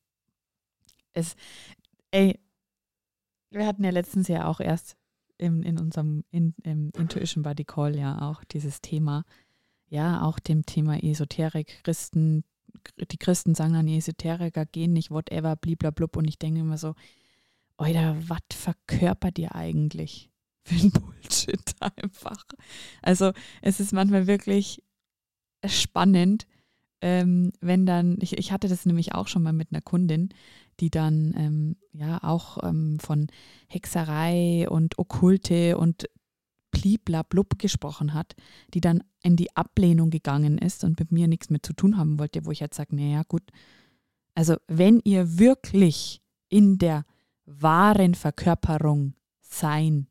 Es, 1.14 1.36
ey, 2.12 2.38
wir 3.50 3.66
hatten 3.66 3.84
ja 3.84 3.92
letztens 3.92 4.28
ja 4.28 4.46
auch 4.46 4.60
erst 4.60 4.98
in, 5.38 5.64
in 5.64 5.80
unserem 5.80 6.26
in, 6.32 6.54
im 6.64 6.92
Intuition 6.98 7.44
Body 7.44 7.64
Call 7.64 7.96
ja 7.96 8.30
auch 8.30 8.44
dieses 8.44 8.82
Thema, 8.82 9.24
ja, 9.88 10.22
auch 10.22 10.38
dem 10.38 10.66
Thema 10.66 11.02
Esoterik, 11.02 11.82
Christen, 11.84 12.44
die 12.98 13.18
Christen 13.18 13.56
sagen 13.56 13.74
dann, 13.74 13.88
die 13.88 13.98
Esoteriker 13.98 14.66
gehen 14.66 14.92
nicht, 14.92 15.12
whatever, 15.12 15.56
bliblablub. 15.56 16.18
Und 16.18 16.28
ich 16.28 16.38
denke 16.38 16.60
immer 16.60 16.78
so, 16.78 16.94
Alter, 17.78 18.18
was 18.28 18.40
verkörpert 18.52 19.40
ihr 19.40 19.56
eigentlich 19.56 20.29
für 20.70 20.86
ein 20.86 20.92
Bullshit 20.92 21.76
einfach? 21.80 22.46
Also 23.02 23.32
es 23.62 23.80
ist 23.80 23.94
manchmal 23.94 24.28
wirklich 24.28 24.84
spannend, 25.66 26.46
ähm, 27.02 27.52
wenn 27.62 27.86
dann, 27.86 28.18
ich, 28.22 28.38
ich 28.38 28.52
hatte 28.52 28.68
das 28.68 28.86
nämlich 28.86 29.14
auch 29.14 29.28
schon 29.28 29.44
mal 29.44 29.54
mit 29.54 29.70
einer 29.72 29.82
Kundin, 29.82 30.30
die 30.80 30.90
dann 30.90 31.34
ähm, 31.38 31.76
ja 31.92 32.24
auch 32.24 32.64
ähm, 32.64 33.00
von 33.00 33.28
Hexerei 33.68 34.68
und 34.70 34.98
Okkulte 35.00 35.78
und 35.78 36.10
bliblablub 36.72 37.58
gesprochen 37.58 38.14
hat, 38.14 38.36
die 38.74 38.82
dann 38.82 39.04
in 39.24 39.36
die 39.36 39.56
Ablehnung 39.56 40.10
gegangen 40.10 40.58
ist 40.58 40.84
und 40.84 41.00
mit 41.00 41.12
mir 41.12 41.28
nichts 41.28 41.50
mehr 41.50 41.64
zu 41.64 41.74
tun 41.74 41.98
haben 41.98 42.20
wollte, 42.20 42.46
wo 42.46 42.52
ich 42.52 42.60
jetzt 42.60 42.78
sage, 42.78 42.96
naja 42.96 43.24
gut, 43.28 43.44
also 44.36 44.56
wenn 44.68 45.02
ihr 45.04 45.40
wirklich 45.40 46.22
in 46.48 46.78
der 46.78 47.06
wahren 47.46 48.14
Verkörperung 48.16 49.16
sein 49.42 50.08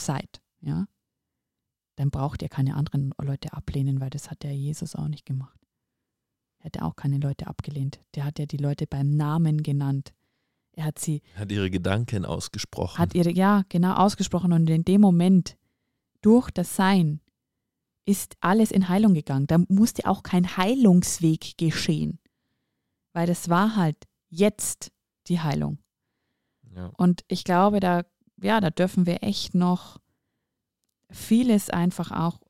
seid, 0.00 0.40
ja, 0.60 0.86
dann 1.96 2.10
braucht 2.10 2.42
ihr 2.42 2.48
keine 2.48 2.74
anderen 2.76 3.14
Leute 3.20 3.52
ablehnen, 3.52 4.00
weil 4.00 4.10
das 4.10 4.30
hat 4.30 4.42
der 4.42 4.54
Jesus 4.54 4.94
auch 4.94 5.08
nicht 5.08 5.24
gemacht. 5.24 5.58
Er 6.58 6.66
hat 6.66 6.76
ja 6.76 6.82
auch 6.82 6.96
keine 6.96 7.18
Leute 7.18 7.46
abgelehnt. 7.46 8.00
Der 8.14 8.24
hat 8.24 8.38
ja 8.38 8.46
die 8.46 8.56
Leute 8.56 8.86
beim 8.86 9.10
Namen 9.10 9.62
genannt. 9.62 10.12
Er 10.72 10.84
hat 10.84 10.98
sie. 10.98 11.22
Hat 11.34 11.50
ihre 11.50 11.70
Gedanken 11.70 12.24
ausgesprochen. 12.24 12.98
Hat 12.98 13.14
ihre, 13.14 13.30
ja, 13.30 13.64
genau, 13.68 13.94
ausgesprochen. 13.94 14.52
Und 14.52 14.68
in 14.68 14.84
dem 14.84 15.00
Moment, 15.00 15.56
durch 16.20 16.50
das 16.50 16.76
Sein, 16.76 17.20
ist 18.04 18.36
alles 18.40 18.70
in 18.70 18.88
Heilung 18.88 19.14
gegangen. 19.14 19.46
Da 19.46 19.58
musste 19.68 20.06
auch 20.06 20.22
kein 20.22 20.56
Heilungsweg 20.56 21.56
geschehen. 21.58 22.20
Weil 23.12 23.26
das 23.26 23.48
war 23.48 23.76
halt 23.76 23.96
jetzt 24.28 24.92
die 25.28 25.40
Heilung. 25.40 25.78
Ja. 26.74 26.92
Und 26.96 27.24
ich 27.28 27.44
glaube, 27.44 27.80
da, 27.80 28.04
ja, 28.40 28.60
da 28.60 28.70
dürfen 28.70 29.06
wir 29.06 29.22
echt 29.22 29.54
noch 29.54 29.98
vieles 31.10 31.70
einfach 31.70 32.10
auch 32.10 32.40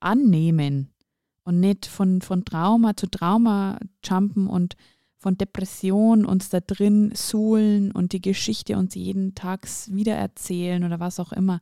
annehmen 0.00 0.92
und 1.44 1.60
nicht 1.60 1.86
von, 1.86 2.22
von 2.22 2.44
Trauma 2.44 2.96
zu 2.96 3.06
Trauma 3.06 3.78
jumpen 4.04 4.46
und 4.46 4.76
von 5.18 5.38
Depression 5.38 6.24
uns 6.24 6.48
da 6.48 6.60
drin 6.60 7.12
suhlen 7.14 7.92
und 7.92 8.12
die 8.12 8.20
Geschichte 8.20 8.76
uns 8.76 8.94
jeden 8.94 9.34
Tag 9.34 9.68
wieder 9.86 10.16
erzählen 10.16 10.82
oder 10.84 10.98
was 10.98 11.20
auch 11.20 11.32
immer. 11.32 11.60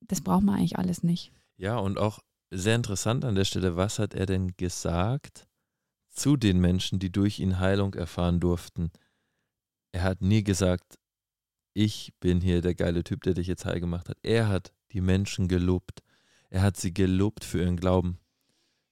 Das 0.00 0.22
braucht 0.22 0.42
man 0.42 0.56
eigentlich 0.56 0.78
alles 0.78 1.02
nicht. 1.02 1.32
Ja, 1.58 1.76
und 1.76 1.98
auch 1.98 2.20
sehr 2.50 2.74
interessant 2.74 3.24
an 3.24 3.34
der 3.34 3.44
Stelle, 3.44 3.76
was 3.76 3.98
hat 3.98 4.14
er 4.14 4.26
denn 4.26 4.56
gesagt 4.56 5.46
zu 6.08 6.36
den 6.36 6.58
Menschen, 6.58 6.98
die 6.98 7.12
durch 7.12 7.38
ihn 7.38 7.58
Heilung 7.58 7.94
erfahren 7.94 8.40
durften? 8.40 8.90
Er 9.92 10.02
hat 10.02 10.22
nie 10.22 10.42
gesagt, 10.42 10.98
ich 11.76 12.14
bin 12.20 12.40
hier 12.40 12.62
der 12.62 12.74
geile 12.74 13.04
Typ, 13.04 13.22
der 13.22 13.34
dich 13.34 13.46
jetzt 13.46 13.66
heil 13.66 13.80
gemacht 13.80 14.08
hat. 14.08 14.16
Er 14.22 14.48
hat 14.48 14.72
die 14.92 15.02
Menschen 15.02 15.46
gelobt. 15.46 16.02
Er 16.48 16.62
hat 16.62 16.78
sie 16.78 16.94
gelobt 16.94 17.44
für 17.44 17.60
ihren 17.60 17.76
Glauben. 17.76 18.18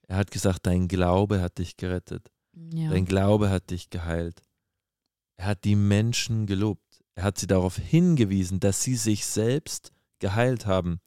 Er 0.07 0.17
hat 0.17 0.29
gesagt, 0.29 0.67
dein 0.67 0.87
Glaube 0.87 1.41
hat 1.41 1.57
dich 1.57 1.77
gerettet. 1.77 2.31
Ja. 2.53 2.91
Dein 2.91 3.05
Glaube 3.05 3.49
hat 3.49 3.71
dich 3.71 3.89
geheilt. 3.89 4.43
Er 5.35 5.47
hat 5.47 5.63
die 5.63 5.75
Menschen 5.75 6.45
gelobt. 6.45 7.03
Er 7.15 7.23
hat 7.23 7.39
sie 7.39 7.47
darauf 7.47 7.75
hingewiesen, 7.75 8.59
dass 8.59 8.83
sie 8.83 8.95
sich 8.95 9.25
selbst 9.25 9.91
geheilt 10.19 10.67
haben 10.67 11.01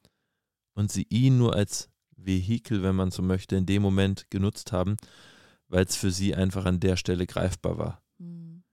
und 0.73 0.91
sie 0.91 1.07
ihn 1.09 1.37
nur 1.37 1.55
als 1.55 1.89
Vehikel, 2.17 2.83
wenn 2.83 2.95
man 2.97 3.11
so 3.11 3.21
möchte, 3.21 3.55
in 3.55 3.65
dem 3.65 3.81
Moment 3.81 4.29
genutzt 4.29 4.73
haben, 4.73 4.97
weil 5.69 5.85
es 5.85 5.95
für 5.95 6.11
sie 6.11 6.35
einfach 6.35 6.65
an 6.65 6.81
der 6.81 6.97
Stelle 6.97 7.25
greifbar 7.25 7.77
war. 7.77 8.03
Mhm. 8.17 8.63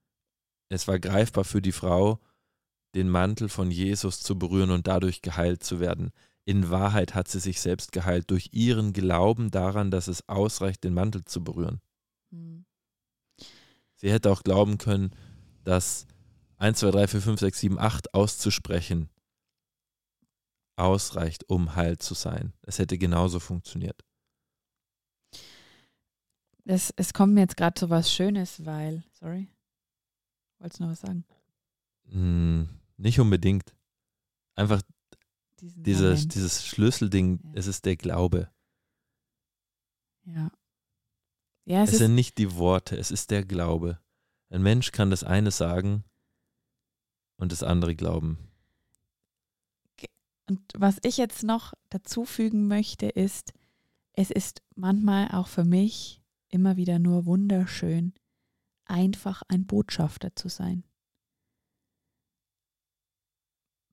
Es 0.67 0.89
war 0.89 0.99
greifbar 0.99 1.45
für 1.45 1.61
die 1.61 1.71
Frau, 1.71 2.19
den 2.95 3.09
Mantel 3.09 3.49
von 3.49 3.71
Jesus 3.71 4.19
zu 4.19 4.37
berühren 4.37 4.71
und 4.71 4.87
dadurch 4.87 5.21
geheilt 5.21 5.63
zu 5.63 5.79
werden. 5.79 6.11
In 6.45 6.69
Wahrheit 6.69 7.13
hat 7.13 7.27
sie 7.27 7.39
sich 7.39 7.59
selbst 7.59 7.91
geheilt 7.91 8.31
durch 8.31 8.49
ihren 8.53 8.93
Glauben 8.93 9.51
daran, 9.51 9.91
dass 9.91 10.07
es 10.07 10.27
ausreicht, 10.29 10.83
den 10.83 10.93
Mantel 10.93 11.25
zu 11.25 11.43
berühren. 11.43 11.81
Mhm. 12.31 12.65
Sie 13.95 14.11
hätte 14.11 14.31
auch 14.31 14.43
glauben 14.43 14.77
können, 14.77 15.11
dass 15.63 16.05
1, 16.57 16.79
2, 16.79 16.91
3, 16.91 17.07
4, 17.07 17.21
5, 17.21 17.39
6, 17.39 17.59
7, 17.59 17.79
8 17.79 18.13
auszusprechen 18.13 19.09
ausreicht, 20.77 21.49
um 21.49 21.75
heil 21.75 21.97
zu 21.97 22.13
sein. 22.13 22.53
Es 22.61 22.79
hätte 22.79 22.97
genauso 22.97 23.39
funktioniert. 23.39 24.03
Es, 26.65 26.93
es 26.95 27.13
kommt 27.13 27.33
mir 27.33 27.41
jetzt 27.41 27.57
gerade 27.57 27.79
so 27.79 27.89
was 27.89 28.13
Schönes, 28.13 28.65
weil, 28.65 29.03
sorry, 29.13 29.47
wolltest 30.59 30.79
du 30.79 30.83
noch 30.83 30.91
was 30.91 31.01
sagen? 31.01 31.25
Hm, 32.09 32.69
nicht 32.97 33.19
unbedingt. 33.19 33.75
Einfach 34.55 34.81
dieses, 35.61 36.27
dieses 36.27 36.65
Schlüsselding, 36.65 37.39
ja. 37.43 37.51
es 37.53 37.67
ist 37.67 37.85
der 37.85 37.95
Glaube. 37.95 38.49
Ja. 40.25 40.51
ja 41.65 41.83
es, 41.83 41.93
es 41.93 41.97
sind 41.99 42.15
nicht 42.15 42.37
die 42.37 42.55
Worte, 42.55 42.97
es 42.97 43.11
ist 43.11 43.31
der 43.31 43.43
Glaube. 43.43 43.99
Ein 44.49 44.61
Mensch 44.61 44.91
kann 44.91 45.09
das 45.09 45.23
eine 45.23 45.51
sagen 45.51 46.03
und 47.37 47.51
das 47.51 47.63
andere 47.63 47.95
glauben. 47.95 48.37
Und 50.49 50.61
was 50.75 50.97
ich 51.03 51.17
jetzt 51.17 51.43
noch 51.43 51.73
dazu 51.89 52.23
fügen 52.23 52.67
möchte, 52.67 53.07
ist, 53.07 53.53
es 54.13 54.31
ist 54.31 54.61
manchmal 54.75 55.29
auch 55.31 55.47
für 55.47 55.65
mich 55.65 56.21
immer 56.49 56.77
wieder 56.77 56.99
nur 56.99 57.25
wunderschön, 57.25 58.13
einfach 58.85 59.43
ein 59.49 59.65
Botschafter 59.65 60.35
zu 60.35 60.47
sein. 60.47 60.86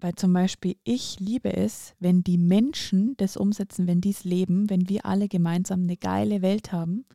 Weil 0.04 0.16
zum 0.16 0.34
Beispiel 0.34 0.76
ich 0.84 1.18
liebe 1.18 1.56
es, 1.56 1.94
wenn 1.98 2.22
die 2.22 2.36
Menschen 2.36 3.16
das 3.16 3.38
umsetzen, 3.38 3.86
wenn 3.86 4.02
die 4.02 4.10
es 4.10 4.24
leben, 4.24 4.68
wenn 4.68 4.90
wir 4.90 5.06
alle 5.06 5.28
gemeinsam 5.28 5.84
eine 5.84 5.96
geile 5.96 6.42
Welt 6.42 6.72
haben, 6.72 7.06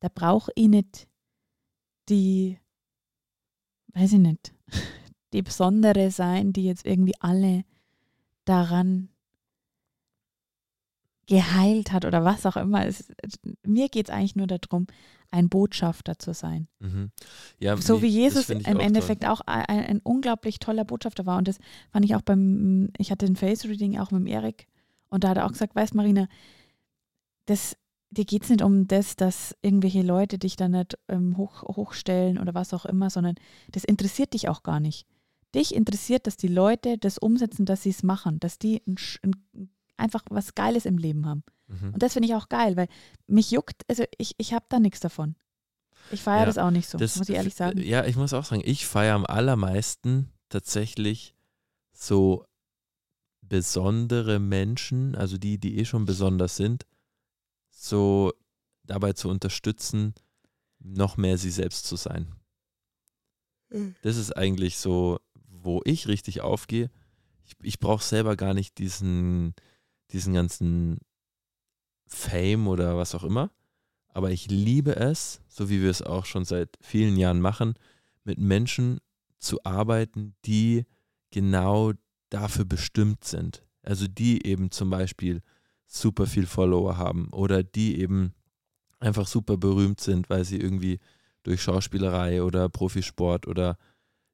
da 0.00 0.08
brauche 0.14 0.52
ich 0.54 0.68
nicht 0.68 1.08
die, 2.10 2.58
weiß 3.94 4.12
ich 4.12 4.18
nicht, 4.18 4.52
die 5.32 5.40
Besondere 5.40 6.10
sein, 6.10 6.52
die 6.52 6.66
jetzt 6.66 6.84
irgendwie 6.84 7.18
alle 7.18 7.64
daran 8.44 9.08
geheilt 11.24 11.92
hat 11.92 12.04
oder 12.04 12.26
was 12.26 12.44
auch 12.44 12.58
immer. 12.58 12.84
Es, 12.86 13.10
mir 13.66 13.88
geht 13.88 14.10
es 14.10 14.14
eigentlich 14.14 14.36
nur 14.36 14.48
darum, 14.48 14.86
ein 15.32 15.48
Botschafter 15.48 16.18
zu 16.18 16.34
sein. 16.34 16.68
Mhm. 16.78 17.10
Ja, 17.58 17.76
so 17.76 18.02
wie 18.02 18.08
Jesus 18.08 18.50
im 18.50 18.78
Endeffekt 18.78 19.22
toll. 19.22 19.32
auch 19.32 19.40
ein, 19.40 19.64
ein, 19.66 20.00
unglaublich 20.04 20.58
toller 20.58 20.84
Botschafter 20.84 21.26
war. 21.26 21.38
Und 21.38 21.48
das 21.48 21.58
fand 21.90 22.04
ich 22.04 22.14
auch 22.14 22.22
beim, 22.22 22.90
ich 22.98 23.10
hatte 23.10 23.26
ein 23.26 23.36
Face-Reading 23.36 23.98
auch 23.98 24.10
mit 24.10 24.20
dem 24.20 24.26
Erik 24.26 24.68
und 25.08 25.24
da 25.24 25.30
hat 25.30 25.38
er 25.38 25.46
auch 25.46 25.52
gesagt, 25.52 25.74
weißt 25.74 25.94
Marina, 25.94 26.28
das, 27.46 27.76
dir 28.10 28.24
geht 28.24 28.44
es 28.44 28.50
nicht 28.50 28.62
um 28.62 28.86
das, 28.86 29.16
dass 29.16 29.56
irgendwelche 29.62 30.02
Leute 30.02 30.38
dich 30.38 30.56
dann 30.56 30.72
nicht 30.72 30.98
ähm, 31.08 31.36
hoch, 31.36 31.62
hochstellen 31.62 32.38
oder 32.38 32.54
was 32.54 32.72
auch 32.72 32.84
immer, 32.84 33.10
sondern 33.10 33.34
das 33.70 33.84
interessiert 33.84 34.34
dich 34.34 34.48
auch 34.48 34.62
gar 34.62 34.80
nicht. 34.80 35.06
dich 35.54 35.74
interessiert, 35.74 36.26
dass 36.26 36.38
die 36.38 36.48
Leute 36.48 36.96
das 36.96 37.18
umsetzen, 37.18 37.66
dass 37.66 37.82
sie 37.82 37.90
es 37.90 38.02
machen, 38.02 38.40
dass 38.40 38.58
die 38.58 38.82
ein, 38.86 38.96
ein, 39.22 39.68
einfach 39.98 40.24
was 40.30 40.54
Geiles 40.54 40.86
im 40.86 40.96
Leben 40.96 41.26
haben. 41.26 41.42
Mhm. 41.80 41.94
Und 41.94 42.02
das 42.02 42.12
finde 42.12 42.28
ich 42.28 42.34
auch 42.34 42.48
geil, 42.48 42.76
weil 42.76 42.88
mich 43.26 43.50
juckt, 43.50 43.82
also 43.88 44.04
ich, 44.18 44.34
ich 44.38 44.52
habe 44.52 44.66
da 44.68 44.78
nichts 44.78 45.00
davon. 45.00 45.34
Ich 46.10 46.22
feiere 46.22 46.40
Ja, 46.40 46.46
das 46.46 46.58
auch 46.58 46.70
nicht 46.70 46.88
so, 46.88 46.98
Das- 46.98 47.16
muss 47.16 47.28
ich 47.28 47.34
ehrlich 47.36 47.54
sagen. 47.54 47.78
Ja, 47.82 48.04
ich 48.04 48.16
muss 48.16 48.32
auch 48.32 48.44
sagen, 48.44 48.62
ich 48.64 48.86
feiere 48.86 49.14
am 49.14 49.24
allermeisten 49.26 50.30
tatsächlich 50.48 51.34
so 51.92 52.44
besondere 53.40 54.38
Menschen, 54.38 55.14
also 55.14 55.36
die, 55.38 55.58
die 55.58 55.78
eh 55.78 55.84
schon 55.84 56.04
besonders 56.04 56.56
sind, 56.56 56.86
so 57.70 58.32
dabei 58.84 59.12
zu 59.12 59.28
unterstützen, 59.28 60.14
noch 60.78 61.16
mehr 61.16 61.38
sie 61.38 61.50
selbst 61.50 61.86
zu 61.86 61.96
sein. 61.96 62.34
Das 64.02 64.16
ist 64.16 64.36
eigentlich 64.36 64.76
so, 64.78 65.18
wo 65.48 65.80
ich 65.84 66.06
richtig 66.08 66.42
aufgehe. 66.42 66.90
Ich, 67.44 67.54
ich 67.62 67.78
brauche 67.78 68.04
selber 68.04 68.36
gar 68.36 68.52
nicht 68.52 68.76
diesen, 68.78 69.54
diesen 70.10 70.34
ganzen 70.34 70.98
Fame 72.12 72.68
oder 72.68 72.96
was 72.96 73.14
auch 73.14 73.24
immer. 73.24 73.50
Aber 74.08 74.30
ich 74.30 74.50
liebe 74.50 74.96
es, 74.96 75.40
so 75.48 75.70
wie 75.70 75.82
wir 75.82 75.90
es 75.90 76.02
auch 76.02 76.26
schon 76.26 76.44
seit 76.44 76.76
vielen 76.80 77.16
Jahren 77.16 77.40
machen, 77.40 77.74
mit 78.24 78.38
Menschen 78.38 79.00
zu 79.38 79.64
arbeiten, 79.64 80.34
die 80.44 80.84
genau 81.30 81.92
dafür 82.30 82.64
bestimmt 82.64 83.24
sind. 83.24 83.64
Also 83.82 84.06
die 84.06 84.46
eben 84.46 84.70
zum 84.70 84.90
Beispiel 84.90 85.42
super 85.86 86.26
viel 86.26 86.46
Follower 86.46 86.96
haben 86.96 87.28
oder 87.30 87.62
die 87.62 87.98
eben 88.00 88.34
einfach 89.00 89.26
super 89.26 89.56
berühmt 89.56 90.00
sind, 90.00 90.30
weil 90.30 90.44
sie 90.44 90.58
irgendwie 90.58 91.00
durch 91.42 91.62
Schauspielerei 91.62 92.42
oder 92.42 92.68
Profisport 92.68 93.46
oder 93.46 93.76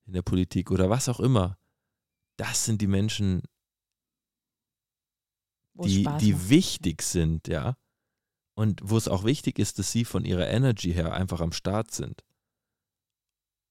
in 0.07 0.13
der 0.13 0.23
Politik 0.23 0.71
oder 0.71 0.91
was 0.91 1.09
auch 1.09 1.21
immer. 1.21 1.57
Das 2.37 2.65
sind 2.65 2.81
die 2.83 2.87
Menschen, 2.87 3.43
die, 5.85 6.09
die 6.21 6.49
wichtig 6.49 7.03
sind, 7.03 7.49
ja. 7.49 7.77
Und 8.55 8.81
wo 8.83 8.97
es 8.97 9.09
auch 9.09 9.25
wichtig 9.25 9.59
ist, 9.59 9.79
dass 9.79 9.93
sie 9.93 10.05
von 10.05 10.25
ihrer 10.25 10.49
Energy 10.49 10.93
her 10.93 11.13
einfach 11.15 11.41
am 11.41 11.53
Start 11.53 11.93
sind. 11.93 12.25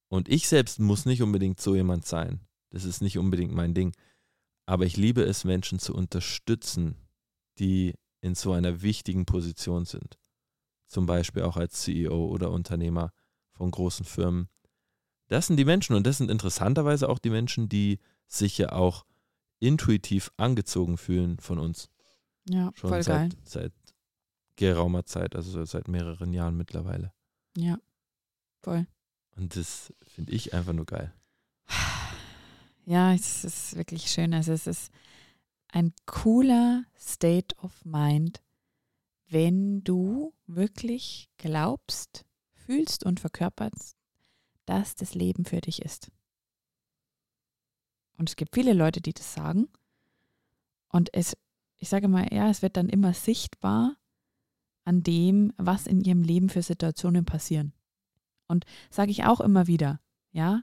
Und 0.10 0.30
ich 0.30 0.48
selbst 0.48 0.80
muss 0.80 1.06
nicht 1.06 1.22
unbedingt 1.22 1.60
so 1.60 1.76
jemand 1.76 2.06
sein. 2.06 2.40
Das 2.70 2.86
ist 2.86 3.02
nicht 3.02 3.18
unbedingt 3.18 3.54
mein 3.54 3.74
Ding. 3.74 3.94
Aber 4.66 4.86
ich 4.86 4.96
liebe 4.98 5.24
es, 5.24 5.44
Menschen 5.44 5.80
zu 5.80 5.94
unterstützen, 5.94 6.96
die 7.60 7.96
in 8.22 8.36
so 8.36 8.52
einer 8.52 8.82
wichtigen 8.82 9.26
Position 9.26 9.86
sind. 9.86 10.18
Zum 10.86 11.06
Beispiel 11.06 11.44
auch 11.44 11.58
als 11.58 11.82
CEO 11.82 12.28
oder 12.28 12.52
Unternehmer 12.52 13.12
von 13.52 13.72
großen 13.72 14.06
Firmen. 14.06 14.50
Das 15.28 15.48
sind 15.48 15.58
die 15.58 15.66
Menschen 15.66 15.96
und 15.96 16.08
das 16.08 16.18
sind 16.18 16.32
interessanterweise 16.32 17.10
auch 17.10 17.20
die 17.20 17.30
Menschen, 17.30 17.68
die 17.68 18.00
sich 18.28 18.58
ja 18.58 18.72
auch 18.72 19.06
intuitiv 19.60 20.32
angezogen 20.38 20.98
fühlen 20.98 21.40
von 21.40 21.60
uns. 21.60 21.90
Ja, 22.50 22.72
Schon 22.76 22.90
voll 22.90 23.04
geil. 23.04 23.30
seit, 23.32 23.50
seit 23.50 23.74
geraumer 24.56 25.06
Zeit, 25.06 25.36
also 25.36 25.64
seit 25.66 25.88
mehreren 25.88 26.34
Jahren 26.34 26.58
mittlerweile. 26.58 27.14
Ja, 27.56 27.78
voll. 28.62 28.88
Und 29.36 29.56
das 29.56 29.94
finde 30.02 30.32
ich 30.34 30.54
einfach 30.54 30.74
nur 30.74 30.86
geil. 30.86 31.14
Ja, 32.86 33.14
es 33.14 33.44
ist 33.44 33.76
wirklich 33.76 34.10
schön. 34.10 34.34
Also 34.34 34.54
es 34.54 34.66
ist 34.66 34.94
ein 35.68 35.92
cooler 36.06 36.86
State 36.98 37.54
of 37.58 37.84
Mind, 37.84 38.42
wenn 39.28 39.84
du 39.84 40.34
wirklich 40.46 41.30
glaubst, 41.36 42.26
fühlst 42.54 43.04
und 43.04 43.20
verkörperst, 43.20 43.98
dass 44.66 44.96
das 44.96 45.16
Leben 45.16 45.44
für 45.44 45.60
dich 45.60 45.82
ist. 45.82 46.10
Und 48.18 48.30
es 48.30 48.38
gibt 48.38 48.56
viele 48.56 48.72
Leute, 48.72 49.02
die 49.02 49.14
das 49.14 49.34
sagen. 49.34 49.68
Und 50.88 51.14
es, 51.14 51.36
ich 51.78 51.90
sage 51.90 52.08
mal, 52.08 52.28
ja, 52.32 52.50
es 52.50 52.62
wird 52.62 52.78
dann 52.78 52.90
immer 52.90 53.14
sichtbar 53.14 53.96
an 54.86 55.04
dem, 55.04 55.54
was 55.58 55.88
in 55.88 56.02
ihrem 56.02 56.24
Leben 56.24 56.50
für 56.50 56.62
Situationen 56.62 57.26
passieren. 57.26 57.74
Und 58.48 58.66
sage 58.90 59.12
ich 59.12 59.26
auch 59.26 59.42
immer 59.42 59.68
wieder, 59.68 60.00
ja, 60.32 60.62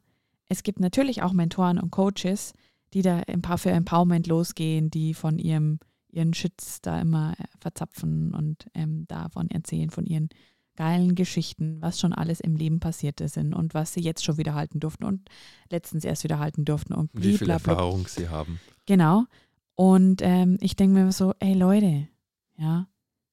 es 0.48 0.62
gibt 0.62 0.80
natürlich 0.80 1.22
auch 1.22 1.32
Mentoren 1.32 1.78
und 1.78 1.90
Coaches, 1.90 2.52
die 2.92 3.02
da 3.02 3.18
ein 3.26 3.42
paar 3.42 3.58
für 3.58 3.70
Empowerment 3.70 4.26
losgehen, 4.26 4.90
die 4.90 5.14
von 5.14 5.38
ihrem, 5.38 5.78
ihren 6.08 6.32
Shits 6.32 6.80
da 6.80 7.00
immer 7.00 7.34
äh, 7.38 7.44
verzapfen 7.58 8.34
und 8.34 8.66
ähm, 8.74 9.04
davon 9.08 9.50
erzählen, 9.50 9.90
von 9.90 10.06
ihren 10.06 10.28
geilen 10.76 11.14
Geschichten, 11.14 11.80
was 11.80 12.00
schon 12.00 12.12
alles 12.12 12.40
im 12.40 12.56
Leben 12.56 12.80
passiert 12.80 13.20
ist 13.20 13.36
und 13.36 13.74
was 13.74 13.92
sie 13.92 14.00
jetzt 14.00 14.24
schon 14.24 14.38
wieder 14.38 14.54
halten 14.54 14.80
durften 14.80 15.04
und 15.04 15.28
letztens 15.70 16.04
erst 16.04 16.24
wieder 16.24 16.38
halten 16.38 16.64
durften 16.64 16.94
und 16.94 17.10
Wie 17.12 17.38
viel. 17.38 17.50
Erfahrung 17.50 18.06
sie 18.08 18.28
haben. 18.28 18.60
Genau. 18.86 19.24
Und 19.74 20.22
ähm, 20.22 20.58
ich 20.60 20.76
denke 20.76 20.94
mir 20.94 21.12
so, 21.12 21.34
ey 21.40 21.54
Leute, 21.54 22.08
ja, 22.56 22.88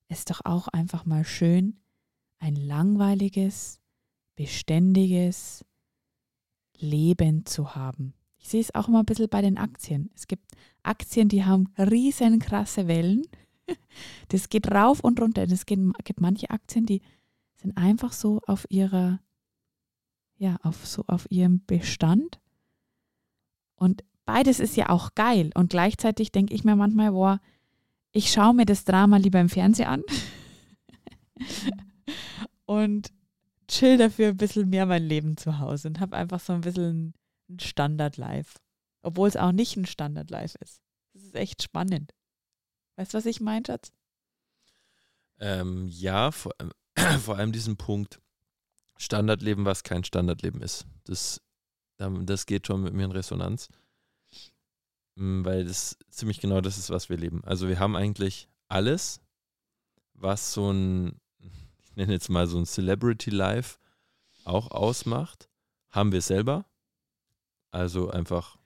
ist 0.08 0.30
doch 0.30 0.42
auch 0.44 0.68
einfach 0.68 1.06
mal 1.06 1.24
schön, 1.24 1.80
ein 2.40 2.56
langweiliges, 2.56 3.80
beständiges 4.36 5.64
Leben 6.80 7.46
zu 7.46 7.76
haben. 7.76 8.14
Ich 8.40 8.50
sehe 8.50 8.62
es 8.62 8.74
auch 8.74 8.88
immer 8.88 9.00
ein 9.00 9.06
bisschen 9.06 9.30
bei 9.30 9.42
den 9.42 9.60
Aktien. 9.60 10.10
Es 10.16 10.28
gibt 10.28 10.52
Aktien, 10.82 11.30
die 11.30 11.46
haben 11.46 11.72
riesen 11.78 12.40
krasse 12.40 12.88
Wellen. 12.88 13.24
Das 14.28 14.50
geht 14.50 14.70
rauf 14.72 15.02
und 15.02 15.22
runter. 15.22 15.44
Es 15.44 15.66
gibt, 15.66 16.20
manche 16.20 16.50
Aktien, 16.50 16.86
die 16.86 17.02
sind 17.56 17.78
einfach 17.78 18.12
so 18.12 18.42
auf 18.48 18.66
ihrer, 18.70 19.20
ja, 20.38 20.58
auf 20.64 20.86
so 20.86 21.04
auf 21.08 21.28
ihrem 21.30 21.64
Bestand. 21.66 22.42
Und 23.76 24.04
beides 24.32 24.62
ist 24.62 24.78
ja 24.78 24.88
auch 24.90 25.14
geil. 25.14 25.52
Und 25.56 25.72
gleichzeitig 25.72 26.32
denke 26.32 26.54
ich 26.54 26.64
mir 26.64 26.78
manchmal, 26.78 27.12
boah, 27.12 27.42
ich 28.14 28.32
schaue 28.32 28.54
mir 28.54 28.66
das 28.66 28.86
Drama 28.86 29.18
lieber 29.18 29.42
im 29.42 29.50
Fernsehen 29.50 29.88
an 29.90 30.04
und 32.66 33.12
chill 33.68 33.98
dafür 33.98 34.30
ein 34.30 34.38
bisschen 34.38 34.70
mehr 34.70 34.86
mein 34.86 35.04
Leben 35.04 35.36
zu 35.36 35.60
Hause 35.60 35.90
und 35.90 36.00
habe 36.00 36.16
einfach 36.16 36.40
so 36.40 36.54
ein 36.54 36.62
bisschen 36.62 37.14
ein 37.50 37.60
Standard-Life. 37.60 38.58
Obwohl 39.02 39.28
es 39.28 39.36
auch 39.36 39.52
nicht 39.52 39.76
ein 39.76 39.86
Standard-Life 39.86 40.58
ist. 40.62 40.82
Das 41.14 41.24
ist 41.24 41.36
echt 41.36 41.62
spannend. 41.64 42.14
Weißt 42.96 43.14
du, 43.14 43.18
was 43.18 43.26
ich 43.26 43.42
meine, 43.42 43.66
Schatz? 43.66 43.92
Ähm, 45.40 45.88
ja, 45.88 46.32
vor, 46.32 46.54
allem- 46.58 46.72
vor 47.20 47.38
allem 47.38 47.52
diesen 47.52 47.76
Punkt 47.76 48.22
Standardleben, 48.98 49.66
was 49.66 49.84
kein 49.84 50.04
Standardleben 50.06 50.62
ist. 50.62 50.86
Das, 51.06 51.42
ähm, 52.00 52.26
das 52.26 52.46
geht 52.46 52.68
schon 52.68 52.84
mit 52.84 52.94
mir 52.94 53.06
in 53.06 53.12
Resonanz. 53.12 53.68
Mm, 55.16 55.44
Weil 55.46 55.66
das 55.66 55.98
ziemlich 56.10 56.40
genau 56.40 56.62
das 56.62 56.78
ist, 56.78 56.90
was 56.90 57.10
wir 57.10 57.18
leben. 57.18 57.44
Also 57.44 57.68
wir 57.68 57.80
haben 57.80 57.96
eigentlich 57.96 58.48
alles, 58.68 59.22
was 60.14 60.54
so 60.54 60.72
ein, 60.72 61.20
ich 61.40 61.96
nenne 61.96 62.14
jetzt 62.14 62.30
mal 62.30 62.48
so 62.48 62.58
ein 62.58 62.66
Celebrity 62.66 63.30
Life 63.30 63.78
auch 64.46 64.72
ausmacht, 64.72 65.50
haben 65.90 66.12
wir 66.12 66.22
selber. 66.22 66.66
Also 67.72 68.10
einfach, 68.10 68.58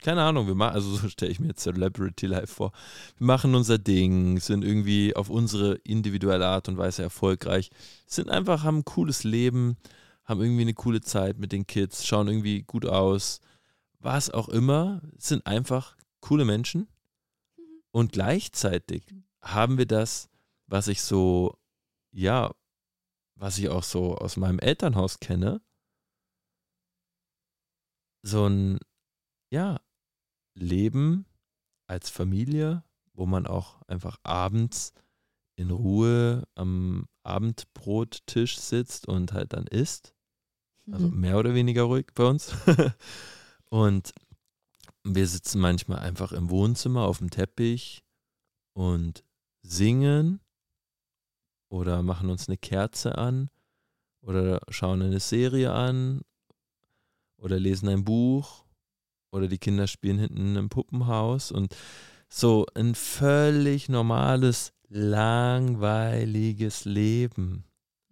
keine 0.00 0.22
Ahnung, 0.22 0.46
wir 0.46 0.54
machen, 0.54 0.74
also 0.74 0.90
so 0.96 1.08
stelle 1.08 1.30
ich 1.32 1.40
mir 1.40 1.48
jetzt 1.48 1.62
Celebrity 1.62 2.26
Life 2.26 2.54
vor. 2.54 2.72
Wir 3.18 3.26
machen 3.26 3.54
unser 3.54 3.78
Ding, 3.78 4.38
sind 4.40 4.64
irgendwie 4.64 5.14
auf 5.16 5.30
unsere 5.30 5.74
individuelle 5.84 6.46
Art 6.46 6.68
und 6.68 6.78
Weise 6.78 7.02
erfolgreich, 7.02 7.70
sind 8.06 8.30
einfach, 8.30 8.62
haben 8.64 8.78
ein 8.78 8.84
cooles 8.84 9.24
Leben, 9.24 9.76
haben 10.24 10.40
irgendwie 10.42 10.62
eine 10.62 10.74
coole 10.74 11.00
Zeit 11.00 11.38
mit 11.38 11.52
den 11.52 11.66
Kids, 11.66 12.06
schauen 12.06 12.28
irgendwie 12.28 12.62
gut 12.62 12.86
aus, 12.86 13.40
was 13.98 14.30
auch 14.30 14.48
immer, 14.48 15.02
sind 15.16 15.46
einfach 15.46 15.96
coole 16.20 16.44
Menschen. 16.44 16.88
Und 17.90 18.12
gleichzeitig 18.12 19.04
haben 19.42 19.78
wir 19.78 19.86
das, 19.86 20.28
was 20.66 20.88
ich 20.88 21.02
so, 21.02 21.58
ja, 22.12 22.54
was 23.34 23.58
ich 23.58 23.68
auch 23.68 23.82
so 23.82 24.16
aus 24.16 24.36
meinem 24.36 24.58
Elternhaus 24.58 25.20
kenne, 25.20 25.60
so 28.22 28.46
ein, 28.46 28.78
ja, 29.50 29.80
Leben 30.54 31.24
als 31.86 32.10
Familie, 32.10 32.84
wo 33.14 33.26
man 33.26 33.46
auch 33.46 33.80
einfach 33.82 34.18
abends 34.22 34.92
in 35.56 35.70
Ruhe 35.70 36.46
am 36.54 37.06
Abendbrottisch 37.22 38.58
sitzt 38.58 39.08
und 39.08 39.32
halt 39.32 39.52
dann 39.52 39.66
isst. 39.66 40.14
Also 40.90 41.08
Mhm. 41.08 41.20
mehr 41.20 41.38
oder 41.38 41.54
weniger 41.54 41.82
ruhig 41.84 42.06
bei 42.14 42.24
uns. 42.24 42.52
und 43.70 44.12
wir 45.04 45.26
sitzen 45.26 45.60
manchmal 45.60 46.00
einfach 46.00 46.32
im 46.32 46.50
Wohnzimmer 46.50 47.02
auf 47.02 47.18
dem 47.18 47.30
Teppich 47.30 48.02
und 48.74 49.24
singen 49.62 50.40
oder 51.70 52.02
machen 52.02 52.30
uns 52.30 52.48
eine 52.48 52.56
Kerze 52.58 53.16
an 53.18 53.50
oder 54.20 54.60
schauen 54.68 55.02
eine 55.02 55.20
Serie 55.20 55.72
an 55.72 56.22
oder 57.38 57.58
lesen 57.58 57.88
ein 57.88 58.04
Buch 58.04 58.64
oder 59.30 59.48
die 59.48 59.58
Kinder 59.58 59.86
spielen 59.86 60.18
hinten 60.18 60.56
im 60.56 60.68
Puppenhaus 60.68 61.52
und 61.52 61.76
so 62.28 62.66
ein 62.74 62.94
völlig 62.94 63.88
normales, 63.88 64.72
langweiliges 64.88 66.84
Leben, 66.84 67.64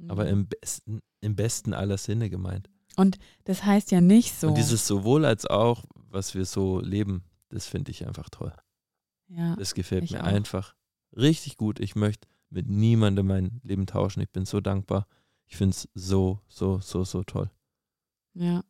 aber 0.09 0.25
Mhm. 0.25 0.31
im 0.31 0.49
besten, 0.49 1.01
im 1.21 1.37
besten 1.37 1.75
aller 1.75 1.99
Sinne 1.99 2.31
gemeint. 2.31 2.71
Und 2.97 3.19
das 3.45 3.65
heißt 3.65 3.91
ja 3.91 4.01
nicht 4.01 4.35
so. 4.35 4.49
Und 4.49 4.55
dieses 4.57 4.87
sowohl 4.87 5.25
als 5.25 5.47
auch, 5.47 5.85
was 5.95 6.35
wir 6.35 6.45
so 6.45 6.81
leben, 6.81 7.25
das 7.51 7.67
finde 7.67 7.91
ich 7.91 8.07
einfach 8.07 8.29
toll. 8.31 8.53
ja, 9.29 9.55
Das 9.57 9.75
gefällt 9.75 10.11
mir 10.11 10.21
auch. 10.23 10.27
einfach 10.27 10.75
richtig 11.17 11.57
gut. 11.57 11.79
Ich 11.79 11.95
möchte 11.95 12.27
mit 12.51 12.69
niemandem 12.69 13.27
mein 13.27 13.61
Leben 13.63 13.87
tauschen. 13.87 14.21
Ich 14.23 14.31
bin 14.31 14.45
so 14.47 14.61
dankbar. 14.61 15.07
Ich 15.47 15.57
finde 15.57 15.75
es 15.77 15.89
so, 15.95 16.41
so, 16.49 16.81
so, 16.81 17.05
so 17.05 17.23
toll. 17.23 17.51
ja. 18.35 18.63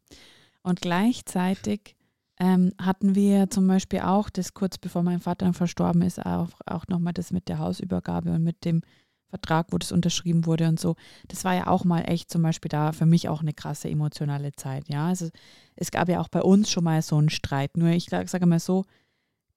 Und 0.62 0.80
gleichzeitig 0.80 1.94
ähm, 2.40 2.72
hatten 2.82 3.14
wir 3.14 3.48
zum 3.50 3.68
Beispiel 3.68 4.00
auch, 4.00 4.28
das 4.30 4.52
kurz 4.52 4.78
bevor 4.78 5.04
mein 5.04 5.20
Vater 5.20 5.52
verstorben 5.52 6.02
ist, 6.02 6.18
auch, 6.26 6.48
auch 6.66 6.88
nochmal 6.88 7.12
das 7.12 7.30
mit 7.30 7.48
der 7.48 7.58
Hausübergabe 7.60 8.32
und 8.32 8.42
mit 8.42 8.64
dem 8.64 8.82
Vertrag, 9.28 9.66
wo 9.70 9.78
das 9.78 9.92
unterschrieben 9.92 10.46
wurde 10.46 10.68
und 10.68 10.78
so. 10.78 10.94
Das 11.28 11.44
war 11.44 11.54
ja 11.54 11.66
auch 11.66 11.84
mal 11.84 12.02
echt 12.02 12.30
zum 12.30 12.42
Beispiel 12.42 12.68
da 12.68 12.92
für 12.92 13.06
mich 13.06 13.28
auch 13.28 13.40
eine 13.40 13.52
krasse 13.52 13.88
emotionale 13.88 14.52
Zeit. 14.52 14.88
Ja, 14.88 15.08
also 15.08 15.28
es 15.74 15.90
gab 15.90 16.08
ja 16.08 16.20
auch 16.20 16.28
bei 16.28 16.42
uns 16.42 16.70
schon 16.70 16.84
mal 16.84 17.02
so 17.02 17.16
einen 17.16 17.30
Streit. 17.30 17.76
Nur 17.76 17.90
ich 17.90 18.08
sage 18.08 18.46
mal 18.46 18.60
so, 18.60 18.84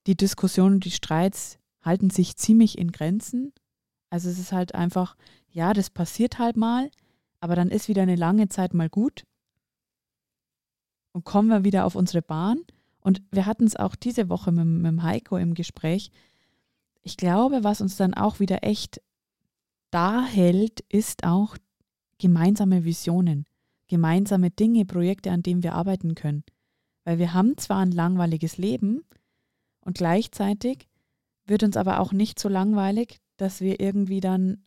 die 0.08 0.16
Diskussionen 0.16 0.76
und 0.76 0.86
die 0.86 0.92
Streits 0.92 1.60
halten 1.82 2.10
sich 2.10 2.36
ziemlich 2.36 2.78
in 2.78 2.92
Grenzen. 2.92 3.54
Also 4.10 4.30
es 4.30 4.40
ist 4.40 4.52
halt 4.52 4.74
einfach, 4.76 5.16
ja, 5.50 5.74
das 5.74 5.90
passiert 5.90 6.40
halt 6.40 6.58
mal, 6.58 6.90
aber 7.40 7.56
dann 7.56 7.70
ist 7.70 7.88
wieder 7.88 8.02
eine 8.02 8.16
lange 8.16 8.50
Zeit 8.50 8.74
mal 8.74 8.90
gut. 8.90 9.24
Und 11.12 11.26
kommen 11.26 11.50
wir 11.50 11.64
wieder 11.64 11.86
auf 11.86 11.96
unsere 11.96 12.22
Bahn. 12.22 12.60
Und 13.02 13.22
wir 13.32 13.46
hatten 13.46 13.66
es 13.66 13.76
auch 13.76 13.96
diese 13.96 14.30
Woche 14.30 14.52
mit, 14.52 14.66
mit 14.66 15.04
Heiko 15.04 15.38
im 15.38 15.54
Gespräch. 15.54 16.12
Ich 17.02 17.18
glaube, 17.18 17.64
was 17.64 17.82
uns 17.82 17.96
dann 17.96 18.14
auch 18.14 18.40
wieder 18.40 18.64
echt 18.64 19.02
da 19.92 20.26
hält, 20.26 20.82
ist 20.90 21.24
auch 21.24 21.58
gemeinsame 22.18 22.84
Visionen, 22.84 23.46
gemeinsame 23.88 24.52
Dinge, 24.52 24.86
Projekte, 24.86 25.32
an 25.32 25.42
denen 25.44 25.64
wir 25.64 25.74
arbeiten 25.74 26.16
können. 26.16 26.44
Weil 27.06 27.18
wir 27.18 27.34
haben 27.34 27.58
zwar 27.58 27.80
ein 27.80 27.92
langweiliges 27.92 28.58
Leben 28.58 29.04
und 29.82 29.98
gleichzeitig 29.98 30.88
wird 31.46 31.64
uns 31.64 31.78
aber 31.78 32.00
auch 32.00 32.12
nicht 32.12 32.40
so 32.40 32.50
langweilig, 32.50 33.20
dass 33.38 33.62
wir 33.62 33.80
irgendwie 33.80 34.20
dann 34.20 34.64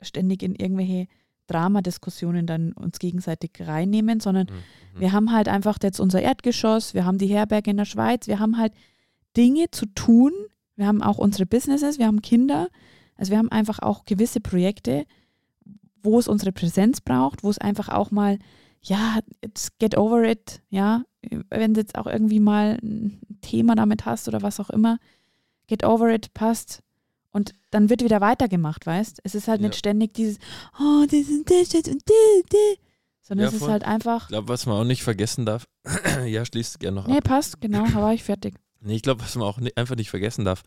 ständig 0.00 0.42
in 0.42 0.54
irgendwelche 0.54 1.06
Dramadiskussionen 1.46 2.46
dann 2.46 2.72
uns 2.72 2.98
gegenseitig 2.98 3.52
reinnehmen, 3.60 4.20
sondern 4.20 4.46
Mhm. 4.46 5.00
wir 5.00 5.12
haben 5.12 5.32
halt 5.32 5.48
einfach 5.48 5.78
jetzt 5.82 6.00
unser 6.00 6.22
Erdgeschoss, 6.22 6.94
wir 6.94 7.04
haben 7.04 7.18
die 7.18 7.26
Herberge 7.26 7.70
in 7.70 7.76
der 7.76 7.84
Schweiz, 7.84 8.26
wir 8.26 8.38
haben 8.38 8.56
halt 8.56 8.72
Dinge 9.36 9.70
zu 9.70 9.86
tun, 9.86 10.32
wir 10.76 10.86
haben 10.86 11.02
auch 11.02 11.18
unsere 11.18 11.46
Businesses, 11.46 11.98
wir 11.98 12.06
haben 12.06 12.22
Kinder, 12.22 12.68
also 13.16 13.30
wir 13.30 13.38
haben 13.38 13.50
einfach 13.50 13.78
auch 13.80 14.04
gewisse 14.04 14.40
Projekte, 14.40 15.04
wo 16.02 16.18
es 16.18 16.28
unsere 16.28 16.52
Präsenz 16.52 17.00
braucht, 17.00 17.42
wo 17.42 17.50
es 17.50 17.58
einfach 17.58 17.88
auch 17.88 18.10
mal, 18.10 18.38
ja, 18.82 19.20
it's 19.40 19.70
get 19.78 19.96
over 19.96 20.22
it, 20.24 20.60
ja, 20.68 21.04
wenn 21.50 21.74
du 21.74 21.80
jetzt 21.80 21.96
auch 21.96 22.06
irgendwie 22.06 22.40
mal 22.40 22.78
ein 22.82 23.20
Thema 23.40 23.74
damit 23.74 24.04
hast 24.04 24.28
oder 24.28 24.42
was 24.42 24.60
auch 24.60 24.68
immer, 24.70 24.98
get 25.66 25.84
over 25.84 26.12
it, 26.12 26.34
passt. 26.34 26.80
Und 27.32 27.52
dann 27.70 27.88
wird 27.90 28.04
wieder 28.04 28.20
weitergemacht, 28.20 28.86
weißt? 28.86 29.20
Es 29.24 29.34
ist 29.34 29.48
halt 29.48 29.60
Ja. 29.60 29.68
nicht 29.68 29.78
ständig 29.78 30.12
dieses, 30.14 30.38
oh, 30.78 31.02
das 31.04 31.14
ist 31.28 31.50
das 31.50 31.74
und 31.88 32.02
das. 32.06 32.76
Sondern 33.22 33.44
Ja, 33.44 33.48
es 33.48 33.54
ist 33.54 33.60
voll. 33.60 33.70
halt 33.70 33.84
einfach, 33.84 34.22
Ich 34.24 34.28
glaube, 34.28 34.48
was 34.48 34.66
man 34.66 34.76
auch 34.76 34.84
nicht 34.84 35.02
vergessen 35.02 35.46
darf, 35.46 35.66
ja, 36.26 36.44
schließt 36.44 36.78
gerne 36.78 36.96
noch 36.96 37.06
nee, 37.08 37.16
ab. 37.16 37.24
passt, 37.24 37.60
genau, 37.60 37.86
da 37.86 37.94
war 38.02 38.12
ich 38.12 38.22
fertig. 38.22 38.54
Nee, 38.80 38.96
ich 38.96 39.02
glaube, 39.02 39.22
was 39.22 39.34
man 39.34 39.48
auch 39.48 39.58
ni- 39.58 39.72
einfach 39.74 39.96
nicht 39.96 40.10
vergessen 40.10 40.44
darf, 40.44 40.62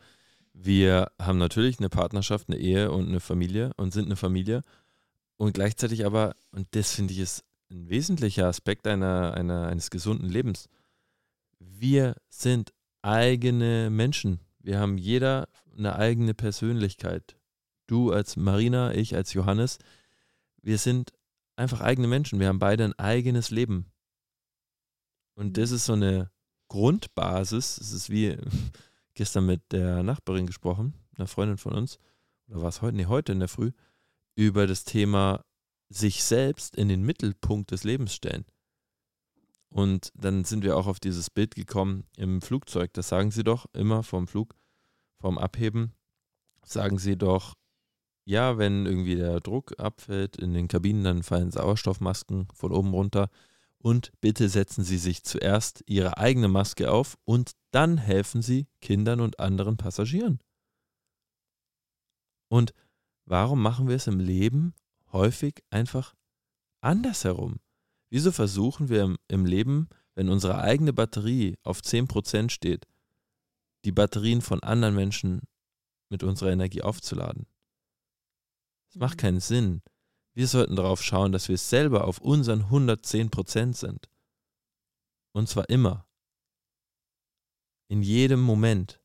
wir 0.60 1.12
haben 1.22 1.38
natürlich 1.38 1.80
eine 1.80 1.89
Partnerschaft, 1.89 2.50
eine 2.50 2.58
Ehe 2.58 2.91
und 2.91 3.08
eine 3.08 3.20
Familie 3.20 3.72
und 3.78 3.93
sind 3.93 4.06
eine 4.06 4.15
Familie 4.15 4.63
und 5.38 5.54
gleichzeitig 5.54 6.06
aber, 6.06 6.36
und 6.52 6.67
das 6.72 6.93
finde 6.93 7.13
ich 7.13 7.20
ist 7.20 7.43
ein 7.70 7.89
wesentlicher 7.89 8.48
Aspekt 8.48 8.88
einer, 8.88 9.34
einer, 9.36 9.67
eines 9.67 9.89
gesunden 9.89 10.30
Lebens, 10.30 10.67
wir 11.60 12.15
sind 12.30 12.74
eigene 13.02 13.89
Menschen. 13.89 14.39
Wir 14.60 14.80
haben 14.80 14.98
jeder 14.98 15.48
eine 15.78 15.96
eigene 15.96 16.34
Persönlichkeit. 16.34 17.38
Du 17.86 18.12
als 18.12 18.36
Marina, 18.36 18.93
ich 18.93 19.15
als 19.15 19.34
Johannes. 19.34 19.78
Wir 20.62 20.78
sind 20.78 21.13
einfach 21.56 21.82
eigene 21.82 22.08
Menschen. 22.08 22.39
Wir 22.39 22.48
haben 22.48 22.60
beide 22.60 22.84
ein 22.84 22.98
eigenes 23.00 23.52
Leben. 23.52 23.91
Und 25.36 25.58
das 25.58 25.72
ist 25.72 25.86
so 25.86 25.93
eine 25.93 26.32
Grundbasis. 26.67 27.78
Es 27.78 27.91
ist 27.91 28.10
wie 28.10 28.38
gestern 29.18 29.46
mit 29.46 29.72
der 29.72 30.04
Nachbarin 30.04 30.46
gesprochen, 30.46 30.94
einer 31.18 31.28
Freundin 31.28 31.58
von 31.58 31.74
uns, 31.74 32.00
oder 32.48 32.62
war 32.62 32.70
es 32.70 32.82
heute? 32.82 32.96
Nee, 32.96 33.08
heute 33.08 33.34
in 33.34 33.40
der 33.40 33.48
Früh, 33.48 33.72
über 34.36 34.68
das 34.68 34.84
Thema 34.84 35.44
sich 35.90 36.24
selbst 36.24 36.76
in 36.76 36.88
den 36.88 37.04
Mittelpunkt 37.04 37.72
des 37.72 37.84
Lebens 37.84 38.14
stellen. 38.14 38.46
Und 39.70 40.12
dann 40.16 40.46
sind 40.46 40.64
wir 40.64 40.78
auch 40.78 40.88
auf 40.88 41.00
dieses 41.00 41.30
Bild 41.30 41.56
gekommen 41.56 42.06
im 42.16 42.42
Flugzeug. 42.42 42.94
Das 42.94 43.10
sagen 43.10 43.32
sie 43.32 43.44
doch 43.44 43.66
immer 43.74 44.04
vom 44.04 44.28
Flug, 44.28 44.56
vom 45.20 45.38
Abheben. 45.38 45.94
Sagen 46.64 47.00
sie 47.00 47.18
doch, 47.18 47.54
ja, 48.26 48.58
wenn 48.58 48.86
irgendwie 48.86 49.16
der 49.16 49.40
Druck 49.40 49.80
abfällt 49.80 50.38
in 50.38 50.54
den 50.54 50.68
Kabinen, 50.68 51.04
dann 51.04 51.24
fallen 51.24 51.52
Sauerstoffmasken 51.52 52.48
von 52.54 52.72
oben 52.72 52.94
runter. 52.94 53.30
Und 53.80 54.12
bitte 54.22 54.50
setzen 54.50 54.84
Sie 54.84 54.98
sich 54.98 55.24
zuerst 55.24 55.84
Ihre 55.88 56.18
eigene 56.18 56.48
Maske 56.48 56.92
auf 56.92 57.18
und 57.26 57.52
dann 57.72 57.98
helfen 57.98 58.42
Sie 58.42 58.68
Kindern 58.82 59.22
und 59.22 59.40
anderen 59.40 59.78
Passagieren. 59.78 60.40
Und 62.50 62.74
warum 63.26 63.62
machen 63.62 63.88
wir 63.88 63.96
es 63.96 64.08
im 64.08 64.20
Leben 64.20 64.74
häufig 65.12 65.63
einfach 65.70 66.16
andersherum? 66.82 67.60
Wieso 68.10 68.32
versuchen 68.32 68.90
wir 68.90 69.04
im, 69.04 69.18
im 69.28 69.46
Leben, 69.46 69.90
wenn 70.16 70.30
unsere 70.30 70.60
eigene 70.60 70.94
Batterie 70.94 71.58
auf 71.63 71.82
10% 71.82 72.50
steht, 72.50 72.88
die 73.86 73.92
Batterien 73.92 74.42
von 74.42 74.63
anderen 74.63 74.96
Menschen 74.96 75.42
mit 76.10 76.24
unserer 76.24 76.52
Energie 76.52 76.82
aufzuladen? 76.82 77.46
Das 78.88 78.96
macht 78.96 79.18
keinen 79.18 79.42
Sinn. 79.42 79.82
Wir 80.38 80.47
sollten 80.47 80.76
darauf 80.76 81.02
schauen, 81.02 81.32
dass 81.32 81.50
wir 81.50 81.58
selber 81.58 82.04
auf 82.06 82.19
unseren 82.19 82.65
110% 82.65 83.73
sind. 83.73 84.08
Und 85.32 85.50
zwar 85.50 85.67
immer. 85.67 86.06
In 87.88 88.04
jedem 88.04 88.41
Moment. 88.41 89.02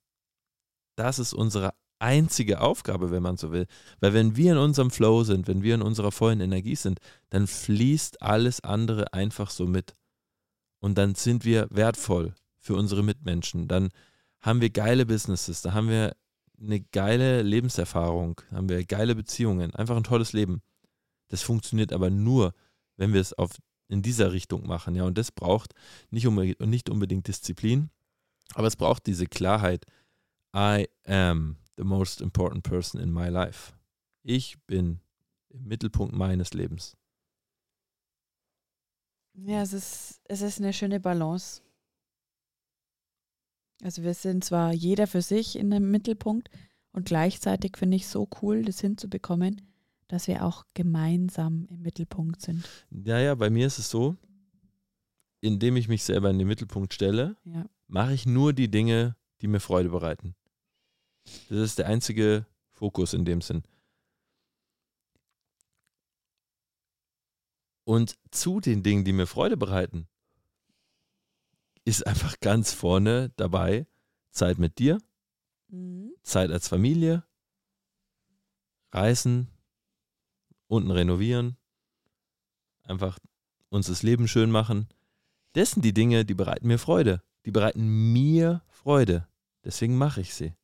Das 0.94 1.18
ist 1.18 1.32
unsere 1.32 1.72
einzige 1.98 2.60
Aufgabe, 2.60 3.10
wenn 3.10 3.22
man 3.22 3.38
so 3.38 3.50
will. 3.50 3.66
Weil 4.00 4.12
wenn 4.12 4.36
wir 4.36 4.52
in 4.52 4.58
unserem 4.58 4.90
Flow 4.90 5.24
sind, 5.24 5.48
wenn 5.48 5.62
wir 5.62 5.74
in 5.74 5.80
unserer 5.80 6.12
vollen 6.12 6.42
Energie 6.42 6.76
sind, 6.76 6.98
dann 7.30 7.46
fließt 7.46 8.20
alles 8.20 8.60
andere 8.60 9.14
einfach 9.14 9.48
so 9.48 9.66
mit. 9.66 9.94
Und 10.80 10.98
dann 10.98 11.14
sind 11.14 11.46
wir 11.46 11.66
wertvoll 11.70 12.34
für 12.58 12.74
unsere 12.74 13.02
Mitmenschen. 13.02 13.68
Dann 13.68 13.88
haben 14.42 14.60
wir 14.60 14.68
geile 14.68 15.06
Businesses, 15.06 15.62
da 15.62 15.72
haben 15.72 15.88
wir 15.88 16.14
eine 16.60 16.80
geile 16.80 17.40
Lebenserfahrung, 17.40 18.38
haben 18.50 18.68
wir 18.68 18.84
geile 18.84 19.14
Beziehungen, 19.14 19.74
einfach 19.74 19.96
ein 19.96 20.04
tolles 20.04 20.34
Leben. 20.34 20.60
Das 21.28 21.42
funktioniert 21.42 21.92
aber 21.92 22.11
nur, 22.11 22.54
wenn 22.96 23.12
wir 23.12 23.20
es 23.20 23.32
auf, 23.32 23.50
in 23.88 24.02
dieser 24.02 24.32
Richtung 24.32 24.66
machen. 24.66 24.94
Ja, 24.94 25.04
und 25.04 25.18
das 25.18 25.32
braucht 25.32 25.74
nicht, 26.11 26.26
unbedingt, 26.26 26.61
nicht 26.61 26.90
unbedingt 26.90 27.28
Disziplin, 27.28 27.90
aber 28.54 28.66
es 28.66 28.76
braucht 28.76 29.06
diese 29.06 29.26
Klarheit. 29.26 29.87
I 30.54 30.88
am 31.06 31.56
the 31.76 31.85
most 31.85 32.20
important 32.20 32.62
person 32.64 33.00
in 33.00 33.12
my 33.12 33.28
life. 33.28 33.72
Ich 34.22 34.58
bin 34.66 35.00
im 35.48 35.64
Mittelpunkt 35.64 36.14
meines 36.14 36.52
Lebens. 36.52 36.96
Ja, 39.35 39.62
es 39.62 39.72
ist, 39.72 40.20
es 40.24 40.42
ist 40.42 40.58
eine 40.58 40.72
schöne 40.72 41.00
Balance. 41.00 41.62
Also 43.82 44.02
wir 44.02 44.14
sind 44.14 44.44
zwar 44.44 44.72
jeder 44.72 45.06
für 45.06 45.22
sich 45.22 45.56
in 45.56 45.70
dem 45.70 45.90
Mittelpunkt 45.90 46.50
und 46.92 47.06
gleichzeitig 47.06 47.76
finde 47.76 47.96
ich 47.96 48.06
so 48.06 48.28
cool, 48.40 48.62
das 48.62 48.80
hinzubekommen, 48.80 49.71
dass 50.08 50.26
wir 50.28 50.44
auch 50.44 50.64
gemeinsam 50.74 51.66
im 51.70 51.82
Mittelpunkt 51.82 52.40
sind. 52.42 52.68
Ja, 52.90 53.18
ja, 53.18 53.34
bei 53.34 53.50
mir 53.50 53.66
ist 53.66 53.78
es 53.78 53.88
so, 53.90 54.16
indem 55.40 55.76
ich 55.76 55.88
mich 55.88 56.04
selber 56.04 56.30
in 56.30 56.38
den 56.38 56.48
Mittelpunkt 56.48 56.92
stelle, 56.94 57.36
Ja. 57.44 57.66
mache 57.88 58.12
ich 58.14 58.26
nur 58.26 58.52
die 58.52 58.70
Dinge, 58.70 59.16
die 59.40 59.48
mir 59.48 59.60
Freude 59.60 59.88
bereiten. 59.88 60.35
Das 61.48 61.58
ist 61.58 61.79
der 61.79 61.87
einzige 61.87 62.46
Fokus 62.70 63.14
in 63.14 63.24
dem 63.24 63.40
Sinn. 63.40 63.62
Und 67.85 68.16
zu 68.31 68.60
den 68.60 68.83
Dingen, 68.83 69.04
die 69.04 69.12
mir 69.12 69.27
Freude 69.27 69.56
bereiten, 69.56 70.08
ist 71.85 72.06
einfach 72.06 72.38
ganz 72.40 72.72
vorne 72.72 73.33
dabei 73.37 73.87
Zeit 74.31 74.58
mit 74.58 74.79
dir, 74.79 74.98
Mhm. 75.68 76.12
Zeit 76.22 76.50
als 76.50 76.68
Familie, 76.68 77.24
Reisen, 78.92 79.48
unten 80.73 80.90
renovieren, 80.90 81.56
einfach 82.85 83.18
uns 83.68 83.87
das 83.87 84.02
Leben 84.02 84.27
schön 84.27 84.50
machen. 84.50 84.88
Das 85.52 85.73
sind 85.73 85.85
die 85.85 85.92
Dinge, 85.94 86.25
die 86.25 86.35
bereiten 86.35 86.66
mir 86.66 86.79
Freude. 86.79 87.23
Die 87.44 87.50
bereiten 87.50 88.12
mir 88.12 88.62
Freude. 88.68 89.29
Deswegen 89.64 89.96
mache 89.98 90.20
ich 90.23 90.35
sie. 90.35 90.54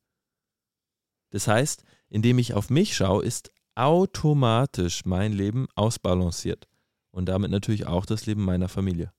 Das 1.29 1.47
heißt, 1.47 1.83
indem 2.09 2.39
ich 2.39 2.53
auf 2.53 2.69
mich 2.69 2.95
schaue, 2.95 3.23
ist 3.23 3.51
automatisch 3.75 5.05
mein 5.05 5.31
Leben 5.31 5.67
ausbalanciert. 5.75 6.67
Und 7.11 7.27
damit 7.27 7.51
natürlich 7.51 7.85
auch 7.85 8.05
das 8.05 8.25
Leben 8.25 8.43
meiner 8.43 8.67
Familie, 8.69 9.13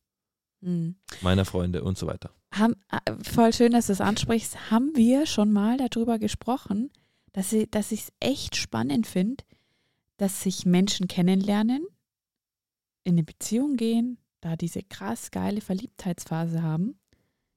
Mhm. 0.60 0.96
meiner 1.22 1.44
Freunde 1.44 1.82
und 1.82 1.96
so 1.98 2.06
weiter. 2.06 2.30
Haben, 2.52 2.74
äh, 2.90 3.12
voll 3.22 3.52
schön, 3.52 3.72
dass 3.72 3.86
du 3.86 3.92
es 3.92 4.00
ansprichst. 4.00 4.70
Haben 4.70 4.92
wir 4.96 5.26
schon 5.26 5.52
mal 5.52 5.76
darüber 5.76 6.18
gesprochen, 6.18 6.90
dass, 7.32 7.52
ich, 7.52 7.70
dass 7.70 7.92
ich 7.92 8.00
es 8.02 8.12
echt 8.20 8.56
spannend 8.56 9.06
finde, 9.06 9.44
dass 10.20 10.42
sich 10.42 10.66
Menschen 10.66 11.08
kennenlernen, 11.08 11.82
in 13.04 13.14
eine 13.14 13.22
Beziehung 13.22 13.76
gehen, 13.76 14.18
da 14.42 14.54
diese 14.54 14.82
krass 14.82 15.30
geile 15.30 15.62
Verliebtheitsphase 15.62 16.62
haben. 16.62 17.00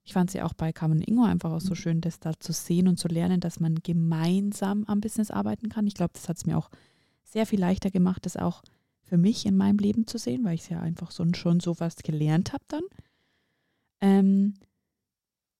Ich 0.05 0.13
fand 0.13 0.31
sie 0.31 0.41
auch 0.41 0.53
bei 0.53 0.71
Carmen 0.71 1.01
Ingo 1.01 1.25
einfach 1.25 1.51
auch 1.51 1.59
so 1.59 1.75
schön, 1.75 1.99
das 1.99 2.21
da 2.21 2.39
zu 2.39 2.53
sehen 2.53 2.87
und 2.87 2.97
zu 2.97 3.09
lernen, 3.09 3.41
dass 3.41 3.59
man 3.59 3.75
gemeinsam 3.83 4.85
am 4.85 5.01
Business 5.01 5.29
arbeiten 5.29 5.67
kann. 5.67 5.87
Ich 5.87 5.93
glaube, 5.93 6.13
das 6.13 6.29
hat 6.29 6.37
es 6.37 6.45
mir 6.45 6.57
auch 6.57 6.69
sehr 7.25 7.45
viel 7.45 7.59
leichter 7.59 7.91
gemacht, 7.91 8.25
das 8.25 8.37
auch 8.37 8.61
für 9.01 9.17
mich 9.17 9.45
in 9.45 9.57
meinem 9.57 9.77
Leben 9.77 10.07
zu 10.07 10.17
sehen, 10.17 10.45
weil 10.45 10.55
ich 10.55 10.69
ja 10.69 10.79
einfach 10.79 11.11
so, 11.11 11.25
schon 11.33 11.59
so 11.59 11.81
was 11.81 11.97
gelernt 11.97 12.53
habe 12.53 12.63
dann. 12.69 12.83
Ähm, 13.99 14.53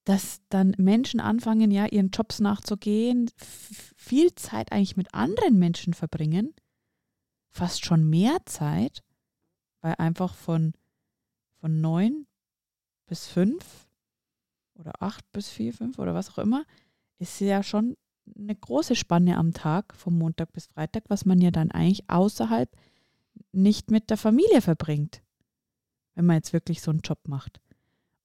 dass 0.06 0.40
dann 0.48 0.74
Menschen 0.78 1.20
anfangen, 1.20 1.70
ja, 1.70 1.86
ihren 1.86 2.12
Jobs 2.12 2.40
nachzugehen, 2.40 3.30
viel 3.36 4.34
Zeit 4.36 4.72
eigentlich 4.72 4.96
mit 4.96 5.14
anderen 5.14 5.60
Menschen 5.60 5.94
verbringen, 5.94 6.54
fast 7.54 7.86
schon 7.86 8.10
mehr 8.10 8.38
Zeit, 8.46 9.04
weil 9.82 9.96
einfach 9.98 10.34
von, 10.34 10.74
von 11.60 11.80
neun 11.80 12.26
bis 13.06 13.28
fünf 13.28 13.88
oder 14.76 15.02
acht 15.02 15.32
bis 15.32 15.50
vier, 15.50 15.74
fünf 15.74 16.00
oder 16.00 16.14
was 16.14 16.32
auch 16.32 16.40
immer, 16.40 16.66
ist 17.20 17.40
ja 17.40 17.64
schon 17.64 17.96
eine 18.36 18.56
große 18.56 18.96
Spanne 18.96 19.38
am 19.38 19.54
Tag, 19.54 19.94
vom 19.96 20.18
Montag 20.18 20.52
bis 20.54 20.68
Freitag, 20.68 21.04
was 21.10 21.26
man 21.26 21.40
ja 21.42 21.52
dann 21.52 21.72
eigentlich 21.72 22.10
außerhalb 22.10 22.70
nicht 23.52 23.92
mit 23.92 24.10
der 24.10 24.18
Familie 24.18 24.62
verbringt, 24.62 25.22
wenn 26.16 26.26
man 26.26 26.38
jetzt 26.38 26.54
wirklich 26.54 26.82
so 26.82 26.92
einen 26.92 27.02
Job 27.02 27.20
macht. 27.28 27.62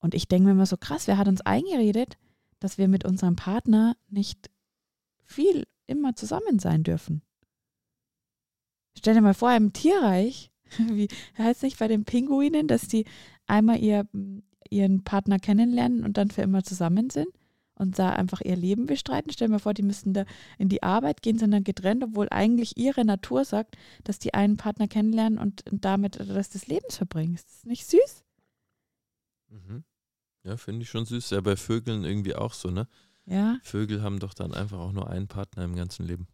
Und 0.01 0.15
ich 0.15 0.29
denke 0.29 0.47
mir 0.47 0.53
immer 0.53 0.67
so 0.67 0.77
krass, 0.77 1.07
wer 1.07 1.19
hat 1.19 1.29
uns 1.29 1.41
eingeredet, 1.43 2.17
dass 2.61 2.79
wir 2.79 2.89
mit 2.89 3.05
unserem 3.05 3.37
Partner 3.37 3.97
nicht 4.09 4.51
viel 5.25 5.67
immer 5.87 6.15
zusammen 6.15 6.59
sein 6.59 6.83
dürfen? 6.83 7.23
Stell 8.99 9.15
dir 9.15 9.21
mal 9.21 9.35
vor, 9.35 9.55
im 9.55 9.73
Tierreich, 9.73 10.51
wie 10.79 11.09
heißt 11.39 11.63
nicht 11.63 11.79
bei 11.79 11.89
den 11.89 12.05
Pinguinen, 12.05 12.67
dass 12.67 12.89
die 12.89 13.05
einmal 13.47 13.79
ihr, 13.79 14.07
ihren 14.71 15.05
Partner 15.05 15.39
kennenlernen 15.39 16.05
und 16.05 16.17
dann 16.17 16.31
für 16.31 16.43
immer 16.43 16.65
zusammen 16.65 17.09
sind 17.09 17.29
und 17.77 17.99
da 17.99 18.11
einfach 18.11 18.41
ihr 18.41 18.57
Leben 18.57 18.87
bestreiten. 18.87 19.31
Stell 19.31 19.47
dir 19.47 19.53
mal 19.53 19.61
vor, 19.61 19.73
die 19.73 19.83
müssten 19.83 20.13
da 20.13 20.25
in 20.59 20.69
die 20.69 20.83
Arbeit 20.83 21.23
gehen, 21.23 21.39
sind 21.39 21.53
dann 21.53 21.63
getrennt, 21.63 22.03
obwohl 22.03 22.27
eigentlich 22.31 22.77
ihre 22.77 23.05
Natur 23.05 23.45
sagt, 23.45 23.77
dass 24.03 24.19
die 24.19 24.35
einen 24.35 24.57
Partner 24.57 24.89
kennenlernen 24.89 25.39
und, 25.39 25.63
damit 25.71 26.19
den 26.19 26.31
Rest 26.31 26.55
des 26.55 26.67
Lebens 26.67 26.97
verbringen. 26.97 27.37
Ist 27.37 27.49
das 27.49 27.65
nicht 27.65 27.87
süß? 27.87 28.25
Mhm. 29.49 29.85
Ja, 30.43 30.57
finde 30.57 30.83
ich 30.83 30.91
schon 30.91 31.05
süß. 31.05 31.31
Ja, 31.31 31.41
bei 31.41 31.57
Vögeln 31.57 32.05
irgendwie 32.05 32.35
auch 32.35 32.53
so, 32.53 32.71
ne? 32.71 32.89
Ja, 33.27 33.59
Vögel 33.63 34.03
haben 34.03 34.19
doch 34.19 34.35
dann 34.35 34.55
einfach 34.55 34.79
auch 34.79 34.93
nur 34.93 35.09
einen 35.09 35.29
Partner 35.29 35.65
im 35.65 35.77
ganzen 35.77 36.07
Leben. 36.07 36.27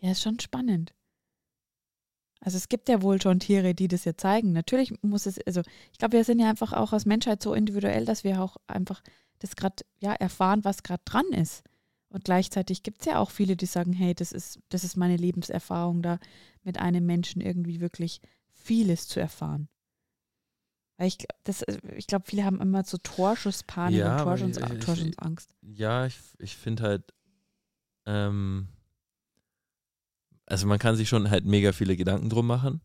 ja, 0.00 0.12
ist 0.12 0.22
schon 0.22 0.40
spannend. 0.40 0.94
Also 2.40 2.56
es 2.56 2.68
gibt 2.68 2.88
ja 2.88 3.02
wohl 3.02 3.20
schon 3.20 3.40
Tiere, 3.40 3.74
die 3.74 3.88
das 3.88 4.04
ja 4.04 4.16
zeigen. 4.16 4.52
Natürlich 4.52 4.94
muss 5.02 5.26
es, 5.26 5.38
also 5.46 5.62
ich 5.92 5.98
glaube, 5.98 6.16
wir 6.16 6.24
sind 6.24 6.38
ja 6.38 6.48
einfach 6.48 6.72
auch 6.72 6.92
als 6.92 7.04
Menschheit 7.04 7.42
so 7.42 7.52
individuell, 7.52 8.04
dass 8.04 8.22
wir 8.24 8.40
auch 8.42 8.56
einfach 8.66 9.02
das 9.40 9.56
gerade 9.56 9.84
ja 10.00 10.12
erfahren, 10.12 10.64
was 10.64 10.82
gerade 10.82 11.02
dran 11.04 11.26
ist. 11.32 11.62
Und 12.10 12.24
gleichzeitig 12.24 12.82
gibt 12.82 13.00
es 13.00 13.06
ja 13.06 13.18
auch 13.18 13.30
viele, 13.30 13.56
die 13.56 13.66
sagen, 13.66 13.92
hey, 13.92 14.14
das 14.14 14.32
ist, 14.32 14.60
das 14.70 14.84
ist 14.84 14.96
meine 14.96 15.16
Lebenserfahrung, 15.16 16.00
da 16.00 16.18
mit 16.62 16.78
einem 16.78 17.04
Menschen 17.04 17.42
irgendwie 17.42 17.80
wirklich 17.80 18.20
vieles 18.50 19.08
zu 19.08 19.20
erfahren. 19.20 19.68
Weil 20.96 21.08
ich, 21.08 21.18
das, 21.44 21.64
ich 21.96 22.06
glaube, 22.06 22.24
viele 22.26 22.44
haben 22.44 22.60
immer 22.60 22.82
so 22.84 22.98
Torschusspanik 22.98 23.98
Ja, 23.98 24.22
und 24.22 24.56
ich- 24.56 24.56
ich- 24.56 24.84
Torschussangst. 24.84 25.54
Ja, 25.62 26.06
ich, 26.06 26.18
ich 26.38 26.56
finde 26.56 26.82
halt, 26.84 27.14
ähm, 28.06 28.68
also 30.48 30.66
man 30.66 30.78
kann 30.78 30.96
sich 30.96 31.08
schon 31.08 31.30
halt 31.30 31.44
mega 31.44 31.72
viele 31.72 31.96
Gedanken 31.96 32.28
drum 32.30 32.46
machen. 32.46 32.80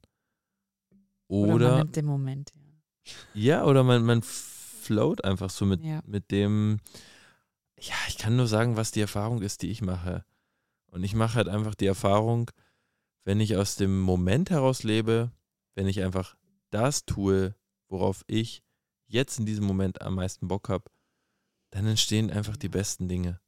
Oder, 1.28 1.54
Oder, 1.54 1.70
man 1.70 1.78
nimmt 1.80 1.96
den 1.96 2.06
Moment. 2.06 2.52
ja, 3.34 3.66
oder 3.66 3.84
man, 3.84 4.04
man 4.04 4.22
float 4.22 5.24
einfach 5.24 5.50
so 5.50 5.66
mit, 5.66 5.84
Ja. 5.84 6.02
mit 6.06 6.30
dem, 6.32 6.80
ja, 7.80 7.96
ich 8.08 8.18
kann 8.18 8.36
nur 8.36 8.48
sagen, 8.48 8.76
was 8.76 8.92
die 8.92 9.02
Erfahrung 9.02 9.42
ist, 9.42 9.62
die 9.62 9.70
ich 9.72 9.82
mache. 9.82 10.26
Und 10.88 11.04
ich 11.04 11.16
mache 11.16 11.36
halt 11.36 11.48
einfach 11.48 11.74
die 11.76 11.88
Erfahrung, 11.88 12.52
wenn 13.24 13.40
ich 13.40 13.56
aus 13.56 13.76
dem 13.78 14.00
Moment 14.02 14.50
heraus 14.50 14.84
lebe, 14.84 15.32
wenn 15.76 15.88
ich 15.88 16.04
einfach 16.04 16.36
das 16.70 17.06
tue, 17.06 17.56
worauf 17.88 18.24
ich 18.28 18.64
jetzt 19.08 19.40
in 19.40 19.46
diesem 19.46 19.66
Moment 19.66 20.02
am 20.02 20.16
meisten 20.16 20.48
Bock 20.48 20.70
habe, 20.70 20.86
dann 21.72 21.88
entstehen 21.88 22.30
einfach 22.30 22.58
die 22.58 22.70
besten 22.70 23.08
Dinge. 23.08 23.40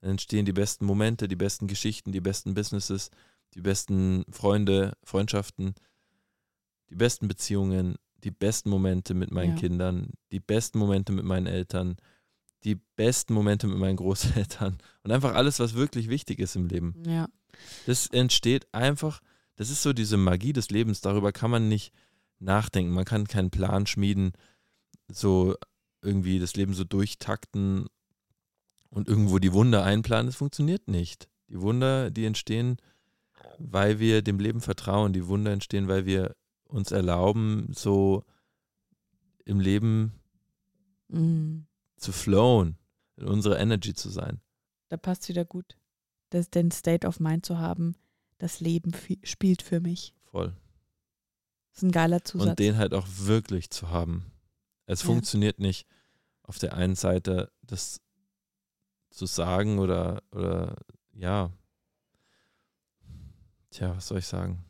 Dann 0.00 0.12
entstehen 0.12 0.44
die 0.46 0.52
besten 0.52 0.84
Momente, 0.86 1.28
die 1.28 1.36
besten 1.36 1.68
Geschichten, 1.68 2.10
die 2.10 2.20
besten 2.20 2.54
Businesses, 2.54 3.10
die 3.54 3.60
besten 3.60 4.24
Freunde, 4.30 4.96
Freundschaften, 5.04 5.74
die 6.90 6.94
besten 6.96 7.28
Beziehungen, 7.28 7.96
die 8.24 8.30
besten 8.30 8.70
Momente 8.70 9.14
mit 9.14 9.30
meinen 9.30 9.54
Ja. 9.54 9.60
Kindern, 9.60 10.10
die 10.30 10.40
besten 10.40 10.78
Momente 10.78 11.12
mit 11.12 11.24
meinen 11.24 11.46
Eltern, 11.46 11.96
die 12.64 12.76
besten 12.96 13.34
Momente 13.34 13.66
mit 13.66 13.78
meinen 13.78 13.96
Großeltern 14.56 14.78
und 15.02 15.10
einfach 15.10 15.34
alles, 15.34 15.58
was 15.58 15.74
wirklich 15.74 16.08
wichtig 16.08 16.38
ist 16.38 16.56
im 16.56 16.66
Leben. 16.66 16.94
Ja. 17.06 17.28
Das 17.86 18.06
entsteht 18.06 18.72
einfach, 18.72 19.20
das 19.56 19.70
ist 19.70 19.82
so 19.82 19.92
diese 19.92 20.16
Magie 20.16 20.52
des 20.52 20.70
Lebens, 20.70 21.00
darüber 21.00 21.32
kann 21.32 21.50
man 21.50 21.68
nicht 21.68 21.92
nachdenken, 22.38 22.92
man 22.92 23.04
kann 23.04 23.26
keinen 23.26 23.50
Plan 23.50 23.86
schmieden, 23.86 24.32
so 25.08 25.54
irgendwie 26.00 26.38
das 26.38 26.56
Leben 26.56 26.74
so 26.74 26.84
durchtakten 26.84 27.86
und 28.90 29.08
irgendwo 29.08 29.38
die 29.38 29.52
Wunder 29.52 29.84
einplanen, 29.84 30.26
das 30.26 30.36
funktioniert 30.36 30.88
nicht. 30.88 31.28
Die 31.48 31.60
Wunder, 31.60 32.10
die 32.10 32.24
entstehen, 32.24 32.76
weil 33.58 33.98
wir 33.98 34.22
dem 34.22 34.38
Leben 34.38 34.60
vertrauen, 34.60 35.12
die 35.12 35.26
Wunder 35.26 35.52
entstehen, 35.52 35.88
weil 35.88 36.06
wir 36.06 36.34
uns 36.64 36.90
erlauben, 36.92 37.68
so 37.72 38.24
im 39.44 39.60
Leben 39.60 40.12
Mm. 41.08 41.66
zu 41.96 42.10
flowen, 42.12 42.78
in 43.16 43.26
unserer 43.26 43.58
Energy 43.60 43.92
zu 43.92 44.08
sein. 44.08 44.40
Da 44.88 44.96
passt 44.96 45.28
wieder 45.28 45.44
gut, 45.44 45.76
das, 46.30 46.48
den 46.48 46.70
State 46.70 47.06
of 47.06 47.20
Mind 47.20 47.44
zu 47.44 47.58
haben, 47.58 47.94
das 48.38 48.60
Leben 48.60 48.92
spielt 49.22 49.60
für 49.62 49.80
mich. 49.80 50.14
Voll. 50.24 50.54
Das 51.70 51.78
ist 51.78 51.82
ein 51.82 51.92
geiler 51.92 52.24
Zusatz. 52.24 52.48
Und 52.48 52.58
den 52.58 52.76
halt 52.78 52.94
auch 52.94 53.06
wirklich 53.08 53.68
zu 53.70 53.90
haben. 53.90 54.32
Es 54.86 55.02
Ja. 55.02 55.06
funktioniert 55.06 55.58
nicht 55.58 55.86
auf 56.42 56.58
der 56.58 56.74
einen 56.74 56.94
Seite, 56.96 57.52
das 57.62 58.00
zu 59.10 59.26
sagen 59.26 59.78
oder, 59.78 60.22
oder 60.32 60.76
ja. 61.12 61.50
Tja, 63.72 63.96
was 63.96 64.08
soll 64.08 64.18
ich 64.18 64.26
sagen? 64.26 64.62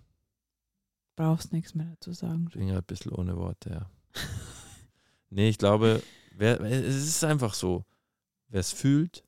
Brauchst 1.17 1.53
nichts 1.53 1.75
mehr 1.75 1.87
dazu 1.87 2.13
sagen. 2.13 2.47
Ich 2.49 2.55
bin 2.55 2.69
gerade 2.69 2.79
ein 2.79 2.87
bisschen 2.87 3.13
ohne 3.13 3.37
Worte, 3.37 3.71
ja. 3.71 3.91
nee, 5.31 5.49
ich 5.49 5.59
glaube, 5.59 6.03
wer, 6.37 6.61
es 6.61 6.97
ist 6.97 7.25
einfach 7.25 7.55
so. 7.55 7.85
Wer 8.49 8.61
es 8.61 8.73
fühlt, 8.73 9.25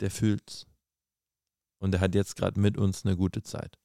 der 0.00 0.10
fühlt's. 0.10 0.66
Und 1.78 1.92
der 1.92 2.00
hat 2.00 2.14
jetzt 2.14 2.36
gerade 2.36 2.58
mit 2.58 2.78
uns 2.78 3.04
eine 3.04 3.16
gute 3.16 3.42
Zeit. 3.42 3.78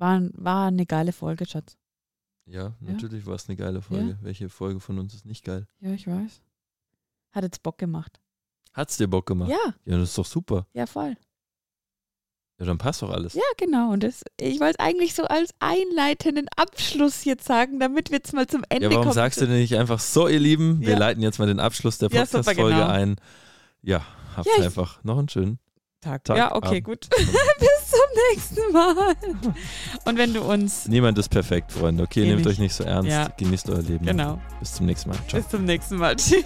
War, 0.00 0.18
war 0.32 0.68
eine 0.68 0.86
geile 0.86 1.12
Folge, 1.12 1.44
Schatz. 1.44 1.76
Ja, 2.46 2.74
natürlich 2.80 3.26
war 3.26 3.34
es 3.34 3.48
eine 3.50 3.56
geile 3.56 3.82
Folge. 3.82 4.18
Welche 4.22 4.48
Folge 4.48 4.80
von 4.80 4.98
uns 4.98 5.12
ist 5.12 5.26
nicht 5.26 5.44
geil? 5.44 5.68
Ja, 5.80 5.90
ich 5.92 6.06
weiß. 6.06 6.40
Hat 7.32 7.44
jetzt 7.44 7.62
Bock 7.62 7.76
gemacht. 7.76 8.18
Hat's 8.72 8.96
dir 8.96 9.08
Bock 9.08 9.26
gemacht? 9.26 9.50
Ja, 9.50 9.74
Ja, 9.84 9.98
das 9.98 10.08
ist 10.08 10.16
doch 10.18 10.24
super. 10.24 10.66
ja, 10.72 10.86
voll. 10.86 11.18
Ja, 12.60 12.66
dann 12.66 12.76
passt 12.78 13.00
doch 13.00 13.08
alles. 13.10 13.32
Ja, 13.34 13.40
genau. 13.56 13.90
Und 13.90 14.02
das, 14.04 14.22
ich 14.38 14.60
wollte 14.60 14.76
es 14.78 14.84
eigentlich 14.84 15.14
so 15.14 15.24
als 15.24 15.50
einleitenden 15.60 16.46
Abschluss 16.56 17.24
jetzt 17.24 17.46
sagen, 17.46 17.80
damit 17.80 18.10
wir 18.10 18.18
jetzt 18.18 18.34
mal 18.34 18.46
zum 18.46 18.64
Ende 18.68 18.84
Ja, 18.84 18.90
warum 18.90 19.04
kommen. 19.04 19.14
sagst 19.14 19.40
du 19.40 19.46
denn 19.46 19.56
nicht 19.58 19.74
einfach 19.76 19.98
so, 19.98 20.28
ihr 20.28 20.38
Lieben? 20.38 20.80
Wir 20.82 20.90
Ja. 20.90 20.98
leiten 20.98 21.22
jetzt 21.22 21.38
mal 21.38 21.46
den 21.46 21.58
Abschluss 21.58 21.96
der 21.96 22.10
Ja, 22.10 22.20
Podcast-Folge 22.20 22.62
genau. 22.64 22.86
ein. 22.86 23.16
Ja, 23.82 24.02
habt 24.36 24.46
Ja, 24.58 24.62
einfach 24.64 25.02
noch 25.04 25.18
einen 25.18 25.30
schönen 25.30 25.58
Tag. 26.02 26.22
Tag, 26.24 26.36
Ja, 26.36 26.54
okay, 26.54 26.66
Abend. 26.68 26.84
gut. 26.84 27.08
Bis 27.16 27.90
zum 27.90 28.00
nächsten 28.34 28.72
Mal. 28.72 29.14
Und 30.04 30.18
wenn 30.18 30.34
du 30.34 30.42
uns. 30.42 30.86
Niemand 30.86 31.16
ist 31.18 31.30
perfekt, 31.30 31.72
Freunde. 31.72 32.02
Okay, 32.04 32.24
Eh 32.24 32.34
nehmt 32.34 32.46
euch 32.46 32.58
nicht 32.58 32.74
so 32.74 32.84
ernst. 32.84 33.10
Ja. 33.10 33.28
Genießt 33.38 33.70
euer 33.70 33.80
Leben. 33.82 34.04
Genau. 34.04 34.38
Bis 34.60 34.74
zum 34.74 34.84
nächsten 34.84 35.08
Mal. 35.10 35.18
Ciao. 35.28 35.40
Bis 35.40 35.50
zum 35.50 35.64
nächsten 35.64 35.96
Mal. 35.96 36.14
Tschüss. 36.16 36.44